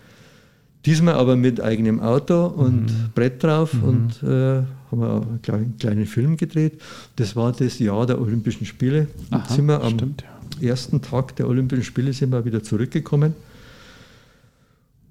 Diesmal 0.86 1.16
aber 1.16 1.36
mit 1.36 1.60
eigenem 1.60 2.00
Auto 2.00 2.46
und 2.46 2.84
mhm. 2.84 3.10
Brett 3.14 3.44
drauf 3.44 3.74
mhm. 3.74 3.84
und 3.84 4.24
äh, 4.24 4.64
haben 4.92 5.02
wir 5.02 5.14
einen 5.16 5.42
kleinen, 5.42 5.78
kleinen, 5.78 6.06
Film 6.06 6.38
gedreht. 6.38 6.82
Das 7.18 7.36
war 7.36 7.52
das 7.52 7.80
Jahr 7.80 8.06
der 8.06 8.22
Olympischen 8.22 8.66
Spiele. 8.66 9.08
Aha, 9.32 9.54
sind 9.54 9.66
wir 9.66 9.82
am 9.82 9.96
stimmt, 9.96 10.24
ja. 10.62 10.70
ersten 10.70 11.02
Tag 11.02 11.36
der 11.36 11.48
Olympischen 11.48 11.84
Spiele 11.84 12.14
sind 12.14 12.32
wir 12.32 12.46
wieder 12.46 12.64
zurückgekommen. 12.64 13.34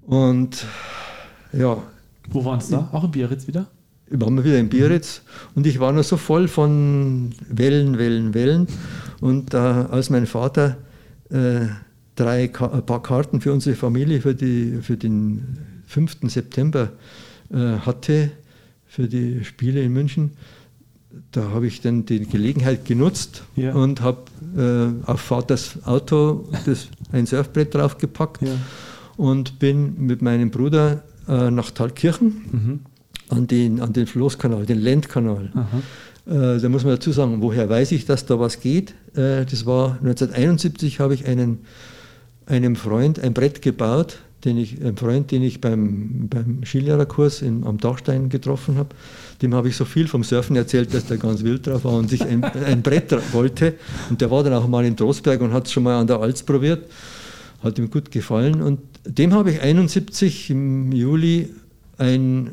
Und 0.07 0.65
ja. 1.53 1.77
Wo 2.29 2.43
waren 2.43 2.59
es 2.59 2.69
da? 2.69 2.89
Auch 2.91 3.03
in 3.03 3.11
Biarritz 3.11 3.47
wieder? 3.47 3.67
Waren 4.09 4.37
wir 4.37 4.45
wieder 4.45 4.57
in 4.57 4.69
Biarritz 4.69 5.21
und 5.53 5.67
ich 5.67 5.79
war 5.79 5.91
noch 5.91 6.03
so 6.03 6.15
voll 6.15 6.47
von 6.47 7.31
Wellen, 7.49 7.97
Wellen, 7.97 8.33
Wellen. 8.33 8.67
Und 9.19 9.53
äh, 9.53 9.57
als 9.57 10.09
mein 10.09 10.25
Vater 10.25 10.77
äh, 11.29 11.67
drei 12.17 12.51
ein 12.59 12.85
paar 12.85 13.01
Karten 13.01 13.39
für 13.39 13.53
unsere 13.53 13.75
Familie 13.75 14.21
für, 14.21 14.35
die, 14.35 14.79
für 14.81 14.97
den 14.97 15.57
5. 15.87 16.17
September 16.23 16.89
äh, 17.51 17.79
hatte, 17.79 18.31
für 18.85 19.07
die 19.07 19.45
Spiele 19.45 19.81
in 19.81 19.93
München. 19.93 20.31
Da 21.31 21.51
habe 21.51 21.67
ich 21.67 21.81
dann 21.81 22.05
die 22.05 22.25
Gelegenheit 22.25 22.85
genutzt 22.85 23.43
ja. 23.55 23.73
und 23.73 24.01
habe 24.01 24.23
äh, 24.57 25.09
auf 25.09 25.21
Vaters 25.21 25.79
Auto 25.85 26.49
das, 26.65 26.89
ein 27.11 27.25
Surfbrett 27.25 27.73
draufgepackt 27.73 28.41
ja. 28.41 28.55
und 29.15 29.59
bin 29.59 30.05
mit 30.05 30.21
meinem 30.21 30.51
Bruder 30.51 31.03
äh, 31.27 31.49
nach 31.49 31.71
Thalkirchen 31.71 32.27
mhm. 32.51 32.79
an, 33.29 33.47
den, 33.47 33.81
an 33.81 33.93
den 33.93 34.07
Floßkanal, 34.07 34.65
den 34.65 34.79
Lendkanal. 34.79 35.51
Äh, 36.25 36.59
da 36.59 36.69
muss 36.69 36.83
man 36.83 36.93
dazu 36.93 37.11
sagen, 37.11 37.41
woher 37.41 37.69
weiß 37.69 37.93
ich, 37.93 38.05
dass 38.05 38.25
da 38.25 38.39
was 38.39 38.59
geht? 38.59 38.91
Äh, 39.15 39.45
das 39.45 39.65
war 39.65 39.97
1971 40.01 40.99
habe 40.99 41.13
ich 41.13 41.25
einen 41.25 41.59
einem 42.47 42.75
Freund 42.75 43.19
ein 43.19 43.33
Brett 43.33 43.61
gebaut, 43.61 44.19
den 44.45 44.57
ich, 44.57 44.81
ein 44.83 44.95
Freund, 44.95 45.31
den 45.31 45.43
ich 45.43 45.61
beim, 45.61 46.27
beim 46.29 46.63
Skilehrerkurs 46.63 47.41
in, 47.41 47.63
am 47.65 47.77
Dachstein 47.77 48.29
getroffen 48.29 48.77
habe. 48.77 48.89
Dem 49.41 49.53
habe 49.53 49.69
ich 49.69 49.75
so 49.75 49.85
viel 49.85 50.07
vom 50.07 50.23
Surfen 50.23 50.55
erzählt, 50.55 50.93
dass 50.93 51.05
der 51.05 51.17
ganz 51.17 51.43
wild 51.43 51.67
drauf 51.67 51.83
war 51.83 51.93
und 51.93 52.09
sich 52.09 52.23
ein, 52.23 52.43
ein 52.65 52.81
Brett 52.81 53.13
wollte. 53.33 53.75
Und 54.09 54.21
der 54.21 54.31
war 54.31 54.43
dann 54.43 54.53
auch 54.53 54.67
mal 54.67 54.85
in 54.85 54.95
Trostberg 54.95 55.41
und 55.41 55.53
hat 55.53 55.67
es 55.67 55.73
schon 55.73 55.83
mal 55.83 55.99
an 55.99 56.07
der 56.07 56.19
Alz 56.19 56.43
probiert. 56.43 56.89
Hat 57.63 57.77
ihm 57.79 57.89
gut 57.89 58.11
gefallen. 58.11 58.61
Und 58.61 58.79
dem 59.05 59.33
habe 59.33 59.51
ich 59.51 59.61
71 59.61 60.51
im 60.51 60.91
Juli 60.91 61.49
ein 61.97 62.51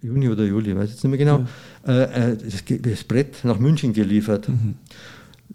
Juni 0.00 0.28
oder 0.28 0.44
Juli, 0.44 0.76
weiß 0.76 0.90
jetzt 0.90 1.02
nicht 1.02 1.10
mehr 1.10 1.18
genau, 1.18 1.46
ja. 1.86 1.92
äh, 1.92 2.32
äh 2.32 2.36
das, 2.36 2.62
das, 2.82 3.04
Brett 3.04 3.42
nach 3.42 3.58
München 3.58 3.92
geliefert. 3.94 4.48
Mhm. 4.48 4.74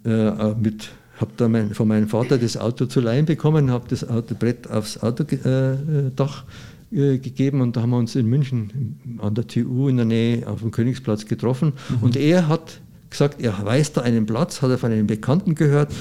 Äh, 0.04 0.56
mit 0.56 0.90
habe 1.20 1.32
da 1.38 1.48
mein, 1.48 1.74
von 1.74 1.88
meinem 1.88 2.08
Vater 2.08 2.38
das 2.38 2.58
Auto 2.58 2.86
zu 2.86 3.02
leihen 3.02 3.26
bekommen, 3.26 3.72
habe 3.72 3.86
das 3.90 4.08
Autobrett 4.08 4.70
aufs 4.70 4.98
Autodach 4.98 6.44
äh, 6.92 7.18
gegeben 7.18 7.62
und 7.62 7.76
da 7.76 7.82
haben 7.82 7.90
wir 7.92 7.98
uns 7.98 8.16
in 8.16 8.26
München 8.26 9.20
an 9.22 9.36
der 9.36 9.48
TU 9.48 9.90
in 9.90 9.98
der 9.98 10.06
Nähe 10.06 10.48
auf 10.48 10.62
dem 10.62 10.72
Königsplatz 10.72 11.26
getroffen. 11.26 11.74
Mhm. 11.90 11.98
Und 12.04 12.16
er 12.16 12.48
hat 12.48 12.80
gesagt, 13.10 13.42
er 13.42 13.54
weiß 13.64 13.94
da 13.94 14.02
einen 14.02 14.26
Platz, 14.26 14.62
hat 14.62 14.70
er 14.70 14.78
von 14.78 14.92
einem 14.92 15.08
Bekannten 15.08 15.56
gehört, 15.56 15.92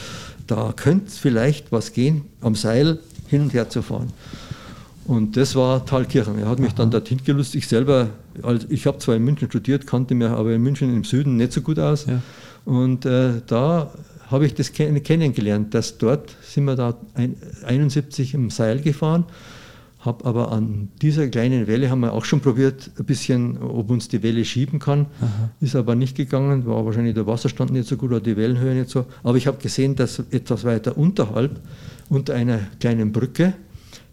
da 0.46 0.72
könnte 0.74 1.11
vielleicht 1.11 1.72
was 1.72 1.92
gehen, 1.92 2.22
am 2.40 2.54
Seil 2.54 2.98
hin 3.26 3.42
und 3.42 3.52
her 3.54 3.68
zu 3.68 3.83
fahren. 3.83 4.12
Und 5.04 5.38
das 5.38 5.54
war 5.54 5.87
Thalkirchen. 5.87 6.38
Er 6.38 6.48
hat 6.48 6.59
mich 6.59 6.70
Aha. 6.70 6.76
dann 6.76 6.90
dorthin 6.90 7.18
gelust. 7.24 7.54
Ich 7.54 7.66
selber, 7.66 8.09
also 8.42 8.66
ich 8.68 8.87
habe 8.87 8.98
zwar 8.98 9.16
in 9.16 9.24
München 9.24 9.48
studiert, 9.48 9.87
kannte 9.87 10.14
mir 10.14 10.31
aber 10.31 10.52
in 10.52 10.62
München 10.62 10.94
im 10.94 11.04
Süden 11.04 11.37
nicht 11.37 11.52
so 11.52 11.62
gut 11.62 11.78
aus. 11.78 12.04
Ja. 12.07 12.20
Und 12.66 13.07
äh, 13.07 13.40
da 13.46 13.90
habe 14.30 14.46
ich 14.46 14.54
das 14.54 14.72
kennengelernt, 14.72 15.74
dass 15.74 15.98
dort 15.98 16.36
sind 16.42 16.64
wir 16.64 16.76
da 16.76 16.96
71 17.64 18.34
im 18.34 18.50
Seil 18.50 18.80
gefahren, 18.80 19.24
habe 20.00 20.24
aber 20.26 20.52
an 20.52 20.88
dieser 21.02 21.28
kleinen 21.28 21.66
Welle 21.66 21.90
haben 21.90 22.00
wir 22.00 22.12
auch 22.12 22.24
schon 22.24 22.40
probiert, 22.40 22.90
ein 22.98 23.04
bisschen, 23.04 23.58
ob 23.58 23.90
uns 23.90 24.08
die 24.08 24.22
Welle 24.22 24.44
schieben 24.44 24.78
kann, 24.78 25.06
Aha. 25.20 25.50
ist 25.60 25.74
aber 25.74 25.94
nicht 25.94 26.16
gegangen, 26.16 26.66
war 26.66 26.84
wahrscheinlich 26.84 27.14
der 27.14 27.26
Wasserstand 27.26 27.72
nicht 27.72 27.88
so 27.88 27.96
gut 27.96 28.10
oder 28.10 28.20
die 28.20 28.36
Wellenhöhe 28.36 28.74
nicht 28.74 28.90
so, 28.90 29.06
aber 29.22 29.38
ich 29.38 29.46
habe 29.46 29.58
gesehen, 29.58 29.96
dass 29.96 30.22
etwas 30.30 30.64
weiter 30.64 30.96
unterhalb, 30.96 31.60
unter 32.08 32.34
einer 32.34 32.60
kleinen 32.80 33.12
Brücke, 33.12 33.54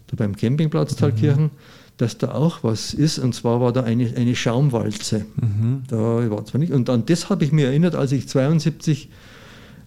da 0.08 0.16
beim 0.16 0.34
Campingplatz 0.36 0.96
Thalkirchen, 0.96 1.44
mhm. 1.44 1.50
dass 1.96 2.18
da 2.18 2.32
auch 2.32 2.62
was 2.62 2.94
ist. 2.94 3.18
Und 3.18 3.34
zwar 3.34 3.60
war 3.60 3.72
da 3.72 3.82
eine, 3.82 4.12
eine 4.16 4.36
Schaumwalze. 4.36 5.26
Mhm. 5.36 5.82
Da 5.88 6.30
war 6.30 6.44
zwar 6.44 6.60
nicht. 6.60 6.72
Und 6.72 6.88
an 6.90 7.04
das 7.06 7.28
habe 7.28 7.44
ich 7.44 7.52
mir 7.52 7.66
erinnert, 7.66 7.94
als 7.94 8.12
ich 8.12 8.28
72 8.28 9.08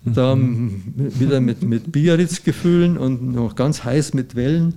da 0.06 0.38
wieder 0.38 1.42
mit, 1.42 1.62
mit 1.62 1.92
Biarritz-Gefühlen 1.92 2.98
und 2.98 3.34
noch 3.34 3.56
ganz 3.56 3.84
heiß 3.84 4.14
mit 4.14 4.36
Wellen 4.36 4.76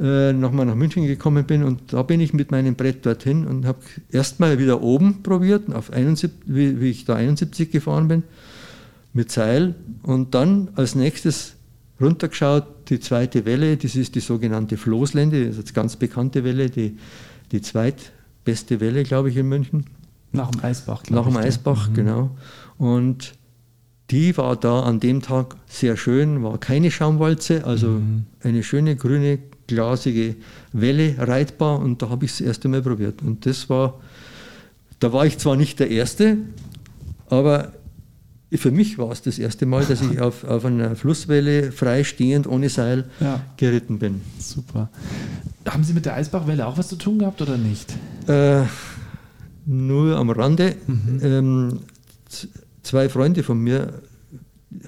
äh, 0.00 0.32
nochmal 0.32 0.66
nach 0.66 0.74
München 0.74 1.06
gekommen 1.06 1.44
bin. 1.44 1.62
Und 1.62 1.92
da 1.92 2.02
bin 2.02 2.20
ich 2.20 2.32
mit 2.32 2.50
meinem 2.50 2.74
Brett 2.74 3.06
dorthin 3.06 3.46
und 3.46 3.66
habe 3.66 3.78
erstmal 4.10 4.58
wieder 4.58 4.82
oben 4.82 5.22
probiert, 5.22 5.72
auf 5.72 5.92
71, 5.92 6.30
wie, 6.46 6.80
wie 6.80 6.90
ich 6.90 7.04
da 7.04 7.14
71 7.14 7.70
gefahren 7.70 8.08
bin, 8.08 8.22
mit 9.12 9.30
Seil. 9.30 9.74
Und 10.02 10.34
dann 10.34 10.70
als 10.74 10.94
nächstes 10.94 11.54
runtergeschaut, 12.00 12.66
die 12.88 13.00
zweite 13.00 13.44
Welle, 13.44 13.76
das 13.76 13.94
ist 13.94 14.14
die 14.14 14.20
sogenannte 14.20 14.76
Floßlände, 14.76 15.46
das 15.46 15.58
ist 15.58 15.68
eine 15.68 15.74
ganz 15.74 15.96
bekannte 15.96 16.42
Welle, 16.42 16.70
die, 16.70 16.96
die 17.52 17.62
zweitbeste 17.62 18.80
Welle, 18.80 19.04
glaube 19.04 19.30
ich, 19.30 19.36
in 19.36 19.48
München. 19.48 19.84
Nach 20.32 20.50
dem 20.50 20.64
Eisbach, 20.64 21.04
glaube 21.04 21.28
ich. 21.28 21.34
Nach 21.34 21.40
dem 21.40 21.46
Eisbach, 21.46 21.88
mhm. 21.90 21.94
genau. 21.94 22.30
Und 22.78 23.34
die 24.10 24.36
war 24.36 24.56
da 24.56 24.82
an 24.82 25.00
dem 25.00 25.22
Tag 25.22 25.56
sehr 25.66 25.96
schön, 25.96 26.42
war 26.42 26.58
keine 26.58 26.90
Schaumwalze, 26.90 27.64
also 27.64 27.88
mhm. 27.88 28.24
eine 28.42 28.62
schöne 28.62 28.96
grüne, 28.96 29.38
glasige 29.66 30.36
Welle 30.72 31.16
reitbar 31.18 31.78
und 31.78 32.02
da 32.02 32.10
habe 32.10 32.26
ich 32.26 32.32
es 32.32 32.38
das 32.38 32.46
erste 32.46 32.68
Mal 32.68 32.82
probiert. 32.82 33.22
Und 33.22 33.46
das 33.46 33.70
war, 33.70 34.00
da 35.00 35.12
war 35.12 35.24
ich 35.24 35.38
zwar 35.38 35.56
nicht 35.56 35.80
der 35.80 35.90
Erste, 35.90 36.36
aber 37.28 37.72
für 38.52 38.70
mich 38.70 38.98
war 38.98 39.10
es 39.10 39.22
das 39.22 39.38
erste 39.38 39.66
Mal, 39.66 39.84
dass 39.84 40.02
ich 40.02 40.20
auf, 40.20 40.44
auf 40.44 40.64
einer 40.64 40.96
Flusswelle 40.96 41.72
freistehend 41.72 42.46
ohne 42.46 42.68
Seil 42.68 43.06
ja. 43.20 43.40
geritten 43.56 43.98
bin. 43.98 44.20
Super. 44.38 44.90
Haben 45.66 45.82
Sie 45.82 45.94
mit 45.94 46.04
der 46.04 46.14
Eisbachwelle 46.14 46.66
auch 46.66 46.76
was 46.76 46.88
zu 46.88 46.96
tun 46.96 47.18
gehabt 47.18 47.40
oder 47.40 47.56
nicht? 47.56 47.94
Äh, 48.26 48.64
nur 49.64 50.16
am 50.16 50.28
Rande. 50.28 50.76
Mhm. 50.86 51.20
Ähm, 51.22 51.80
zwei 52.84 53.08
Freunde 53.08 53.42
von 53.42 53.58
mir 53.58 54.02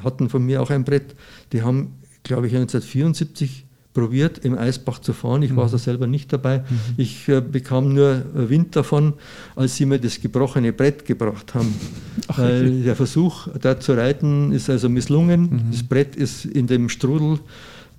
hatten 0.01 0.28
von 0.28 0.44
mir 0.44 0.62
auch 0.62 0.70
ein 0.70 0.84
Brett. 0.84 1.14
Die 1.53 1.62
haben, 1.62 1.94
glaube 2.22 2.47
ich, 2.47 2.55
1974 2.55 3.66
probiert, 3.97 4.38
im 4.44 4.59
Eisbach 4.59 4.99
zu 4.99 5.14
fahren. 5.14 5.42
Ich 5.42 5.53
mhm. 5.53 5.57
war 5.57 5.68
so 5.70 5.78
selber 5.78 6.07
nicht 6.07 6.30
dabei. 6.32 6.59
Mhm. 6.59 6.64
Ich 6.99 7.28
äh, 7.28 7.40
bekam 7.40 7.94
nur 7.94 8.24
Wind 8.34 8.76
davon, 8.76 9.14
als 9.55 9.76
sie 9.76 9.86
mir 9.86 9.99
das 9.99 10.20
gebrochene 10.20 10.74
Brett 10.74 11.07
gebracht 11.07 11.55
haben. 11.55 11.74
Ach, 12.28 12.38
Weil 12.38 12.82
der 12.82 12.94
Versuch, 12.94 13.49
da 13.59 13.80
zu 13.80 13.94
reiten, 13.94 14.53
ist 14.53 14.68
also 14.68 14.90
misslungen. 14.90 15.42
Mhm. 15.42 15.70
Das 15.70 15.82
Brett 15.82 16.14
ist 16.14 16.44
in 16.44 16.66
dem 16.66 16.90
Strudel 16.90 17.34
äh, 17.34 17.38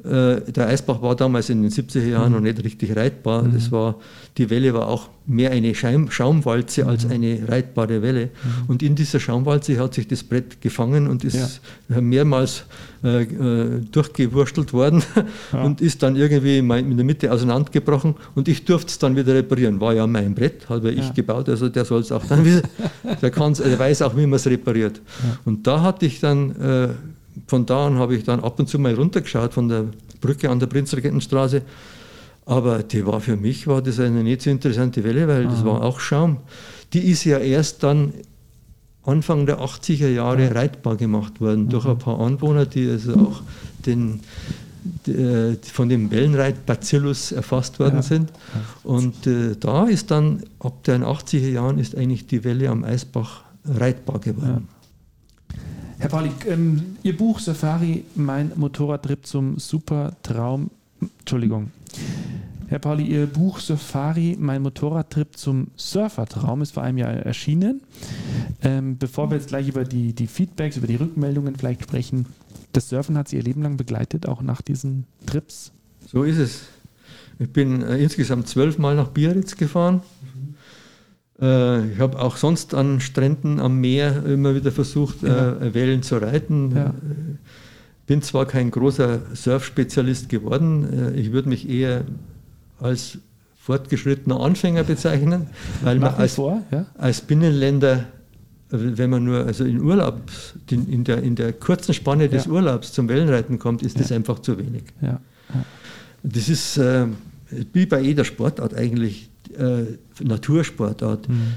der 0.07 0.67
Eisbach 0.67 1.01
war 1.01 1.15
damals 1.15 1.49
in 1.49 1.61
den 1.61 1.71
70er 1.71 2.07
Jahren 2.07 2.29
mhm. 2.29 2.35
noch 2.35 2.41
nicht 2.41 2.63
richtig 2.63 2.95
reitbar. 2.95 3.43
Mhm. 3.43 3.53
Das 3.53 3.71
war, 3.71 3.95
die 4.37 4.49
Welle 4.49 4.73
war 4.73 4.87
auch 4.87 5.09
mehr 5.25 5.51
eine 5.51 5.75
Schaum, 5.75 6.09
Schaumwalze 6.09 6.83
mhm. 6.83 6.89
als 6.89 7.05
eine 7.05 7.47
reitbare 7.47 8.01
Welle. 8.01 8.25
Mhm. 8.25 8.69
Und 8.69 8.83
in 8.83 8.95
dieser 8.95 9.19
Schaumwalze 9.19 9.77
hat 9.79 9.93
sich 9.93 10.07
das 10.07 10.23
Brett 10.23 10.61
gefangen 10.61 11.07
und 11.07 11.23
ist 11.23 11.61
ja. 11.89 12.01
mehrmals 12.01 12.63
äh, 13.03 13.23
äh 13.23 13.81
durchgewurstelt 13.91 14.71
worden 14.73 15.03
ja. 15.53 15.63
und 15.63 15.81
ist 15.81 16.01
dann 16.01 16.15
irgendwie 16.15 16.59
in 16.59 16.97
der 16.97 17.05
Mitte 17.05 17.31
auseinandergebrochen. 17.31 18.15
Und 18.35 18.47
ich 18.47 18.63
durfte 18.63 18.89
es 18.89 18.99
dann 18.99 19.15
wieder 19.15 19.33
reparieren. 19.33 19.81
War 19.81 19.93
ja 19.93 20.07
mein 20.07 20.33
Brett, 20.33 20.69
habe 20.69 20.91
ja. 20.91 21.03
ich 21.03 21.13
gebaut, 21.13 21.49
also 21.49 21.67
der 21.67 21.83
soll 21.83 22.01
es 22.01 22.11
auch 22.11 22.25
dann 22.25 22.45
wieder, 22.45 22.61
der, 23.21 23.29
der 23.29 23.79
weiß 23.79 24.01
auch, 24.03 24.15
wie 24.15 24.25
man 24.25 24.37
es 24.37 24.47
repariert. 24.47 25.01
Und 25.43 25.67
da 25.67 25.81
hatte 25.81 26.05
ich 26.05 26.21
dann 26.21 26.55
äh, 26.55 26.89
von 27.45 27.65
da 27.65 27.87
an 27.87 27.97
habe 27.99 28.15
ich 28.15 28.23
dann 28.23 28.39
ab 28.39 28.59
und 28.59 28.67
zu 28.67 28.79
mal 28.79 28.93
runtergeschaut 28.93 29.53
von 29.53 29.69
der 29.69 29.85
Brücke 30.21 30.49
an 30.49 30.59
der 30.59 30.67
Prinzregentenstraße. 30.67 31.61
Aber 32.45 32.81
die 32.81 33.05
war 33.05 33.19
für 33.19 33.35
mich 33.35 33.67
war 33.67 33.81
das 33.81 33.99
eine 33.99 34.23
nicht 34.23 34.41
so 34.41 34.49
interessante 34.49 35.03
Welle, 35.03 35.27
weil 35.27 35.45
Aha. 35.45 35.51
das 35.51 35.65
war 35.65 35.83
auch 35.83 35.99
Schaum. 35.99 36.37
Die 36.93 37.09
ist 37.09 37.25
ja 37.25 37.37
erst 37.37 37.83
dann 37.83 38.13
Anfang 39.03 39.45
der 39.45 39.59
80er 39.59 40.09
Jahre 40.09 40.53
reitbar 40.53 40.97
gemacht 40.97 41.39
worden 41.39 41.63
mhm. 41.63 41.69
durch 41.69 41.85
ein 41.85 41.97
paar 41.97 42.19
Anwohner, 42.19 42.65
die 42.65 42.89
also 42.89 43.15
auch 43.15 43.41
den, 43.85 44.21
die, 45.05 45.11
äh, 45.11 45.57
von 45.61 45.87
dem 45.87 46.11
Wellenreit-Bacillus 46.11 47.31
erfasst 47.31 47.79
worden 47.79 47.97
ja. 47.97 48.01
sind. 48.01 48.31
Und 48.83 49.25
äh, 49.27 49.55
da 49.57 49.85
ist 49.85 50.11
dann, 50.11 50.43
ab 50.59 50.83
den 50.83 51.03
80er 51.03 51.49
Jahren, 51.49 51.79
ist 51.79 51.95
eigentlich 51.95 52.27
die 52.27 52.43
Welle 52.43 52.69
am 52.69 52.83
Eisbach 52.83 53.43
reitbar 53.65 54.19
geworden. 54.19 54.67
Ja. 54.69 54.76
Herr 55.99 56.09
Pauli, 56.09 56.31
ähm, 56.47 56.97
Ihr 57.01 57.17
Buch 57.17 57.39
Safari, 57.39 58.03
mein 58.13 58.51
Motorradtrip 58.55 59.25
zum 59.25 59.57
Supertraum. 59.57 60.69
Entschuldigung. 61.19 61.71
Herr 62.67 62.77
Pauli, 62.77 63.05
Ihr 63.05 63.25
Buch 63.25 63.59
Safari, 63.59 64.37
mein 64.39 64.61
Motorradtrip 64.61 65.35
zum 65.35 65.67
Surfertraum 65.75 66.61
ist 66.61 66.71
vor 66.71 66.83
einem 66.83 66.99
Jahr 66.99 67.13
erschienen. 67.13 67.81
Ähm, 68.61 68.97
bevor 68.99 69.31
wir 69.31 69.37
jetzt 69.37 69.47
gleich 69.47 69.69
über 69.69 69.85
die, 69.85 70.13
die 70.13 70.27
Feedbacks, 70.27 70.77
über 70.77 70.85
die 70.85 70.97
Rückmeldungen 70.97 71.55
vielleicht 71.55 71.81
sprechen, 71.81 72.27
das 72.73 72.89
Surfen 72.89 73.17
hat 73.17 73.29
Sie 73.29 73.37
Ihr 73.37 73.43
Leben 73.43 73.63
lang 73.63 73.77
begleitet, 73.77 74.27
auch 74.27 74.43
nach 74.43 74.61
diesen 74.61 75.05
Trips? 75.25 75.71
So 76.05 76.21
ist 76.21 76.37
es. 76.37 76.61
Ich 77.39 77.51
bin 77.51 77.81
äh, 77.81 77.97
insgesamt 77.97 78.47
zwölfmal 78.47 78.95
nach 78.95 79.07
Biarritz 79.07 79.57
gefahren. 79.57 80.01
Äh, 81.41 81.91
ich 81.91 81.99
habe 81.99 82.19
auch 82.19 82.37
sonst 82.37 82.73
an 82.73 82.99
Stränden 82.99 83.59
am 83.59 83.79
Meer 83.79 84.25
immer 84.25 84.55
wieder 84.55 84.71
versucht, 84.71 85.23
ja. 85.23 85.53
äh, 85.53 85.73
Wellen 85.73 86.01
zu 86.03 86.17
reiten. 86.17 86.75
Ja. 86.75 86.93
Bin 88.07 88.21
zwar 88.21 88.45
kein 88.45 88.71
großer 88.71 89.19
Surfspezialist 89.33 90.29
geworden, 90.29 91.13
äh, 91.13 91.19
ich 91.19 91.31
würde 91.31 91.49
mich 91.49 91.69
eher 91.69 92.03
als 92.79 93.19
fortgeschrittener 93.59 94.39
Anfänger 94.39 94.83
bezeichnen, 94.83 95.47
weil 95.83 95.99
man 95.99 96.15
als, 96.15 96.35
vor, 96.35 96.63
ja? 96.71 96.85
als 96.97 97.21
Binnenländer, 97.21 98.05
wenn 98.69 99.09
man 99.09 99.23
nur 99.23 99.45
also 99.45 99.65
in 99.65 99.81
Urlaub, 99.81 100.21
in 100.69 101.03
der, 101.03 101.21
in 101.21 101.35
der 101.35 101.53
kurzen 101.53 101.93
Spanne 101.93 102.29
des 102.29 102.47
Urlaubs 102.47 102.93
zum 102.93 103.07
Wellenreiten 103.09 103.59
kommt, 103.59 103.81
ist 103.81 103.99
das 103.99 104.11
einfach 104.11 104.39
zu 104.39 104.57
wenig. 104.57 104.83
Das 106.23 106.49
ist 106.49 106.77
äh, 106.77 107.07
wie 107.73 107.85
bei 107.85 108.01
jeder 108.01 108.25
Sportart 108.25 108.73
eigentlich 108.73 109.29
äh, 109.51 109.97
Natursportart. 110.23 111.29
Mhm. 111.29 111.53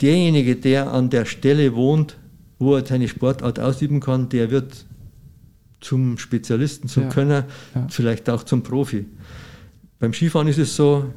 Derjenige, 0.00 0.56
der 0.56 0.92
an 0.92 1.10
der 1.10 1.24
Stelle 1.24 1.74
wohnt, 1.74 2.16
wo 2.58 2.76
er 2.76 2.86
seine 2.86 3.08
Sportart 3.08 3.58
ausüben 3.58 4.00
kann, 4.00 4.28
der 4.28 4.50
wird 4.50 4.86
zum 5.80 6.18
Spezialisten, 6.18 6.88
zum 6.88 7.04
ja. 7.04 7.08
Könner, 7.08 7.44
ja. 7.74 7.86
vielleicht 7.90 8.30
auch 8.30 8.44
zum 8.44 8.62
Profi. 8.62 9.06
Beim 9.98 10.12
Skifahren 10.12 10.48
ist 10.48 10.58
es 10.58 10.74
so, 10.76 11.12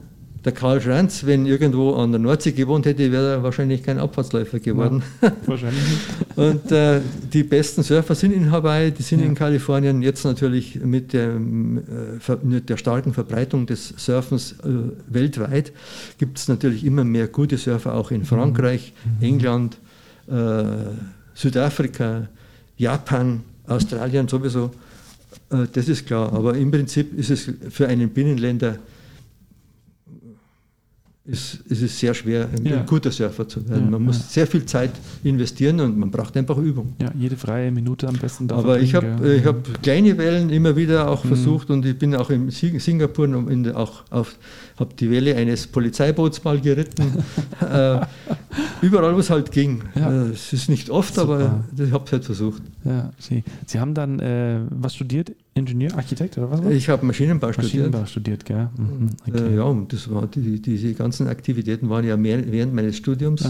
der 0.46 0.52
Karl 0.52 0.80
Schranz, 0.80 1.26
wenn 1.26 1.48
irgendwo 1.48 1.96
an 1.96 2.12
der 2.12 2.20
Nordsee 2.20 2.52
gewohnt 2.52 2.86
hätte, 2.86 3.12
wäre 3.12 3.32
er 3.32 3.44
wahrscheinlich 3.44 3.82
kein 3.82 3.98
Abfahrtsläufer 3.98 4.60
geworden. 4.60 5.02
Ja, 5.22 5.32
wahrscheinlich 5.48 5.84
nicht. 5.84 6.02
Und 6.38 6.72
äh, 6.72 7.02
die 7.34 7.44
besten 7.44 7.82
Surfer 7.82 8.14
sind 8.14 8.32
in 8.32 8.52
Hawaii, 8.52 8.92
die 8.92 9.02
sind 9.02 9.22
ja. 9.22 9.26
in 9.26 9.34
Kalifornien. 9.34 10.04
Jetzt 10.04 10.24
natürlich 10.24 10.76
mit 10.76 11.14
der, 11.14 11.30
äh, 11.30 12.36
mit 12.44 12.70
der 12.70 12.78
starken 12.78 13.14
Verbreitung 13.14 13.66
des 13.66 13.94
Surfens 13.98 14.52
äh, 14.52 14.68
weltweit 15.08 15.74
gibt 16.20 16.38
es 16.38 16.48
natürlich 16.48 16.86
immer 16.86 17.04
mehr 17.04 17.28
gute 17.28 17.58
Surfer, 17.58 17.96
auch 17.96 18.12
in 18.12 18.22
mhm. 18.22 18.26
Frankreich, 18.26 18.94
mhm. 19.20 19.26
England, 19.26 19.78
äh, 20.28 20.64
Südafrika, 21.34 22.28
Japan, 22.78 23.42
Australien 23.66 24.28
sowieso. 24.28 24.70
Äh, 25.50 25.66
das 25.74 25.90
ist 25.90 26.06
klar. 26.06 26.32
Aber 26.34 26.56
im 26.56 26.70
Prinzip 26.70 27.18
ist 27.18 27.32
es 27.32 27.52
für 27.70 27.88
einen 27.88 28.10
Binnenländer 28.10 28.78
ist, 31.28 31.56
ist 31.68 31.82
es 31.82 32.00
sehr 32.00 32.14
schwer, 32.14 32.48
ein 32.56 32.66
ja. 32.66 32.84
guter 32.84 33.12
Surfer 33.12 33.48
zu 33.48 33.68
werden. 33.68 33.86
Ja, 33.86 33.92
man 33.92 34.04
muss 34.04 34.20
ja. 34.20 34.26
sehr 34.26 34.48
viel 34.48 34.66
Zeit 34.66 34.92
investieren 35.24 35.80
und 35.80 35.98
man 35.98 36.12
braucht 36.12 36.38
einfach 36.38 36.58
Übung. 36.58 36.94
Ja, 37.02 37.12
jede 37.18 37.36
freie 37.36 37.72
Minute 37.72 38.08
am 38.08 38.16
besten 38.16 38.48
da. 38.48 38.56
Aber 38.56 38.80
ich 38.80 38.94
habe 38.94 39.08
äh, 39.28 39.44
hab 39.44 39.82
kleine 39.82 40.18
Wellen 40.20 40.52
immer 40.52 40.76
wieder 40.76 41.10
auch 41.10 41.24
mhm. 41.24 41.30
versucht 41.30 41.72
und 41.72 41.84
ich 41.86 41.98
bin 41.98 42.14
auch 42.16 42.30
in 42.30 42.52
Singapur 42.52 43.26
in 43.26 43.72
auch 43.72 44.04
auf, 44.12 44.38
habe 44.78 44.94
die 44.94 45.10
Welle 45.10 45.36
eines 45.36 45.66
Polizeiboots 45.66 46.44
mal 46.44 46.62
geritten. 46.62 47.24
äh, 47.62 48.02
überall, 48.82 49.16
wo 49.16 49.20
es 49.20 49.32
halt 49.32 49.52
ging. 49.52 49.82
Äh, 49.96 50.30
es 50.30 50.54
ist 50.54 50.70
nicht 50.70 50.92
oft, 50.92 51.16
Super. 51.16 51.34
aber 51.34 51.64
ich 51.84 51.92
habe 51.92 52.06
es 52.06 52.12
halt 52.12 52.26
versucht. 52.26 52.62
Ja, 52.84 53.12
Sie, 53.18 53.44
Sie 53.66 53.80
haben 53.80 53.96
dann 53.96 54.20
äh, 54.20 54.60
was 54.70 54.94
studiert? 54.94 55.32
Ingenieur, 55.58 55.96
Architekt 55.96 56.38
oder 56.38 56.52
was? 56.52 56.66
Ich 56.66 56.90
habe 56.90 57.06
Maschinenbau, 57.06 57.48
Maschinenbau 57.48 58.06
studiert. 58.06 58.42
studiert 58.42 58.46
gell? 58.46 58.70
Mhm, 58.76 59.10
äh, 59.26 59.30
okay. 59.30 59.54
äh, 59.54 59.56
ja, 59.56 59.64
und 59.64 59.94
das 59.94 60.12
war 60.12 60.28
die, 60.28 60.62
diese 60.62 60.94
ganzen 60.94 61.30
Aktivitäten 61.30 61.90
waren 61.90 62.06
ja 62.06 62.18
mehr, 62.18 62.52
während 62.52 62.74
meines 62.74 62.98
Studiums. 62.98 63.46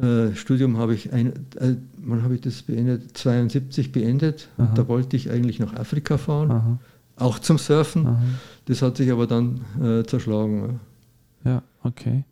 Äh, 0.00 0.34
Studium 0.36 0.76
habe 0.78 0.94
ich 0.94 1.12
ein, 1.12 1.32
äh, 1.56 1.74
wann 1.96 2.22
habe 2.22 2.36
ich 2.36 2.42
das 2.42 2.62
beendet? 2.62 3.18
72 3.18 3.90
beendet. 3.90 4.48
Und 4.58 4.78
da 4.78 4.86
wollte 4.86 5.16
ich 5.16 5.28
eigentlich 5.28 5.58
nach 5.58 5.74
Afrika 5.74 6.18
fahren, 6.18 6.50
Aha. 6.52 6.78
auch 7.16 7.40
zum 7.40 7.58
Surfen. 7.58 8.06
Aha. 8.06 8.22
Das 8.66 8.80
hat 8.80 8.96
sich 8.96 9.10
aber 9.10 9.26
dann 9.26 9.62
äh, 9.82 10.04
zerschlagen. 10.04 10.78
Ja. 11.44 11.50
ja, 11.50 11.62
okay. 11.82 12.22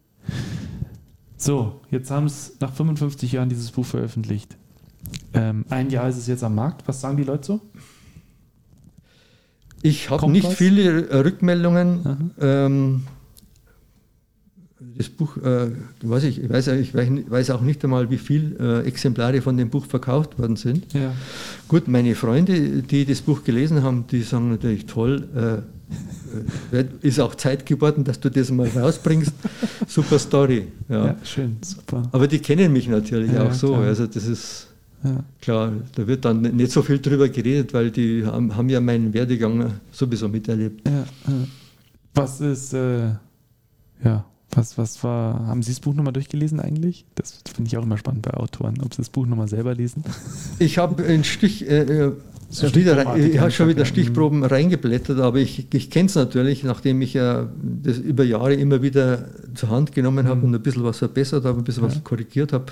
So, 1.36 1.80
jetzt 1.90 2.08
haben 2.12 2.26
es 2.26 2.56
nach 2.60 2.72
55 2.72 3.32
Jahren 3.32 3.48
dieses 3.48 3.72
Buch 3.72 3.84
veröffentlicht. 3.84 4.56
Ähm, 5.32 5.64
ein 5.68 5.90
Jahr 5.90 6.08
ist 6.08 6.18
es 6.18 6.26
jetzt 6.28 6.44
am 6.44 6.54
Markt. 6.54 6.86
Was 6.86 7.00
sagen 7.00 7.16
die 7.16 7.24
Leute 7.24 7.46
so? 7.46 7.60
Ich 9.84 10.08
habe 10.08 10.30
nicht 10.30 10.46
was? 10.46 10.54
viele 10.54 11.24
Rückmeldungen. 11.24 12.32
Ähm, 12.40 13.02
das 14.96 15.10
Buch, 15.10 15.36
äh, 15.36 15.72
weiß 16.00 16.24
ich, 16.24 16.42
ich, 16.42 16.48
weiß, 16.48 16.68
ich 16.68 16.94
weiß 16.94 17.50
auch 17.50 17.60
nicht 17.60 17.84
einmal, 17.84 18.08
wie 18.08 18.16
viele 18.16 18.82
äh, 18.82 18.88
Exemplare 18.88 19.42
von 19.42 19.58
dem 19.58 19.68
Buch 19.68 19.84
verkauft 19.84 20.38
worden 20.38 20.56
sind. 20.56 20.90
Ja. 20.94 21.12
Gut, 21.68 21.86
meine 21.86 22.14
Freunde, 22.14 22.82
die 22.82 23.04
das 23.04 23.20
Buch 23.20 23.44
gelesen 23.44 23.82
haben, 23.82 24.06
die 24.10 24.22
sagen 24.22 24.48
natürlich 24.48 24.86
toll, 24.86 25.62
äh, 26.72 26.78
äh 26.78 26.84
ist 27.02 27.20
auch 27.20 27.34
Zeit 27.34 27.66
geworden, 27.66 28.04
dass 28.04 28.18
du 28.18 28.30
das 28.30 28.50
mal 28.50 28.68
rausbringst. 28.68 29.34
super 29.86 30.18
Story. 30.18 30.68
Ja. 30.88 31.06
ja. 31.08 31.16
schön, 31.24 31.58
super. 31.60 32.04
Aber 32.10 32.26
die 32.26 32.38
kennen 32.38 32.72
mich 32.72 32.88
natürlich 32.88 33.32
ja, 33.32 33.48
auch 33.48 33.52
so. 33.52 33.68
Klar. 33.68 33.82
Also 33.82 34.06
das 34.06 34.26
ist 34.26 34.68
ja. 35.04 35.24
Klar, 35.40 35.72
da 35.94 36.06
wird 36.06 36.24
dann 36.24 36.40
nicht 36.40 36.72
so 36.72 36.82
viel 36.82 36.98
drüber 36.98 37.28
geredet, 37.28 37.74
weil 37.74 37.90
die 37.90 38.24
haben, 38.24 38.56
haben 38.56 38.68
ja 38.68 38.80
meinen 38.80 39.12
Werdegang 39.12 39.74
sowieso 39.92 40.28
miterlebt. 40.28 40.88
Ja, 40.88 41.04
was 42.14 42.40
ist, 42.40 42.72
äh, 42.72 43.10
ja, 44.02 44.24
was, 44.50 44.78
was 44.78 45.02
war, 45.02 45.46
haben 45.46 45.62
Sie 45.62 45.72
das 45.72 45.80
Buch 45.80 45.94
nochmal 45.94 46.12
durchgelesen 46.12 46.60
eigentlich? 46.60 47.04
Das 47.16 47.40
finde 47.54 47.68
ich 47.68 47.76
auch 47.76 47.82
immer 47.82 47.98
spannend 47.98 48.22
bei 48.22 48.34
Autoren, 48.34 48.80
ob 48.82 48.94
Sie 48.94 49.02
das 49.02 49.10
Buch 49.10 49.26
nochmal 49.26 49.48
selber 49.48 49.74
lesen. 49.74 50.04
Ich 50.58 50.78
habe 50.78 51.04
ein 51.04 51.24
Stich, 51.24 51.68
äh, 51.68 51.82
äh 51.82 52.12
so 52.50 52.72
wieder, 52.72 53.16
ich 53.16 53.40
habe 53.40 53.50
schon 53.50 53.68
wieder 53.68 53.84
Stichproben 53.84 54.42
ja. 54.42 54.46
reingeblättert, 54.48 55.18
aber 55.18 55.38
ich, 55.38 55.66
ich 55.74 55.90
kenne 55.90 56.06
es 56.06 56.14
natürlich, 56.14 56.62
nachdem 56.62 57.02
ich 57.02 57.14
ja 57.14 57.48
das 57.60 57.98
über 57.98 58.22
Jahre 58.22 58.54
immer 58.54 58.80
wieder 58.80 59.24
zur 59.54 59.70
Hand 59.70 59.92
genommen 59.92 60.28
habe 60.28 60.38
mhm. 60.38 60.44
und 60.44 60.54
ein 60.54 60.62
bisschen 60.62 60.84
was 60.84 60.98
verbessert 60.98 61.44
habe, 61.44 61.58
ein 61.58 61.64
bisschen 61.64 61.82
ja. 61.82 61.88
was 61.88 62.04
korrigiert 62.04 62.52
habe. 62.52 62.66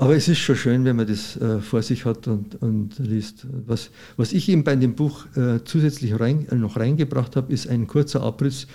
Aber 0.00 0.16
es 0.16 0.28
ist 0.28 0.38
schon 0.38 0.56
schön, 0.56 0.84
wenn 0.86 0.96
man 0.96 1.06
das 1.06 1.36
äh, 1.36 1.58
vor 1.60 1.82
sich 1.82 2.06
hat 2.06 2.26
und, 2.26 2.60
und 2.62 2.98
liest. 2.98 3.46
Was, 3.66 3.90
was 4.16 4.32
ich 4.32 4.48
eben 4.48 4.64
bei 4.64 4.74
dem 4.74 4.94
Buch 4.94 5.26
äh, 5.36 5.62
zusätzlich 5.62 6.18
rein, 6.18 6.48
äh, 6.50 6.54
noch 6.54 6.78
reingebracht 6.78 7.36
habe, 7.36 7.52
ist 7.52 7.68
ein 7.68 7.86
kurzer 7.86 8.22
Abriss 8.22 8.66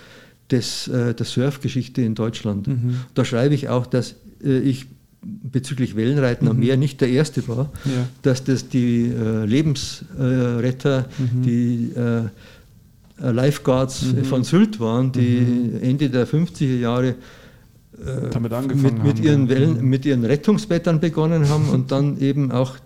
des, 0.52 0.86
äh, 0.86 1.14
der 1.14 1.26
Surfgeschichte 1.26 2.00
in 2.00 2.14
Deutschland. 2.14 2.68
Mhm. 2.68 3.00
Da 3.14 3.24
schreibe 3.24 3.56
ich 3.56 3.68
auch, 3.68 3.86
dass 3.86 4.14
äh, 4.40 4.58
ich 4.60 4.86
bezüglich 5.20 5.96
Wellenreiten 5.96 6.46
am 6.46 6.58
mhm. 6.58 6.62
Meer 6.62 6.76
nicht 6.76 7.00
der 7.00 7.08
Erste 7.08 7.48
war, 7.48 7.72
ja. 7.84 8.06
dass 8.22 8.44
das 8.44 8.68
die 8.68 9.06
äh, 9.08 9.44
Lebensretter, 9.46 11.08
mhm. 11.18 11.42
die 11.42 11.90
Lifeguards 13.18 14.12
mhm. 14.12 14.24
von 14.26 14.44
Sylt 14.44 14.78
waren, 14.78 15.10
die 15.10 15.40
mhm. 15.40 15.82
Ende 15.82 16.08
der 16.08 16.28
50er 16.28 16.78
Jahre 16.78 17.16
damit 18.30 18.52
angefangen 18.52 19.02
mit, 19.02 19.04
mit, 19.04 19.20
ihren 19.20 19.48
Wellen, 19.48 19.84
mit 19.84 20.04
ihren 20.04 20.24
Rettungsbettern 20.24 21.00
begonnen 21.00 21.48
haben 21.48 21.68
und 21.70 21.92
dann 21.92 22.18
eben 22.20 22.52
auch 22.52 22.76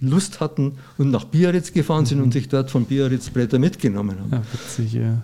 Lust 0.00 0.40
hatten 0.40 0.72
und 0.98 1.10
nach 1.10 1.24
Biarritz 1.24 1.72
gefahren 1.72 2.06
sind 2.06 2.20
und 2.20 2.32
sich 2.32 2.48
dort 2.48 2.70
von 2.70 2.84
Biarritz 2.84 3.30
Bretter 3.30 3.58
mitgenommen 3.58 4.18
haben. 4.18 4.32
Ja, 4.32 4.42
witzig, 4.52 4.92
ja. 4.92 5.22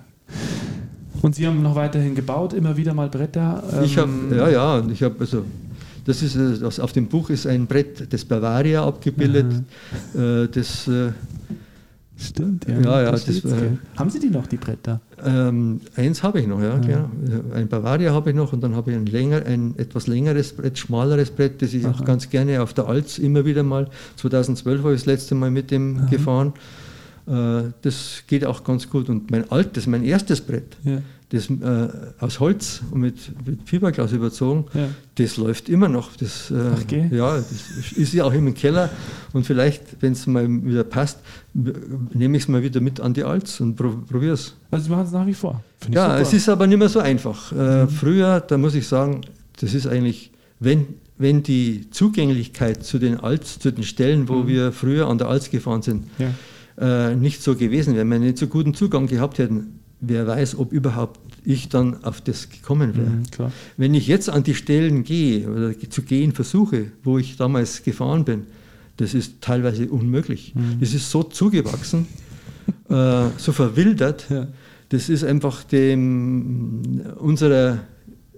Und 1.21 1.35
Sie 1.35 1.47
haben 1.47 1.63
noch 1.63 1.75
weiterhin 1.77 2.15
gebaut, 2.15 2.53
immer 2.53 2.77
wieder 2.77 2.95
mal 2.95 3.09
Bretter? 3.09 3.63
Ähm 3.73 3.85
ich 3.85 3.99
habe, 3.99 4.11
ja, 4.31 4.49
ja, 4.49 4.83
ich 4.89 5.03
habe 5.03 5.17
also 5.21 5.45
das 6.05 6.23
ist 6.23 6.37
das, 6.37 6.81
auf 6.81 6.93
dem 6.93 7.07
Buch 7.07 7.31
ist 7.31 7.47
ein 7.47 7.67
Brett 7.67 8.13
des 8.13 8.25
Bavaria 8.25 8.85
abgebildet, 8.85 9.47
äh, 10.15 10.49
das 10.49 10.89
äh, 10.89 11.13
Stimmt, 12.23 12.67
ja. 12.69 12.81
ja, 12.81 13.03
ja 13.03 13.11
das 13.11 13.27
das, 13.27 13.45
äh, 13.45 13.71
Haben 13.97 14.11
Sie 14.11 14.21
die 14.21 14.31
noch, 14.31 14.47
die 14.47 14.57
Bretter? 14.57 15.01
Ähm, 15.25 15.81
eins 15.97 16.23
habe 16.23 16.41
ich 16.41 16.47
noch, 16.47 16.61
ja, 16.61 16.75
ja. 16.75 16.79
Genau. 16.79 17.55
Ein 17.55 17.69
Bavaria 17.69 18.13
habe 18.13 18.31
ich 18.31 18.37
noch 18.37 18.53
und 18.53 18.63
dann 18.63 18.77
habe 18.77 18.93
ich 18.93 18.97
ein, 18.97 19.07
länger, 19.07 19.45
ein 19.45 19.75
etwas 19.79 20.07
längeres 20.07 20.53
Brett, 20.53 20.79
schmaleres 20.79 21.31
Brett, 21.31 21.63
das 21.63 21.75
ich 21.75 21.85
Aha. 21.85 21.93
auch 21.93 22.05
ganz 22.05 22.31
gerne 22.31 22.63
auf 22.63 22.75
der 22.75 22.87
Alz 22.87 23.19
immer 23.19 23.45
wieder 23.45 23.63
mal, 23.63 23.89
2012 24.17 24.83
habe 24.83 24.95
ich 24.95 25.01
das 25.01 25.07
letzte 25.07 25.35
Mal 25.35 25.51
mit 25.51 25.71
dem 25.71 25.99
Aha. 25.99 26.07
gefahren. 26.07 26.53
Äh, 27.27 27.71
das 27.83 28.25
geht 28.27 28.45
auch 28.45 28.65
ganz 28.65 28.89
gut. 28.89 29.09
Und 29.09 29.31
mein 29.31 29.51
altes, 29.51 29.87
mein 29.87 30.05
erstes 30.05 30.41
Brett, 30.41 30.77
ja. 30.83 30.99
das 31.31 31.49
äh, 31.49 31.89
aus 32.19 32.41
Holz 32.41 32.83
und 32.91 33.01
mit, 33.01 33.17
mit 33.47 33.69
Fiberglas 33.69 34.13
überzogen, 34.13 34.67
ja. 34.75 34.89
das 35.15 35.37
läuft 35.37 35.69
immer 35.69 35.89
noch. 35.89 36.17
Das, 36.17 36.51
äh, 36.51 36.55
okay. 36.83 37.09
Ja, 37.13 37.37
das 37.37 37.93
ist 37.93 38.13
ja 38.13 38.25
auch 38.25 38.33
im 38.33 38.53
Keller. 38.55 38.91
Und 39.33 39.47
vielleicht, 39.47 39.83
wenn 40.01 40.13
es 40.13 40.27
mal 40.27 40.49
wieder 40.49 40.85
passt, 40.85 41.19
nehme 41.53 42.37
ich 42.37 42.45
es 42.45 42.49
mal 42.49 42.63
wieder 42.63 42.81
mit 42.81 43.01
an 43.01 43.15
die 43.15 43.25
Alz 43.25 43.61
und 43.61 43.77
probiere 43.77 44.35
es. 44.35 44.55
Also 44.71 44.87
Sie 44.87 44.91
machen 44.91 45.07
es 45.07 45.13
nach 45.13 45.27
wie 45.27 45.35
vor. 45.35 45.63
ja, 45.91 46.07
super. 46.07 46.21
es 46.21 46.33
ist 46.33 46.49
aber 46.49 46.67
nicht 46.67 46.79
mehr 46.79 46.89
so 46.89 46.99
einfach. 46.99 47.53
Äh, 47.53 47.85
mhm. 47.85 47.89
Früher, 47.89 48.41
da 48.41 48.59
muss 48.59 48.75
ich 48.75 48.87
sagen, 48.89 49.21
das 49.61 49.75
ist 49.75 49.87
eigentlich, 49.87 50.33
wenn 50.59 50.87
wenn 51.19 51.45
die 51.45 51.89
Zugänglichkeit 51.91 52.85
zu 52.85 52.99
den 52.99 53.21
Alz, 53.21 53.61
zu 53.61 53.71
den 53.71 53.85
Stellen, 53.85 54.29
wo 54.29 54.37
mhm. 54.39 54.49
wir 54.49 54.73
früher 54.73 55.07
an 55.07 55.19
der 55.19 55.29
Alz 55.29 55.51
gefahren 55.51 55.83
sind, 55.83 56.07
ja 56.19 56.33
äh, 56.79 57.15
nicht 57.15 57.43
so 57.43 57.55
gewesen 57.55 57.95
wäre, 57.95 58.09
wenn 58.09 58.21
wir 58.21 58.29
nicht 58.29 58.39
so 58.39 58.47
guten 58.47 58.75
Zugang 58.75 59.07
gehabt 59.07 59.39
hätten, 59.39 59.81
wer 60.01 60.27
weiß, 60.27 60.59
ob 60.59 60.73
überhaupt 60.73 61.21
ich 61.45 61.69
dann 61.69 62.05
auf 62.05 62.21
das 62.21 62.51
gekommen 62.51 62.97
wäre. 62.97 63.49
Mhm, 63.49 63.53
wenn 63.77 63.95
ich 63.95 64.07
jetzt 64.07 64.31
an 64.31 64.45
die 64.45 64.55
Stellen 64.55 65.03
gehe 65.05 65.49
oder 65.49 65.79
zu 65.79 66.03
gehen 66.03 66.33
versuche, 66.33 66.93
wo 67.03 67.19
ich 67.19 67.37
damals 67.37 67.83
gefahren 67.83 68.25
bin, 68.25 68.43
das 68.97 69.15
ist 69.15 69.41
teilweise 69.41 69.89
unmöglich. 69.89 70.55
Mhm. 70.55 70.79
Das 70.81 70.95
ist 70.95 71.11
so 71.11 71.23
zugewachsen, 71.23 72.07
äh, 72.89 73.25
so 73.37 73.53
verwildert. 73.53 74.27
Ja. 74.31 74.49
Das 74.91 75.09
ist 75.09 75.25
einfach 75.25 75.65
dem, 75.65 77.03
unserer, 77.19 77.81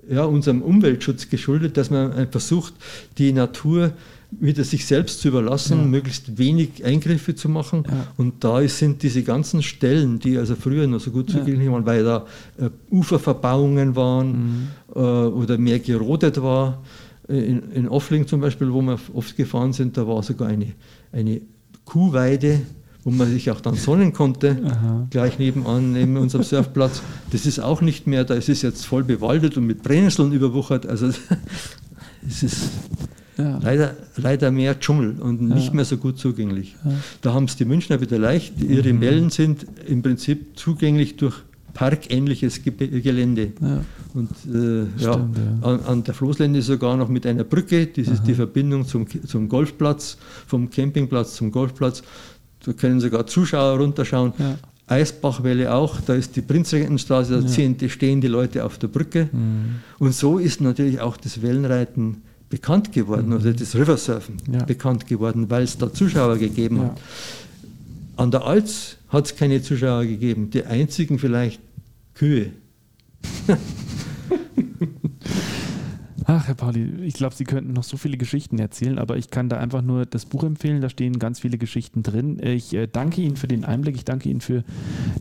ja, 0.08 0.24
unserem 0.24 0.62
Umweltschutz 0.62 1.28
geschuldet, 1.28 1.76
dass 1.76 1.90
man 1.90 2.28
versucht, 2.30 2.74
die 3.18 3.32
Natur 3.32 3.92
wieder 4.30 4.64
sich 4.64 4.86
selbst 4.86 5.20
zu 5.20 5.28
überlassen, 5.28 5.78
ja. 5.78 5.84
möglichst 5.84 6.38
wenig 6.38 6.84
Eingriffe 6.84 7.34
zu 7.34 7.48
machen. 7.48 7.84
Ja. 7.86 8.06
Und 8.16 8.42
da 8.44 8.66
sind 8.68 9.02
diese 9.02 9.22
ganzen 9.22 9.62
Stellen, 9.62 10.18
die 10.18 10.38
also 10.38 10.56
früher 10.56 10.86
noch 10.86 11.00
so 11.00 11.10
gut 11.10 11.30
zugänglich 11.30 11.70
waren, 11.70 11.86
weil 11.86 12.04
da 12.04 12.26
äh, 12.58 12.70
Uferverbauungen 12.90 13.96
waren 13.96 14.28
mhm. 14.28 14.68
äh, 14.94 14.98
oder 14.98 15.58
mehr 15.58 15.78
gerodet 15.78 16.42
war. 16.42 16.82
Äh, 17.28 17.38
in, 17.38 17.72
in 17.72 17.88
Offling 17.88 18.26
zum 18.26 18.40
Beispiel, 18.40 18.72
wo 18.72 18.82
wir 18.82 18.98
oft 19.14 19.36
gefahren 19.36 19.72
sind, 19.72 19.96
da 19.96 20.06
war 20.06 20.22
sogar 20.22 20.48
eine, 20.48 20.72
eine 21.12 21.40
Kuhweide, 21.84 22.60
wo 23.04 23.10
man 23.10 23.30
sich 23.30 23.50
auch 23.50 23.60
dann 23.60 23.74
sonnen 23.74 24.12
konnte, 24.12 24.58
Aha. 24.64 25.06
gleich 25.10 25.38
nebenan, 25.38 25.92
neben 25.92 26.16
unserem 26.16 26.42
Surfplatz. 26.42 27.02
Das 27.30 27.44
ist 27.44 27.60
auch 27.60 27.82
nicht 27.82 28.06
mehr, 28.06 28.24
da 28.24 28.34
ist 28.34 28.48
es 28.48 28.62
jetzt 28.62 28.86
voll 28.86 29.04
bewaldet 29.04 29.56
und 29.56 29.66
mit 29.66 29.82
Brennnesseln 29.82 30.32
überwuchert. 30.32 30.86
Also 30.86 31.08
es 32.26 32.42
ist 32.42 32.70
ja. 33.36 33.58
Leider, 33.62 33.96
leider 34.16 34.50
mehr 34.50 34.78
Dschungel 34.78 35.16
und 35.20 35.42
nicht 35.42 35.68
ja. 35.68 35.74
mehr 35.74 35.84
so 35.84 35.96
gut 35.96 36.18
zugänglich. 36.18 36.76
Ja. 36.84 36.92
Da 37.22 37.34
haben 37.34 37.44
es 37.44 37.56
die 37.56 37.64
Münchner 37.64 38.00
wieder 38.00 38.18
leicht. 38.18 38.60
Ihre 38.60 38.92
mhm. 38.92 39.00
Wellen 39.00 39.30
sind 39.30 39.66
im 39.86 40.02
Prinzip 40.02 40.58
zugänglich 40.58 41.16
durch 41.16 41.34
parkähnliches 41.74 42.62
Gelände. 42.62 43.52
Und 44.14 44.30
äh, 44.30 44.86
Stimmt, 44.96 45.38
an, 45.62 45.80
an, 45.80 46.04
der 46.04 46.14
Floßlände 46.14 46.62
sogar 46.62 46.96
noch 46.96 47.08
mit 47.08 47.26
einer 47.26 47.42
Brücke. 47.42 47.88
Das 47.88 48.06
Aha. 48.06 48.14
ist 48.14 48.22
die 48.22 48.34
Verbindung 48.34 48.86
zum, 48.86 49.06
zum 49.26 49.48
Golfplatz, 49.48 50.16
vom 50.46 50.70
Campingplatz 50.70 51.34
zum 51.34 51.50
Golfplatz. 51.50 52.02
Da 52.64 52.72
können 52.72 53.00
sogar 53.00 53.26
Zuschauer 53.26 53.78
runterschauen. 53.78 54.32
Eisbachwelle 54.86 55.74
auch, 55.74 56.00
da 56.02 56.14
ist 56.14 56.36
die 56.36 56.42
Prinzregentenstraße, 56.42 57.40
da 57.40 57.48
ja. 57.48 57.88
stehen 57.88 58.20
die 58.20 58.28
Leute 58.28 58.64
auf 58.64 58.78
der 58.78 58.88
Brücke. 58.88 59.30
Mhm. 59.32 59.76
Und 59.98 60.14
so 60.14 60.38
ist 60.38 60.60
natürlich 60.60 61.00
auch 61.00 61.16
das 61.16 61.42
Wellenreiten 61.42 62.22
bekannt 62.54 62.92
geworden, 62.92 63.30
mhm. 63.30 63.36
oder 63.36 63.52
das 63.52 63.74
Riversurfen 63.74 64.36
ja. 64.48 64.62
bekannt 64.64 65.08
geworden, 65.08 65.50
weil 65.50 65.64
es 65.64 65.76
da 65.76 65.92
Zuschauer 65.92 66.38
gegeben 66.38 66.76
ja. 66.76 66.82
hat. 66.84 67.00
An 68.16 68.30
der 68.30 68.44
Alz 68.44 68.96
hat 69.08 69.26
es 69.26 69.34
keine 69.34 69.60
Zuschauer 69.60 70.04
gegeben, 70.04 70.50
die 70.50 70.64
einzigen 70.64 71.18
vielleicht 71.18 71.60
Kühe. 72.14 72.52
Ach, 76.26 76.48
Herr 76.48 76.54
Pauli, 76.54 77.02
ich 77.02 77.14
glaube, 77.14 77.34
Sie 77.34 77.44
könnten 77.44 77.72
noch 77.72 77.84
so 77.84 77.96
viele 77.96 78.16
Geschichten 78.16 78.58
erzählen, 78.58 78.98
aber 78.98 79.16
ich 79.16 79.30
kann 79.30 79.48
da 79.48 79.58
einfach 79.58 79.82
nur 79.82 80.06
das 80.06 80.24
Buch 80.24 80.42
empfehlen. 80.44 80.80
Da 80.80 80.88
stehen 80.88 81.18
ganz 81.18 81.40
viele 81.40 81.58
Geschichten 81.58 82.02
drin. 82.02 82.38
Ich 82.42 82.72
äh, 82.72 82.86
danke 82.86 83.20
Ihnen 83.20 83.36
für 83.36 83.48
den 83.48 83.64
Einblick. 83.64 83.96
Ich 83.96 84.04
danke 84.04 84.28
Ihnen 84.30 84.40
für 84.40 84.64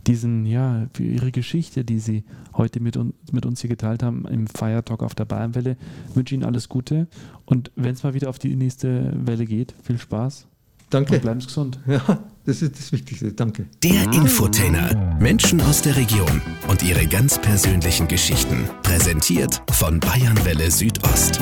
diesen, 0.08 0.46
ja, 0.46 0.88
für 0.94 1.04
Ihre 1.04 1.32
Geschichte, 1.32 1.84
die 1.84 2.00
Sie 2.00 2.24
heute 2.56 2.80
mit, 2.80 2.96
un 2.96 3.14
mit 3.32 3.46
uns 3.46 3.62
hier 3.62 3.70
geteilt 3.70 4.02
haben 4.02 4.26
im 4.28 4.48
Fire 4.48 4.84
Talk 4.84 5.04
auf 5.04 5.16
der 5.16 5.26
Bayernwelle. 5.26 5.76
Ich 6.10 6.16
wünsche 6.16 6.36
Ihnen 6.36 6.46
alles 6.46 6.70
Gute 6.70 7.08
und 7.46 7.72
wenn 7.76 7.94
es 7.94 8.04
mal 8.04 8.14
wieder 8.14 8.30
auf 8.30 8.40
die 8.40 8.56
nächste 8.56 9.12
Welle 9.16 9.46
geht, 9.46 9.76
viel 9.84 9.98
Spaß. 9.98 10.48
Danke. 10.90 11.16
Und 11.16 11.22
bleiben 11.22 11.42
Sie 11.42 11.48
gesund. 11.48 11.80
Ja, 11.86 12.20
das 12.46 12.62
ist 12.62 12.78
das 12.78 12.92
Wichtigste. 12.92 13.32
Danke. 13.32 13.66
Der 13.84 14.04
Infotainer. 14.14 15.18
Menschen 15.20 15.62
aus 15.62 15.82
der 15.82 15.96
Region 15.96 16.42
und 16.68 16.84
ihre 16.84 17.08
ganz 17.08 17.40
persönlichen 17.40 18.08
Geschichten. 18.08 18.70
Präsentiert 18.84 19.62
von 19.72 20.00
Bayernwelle 20.00 20.70
Südost. 20.70 21.40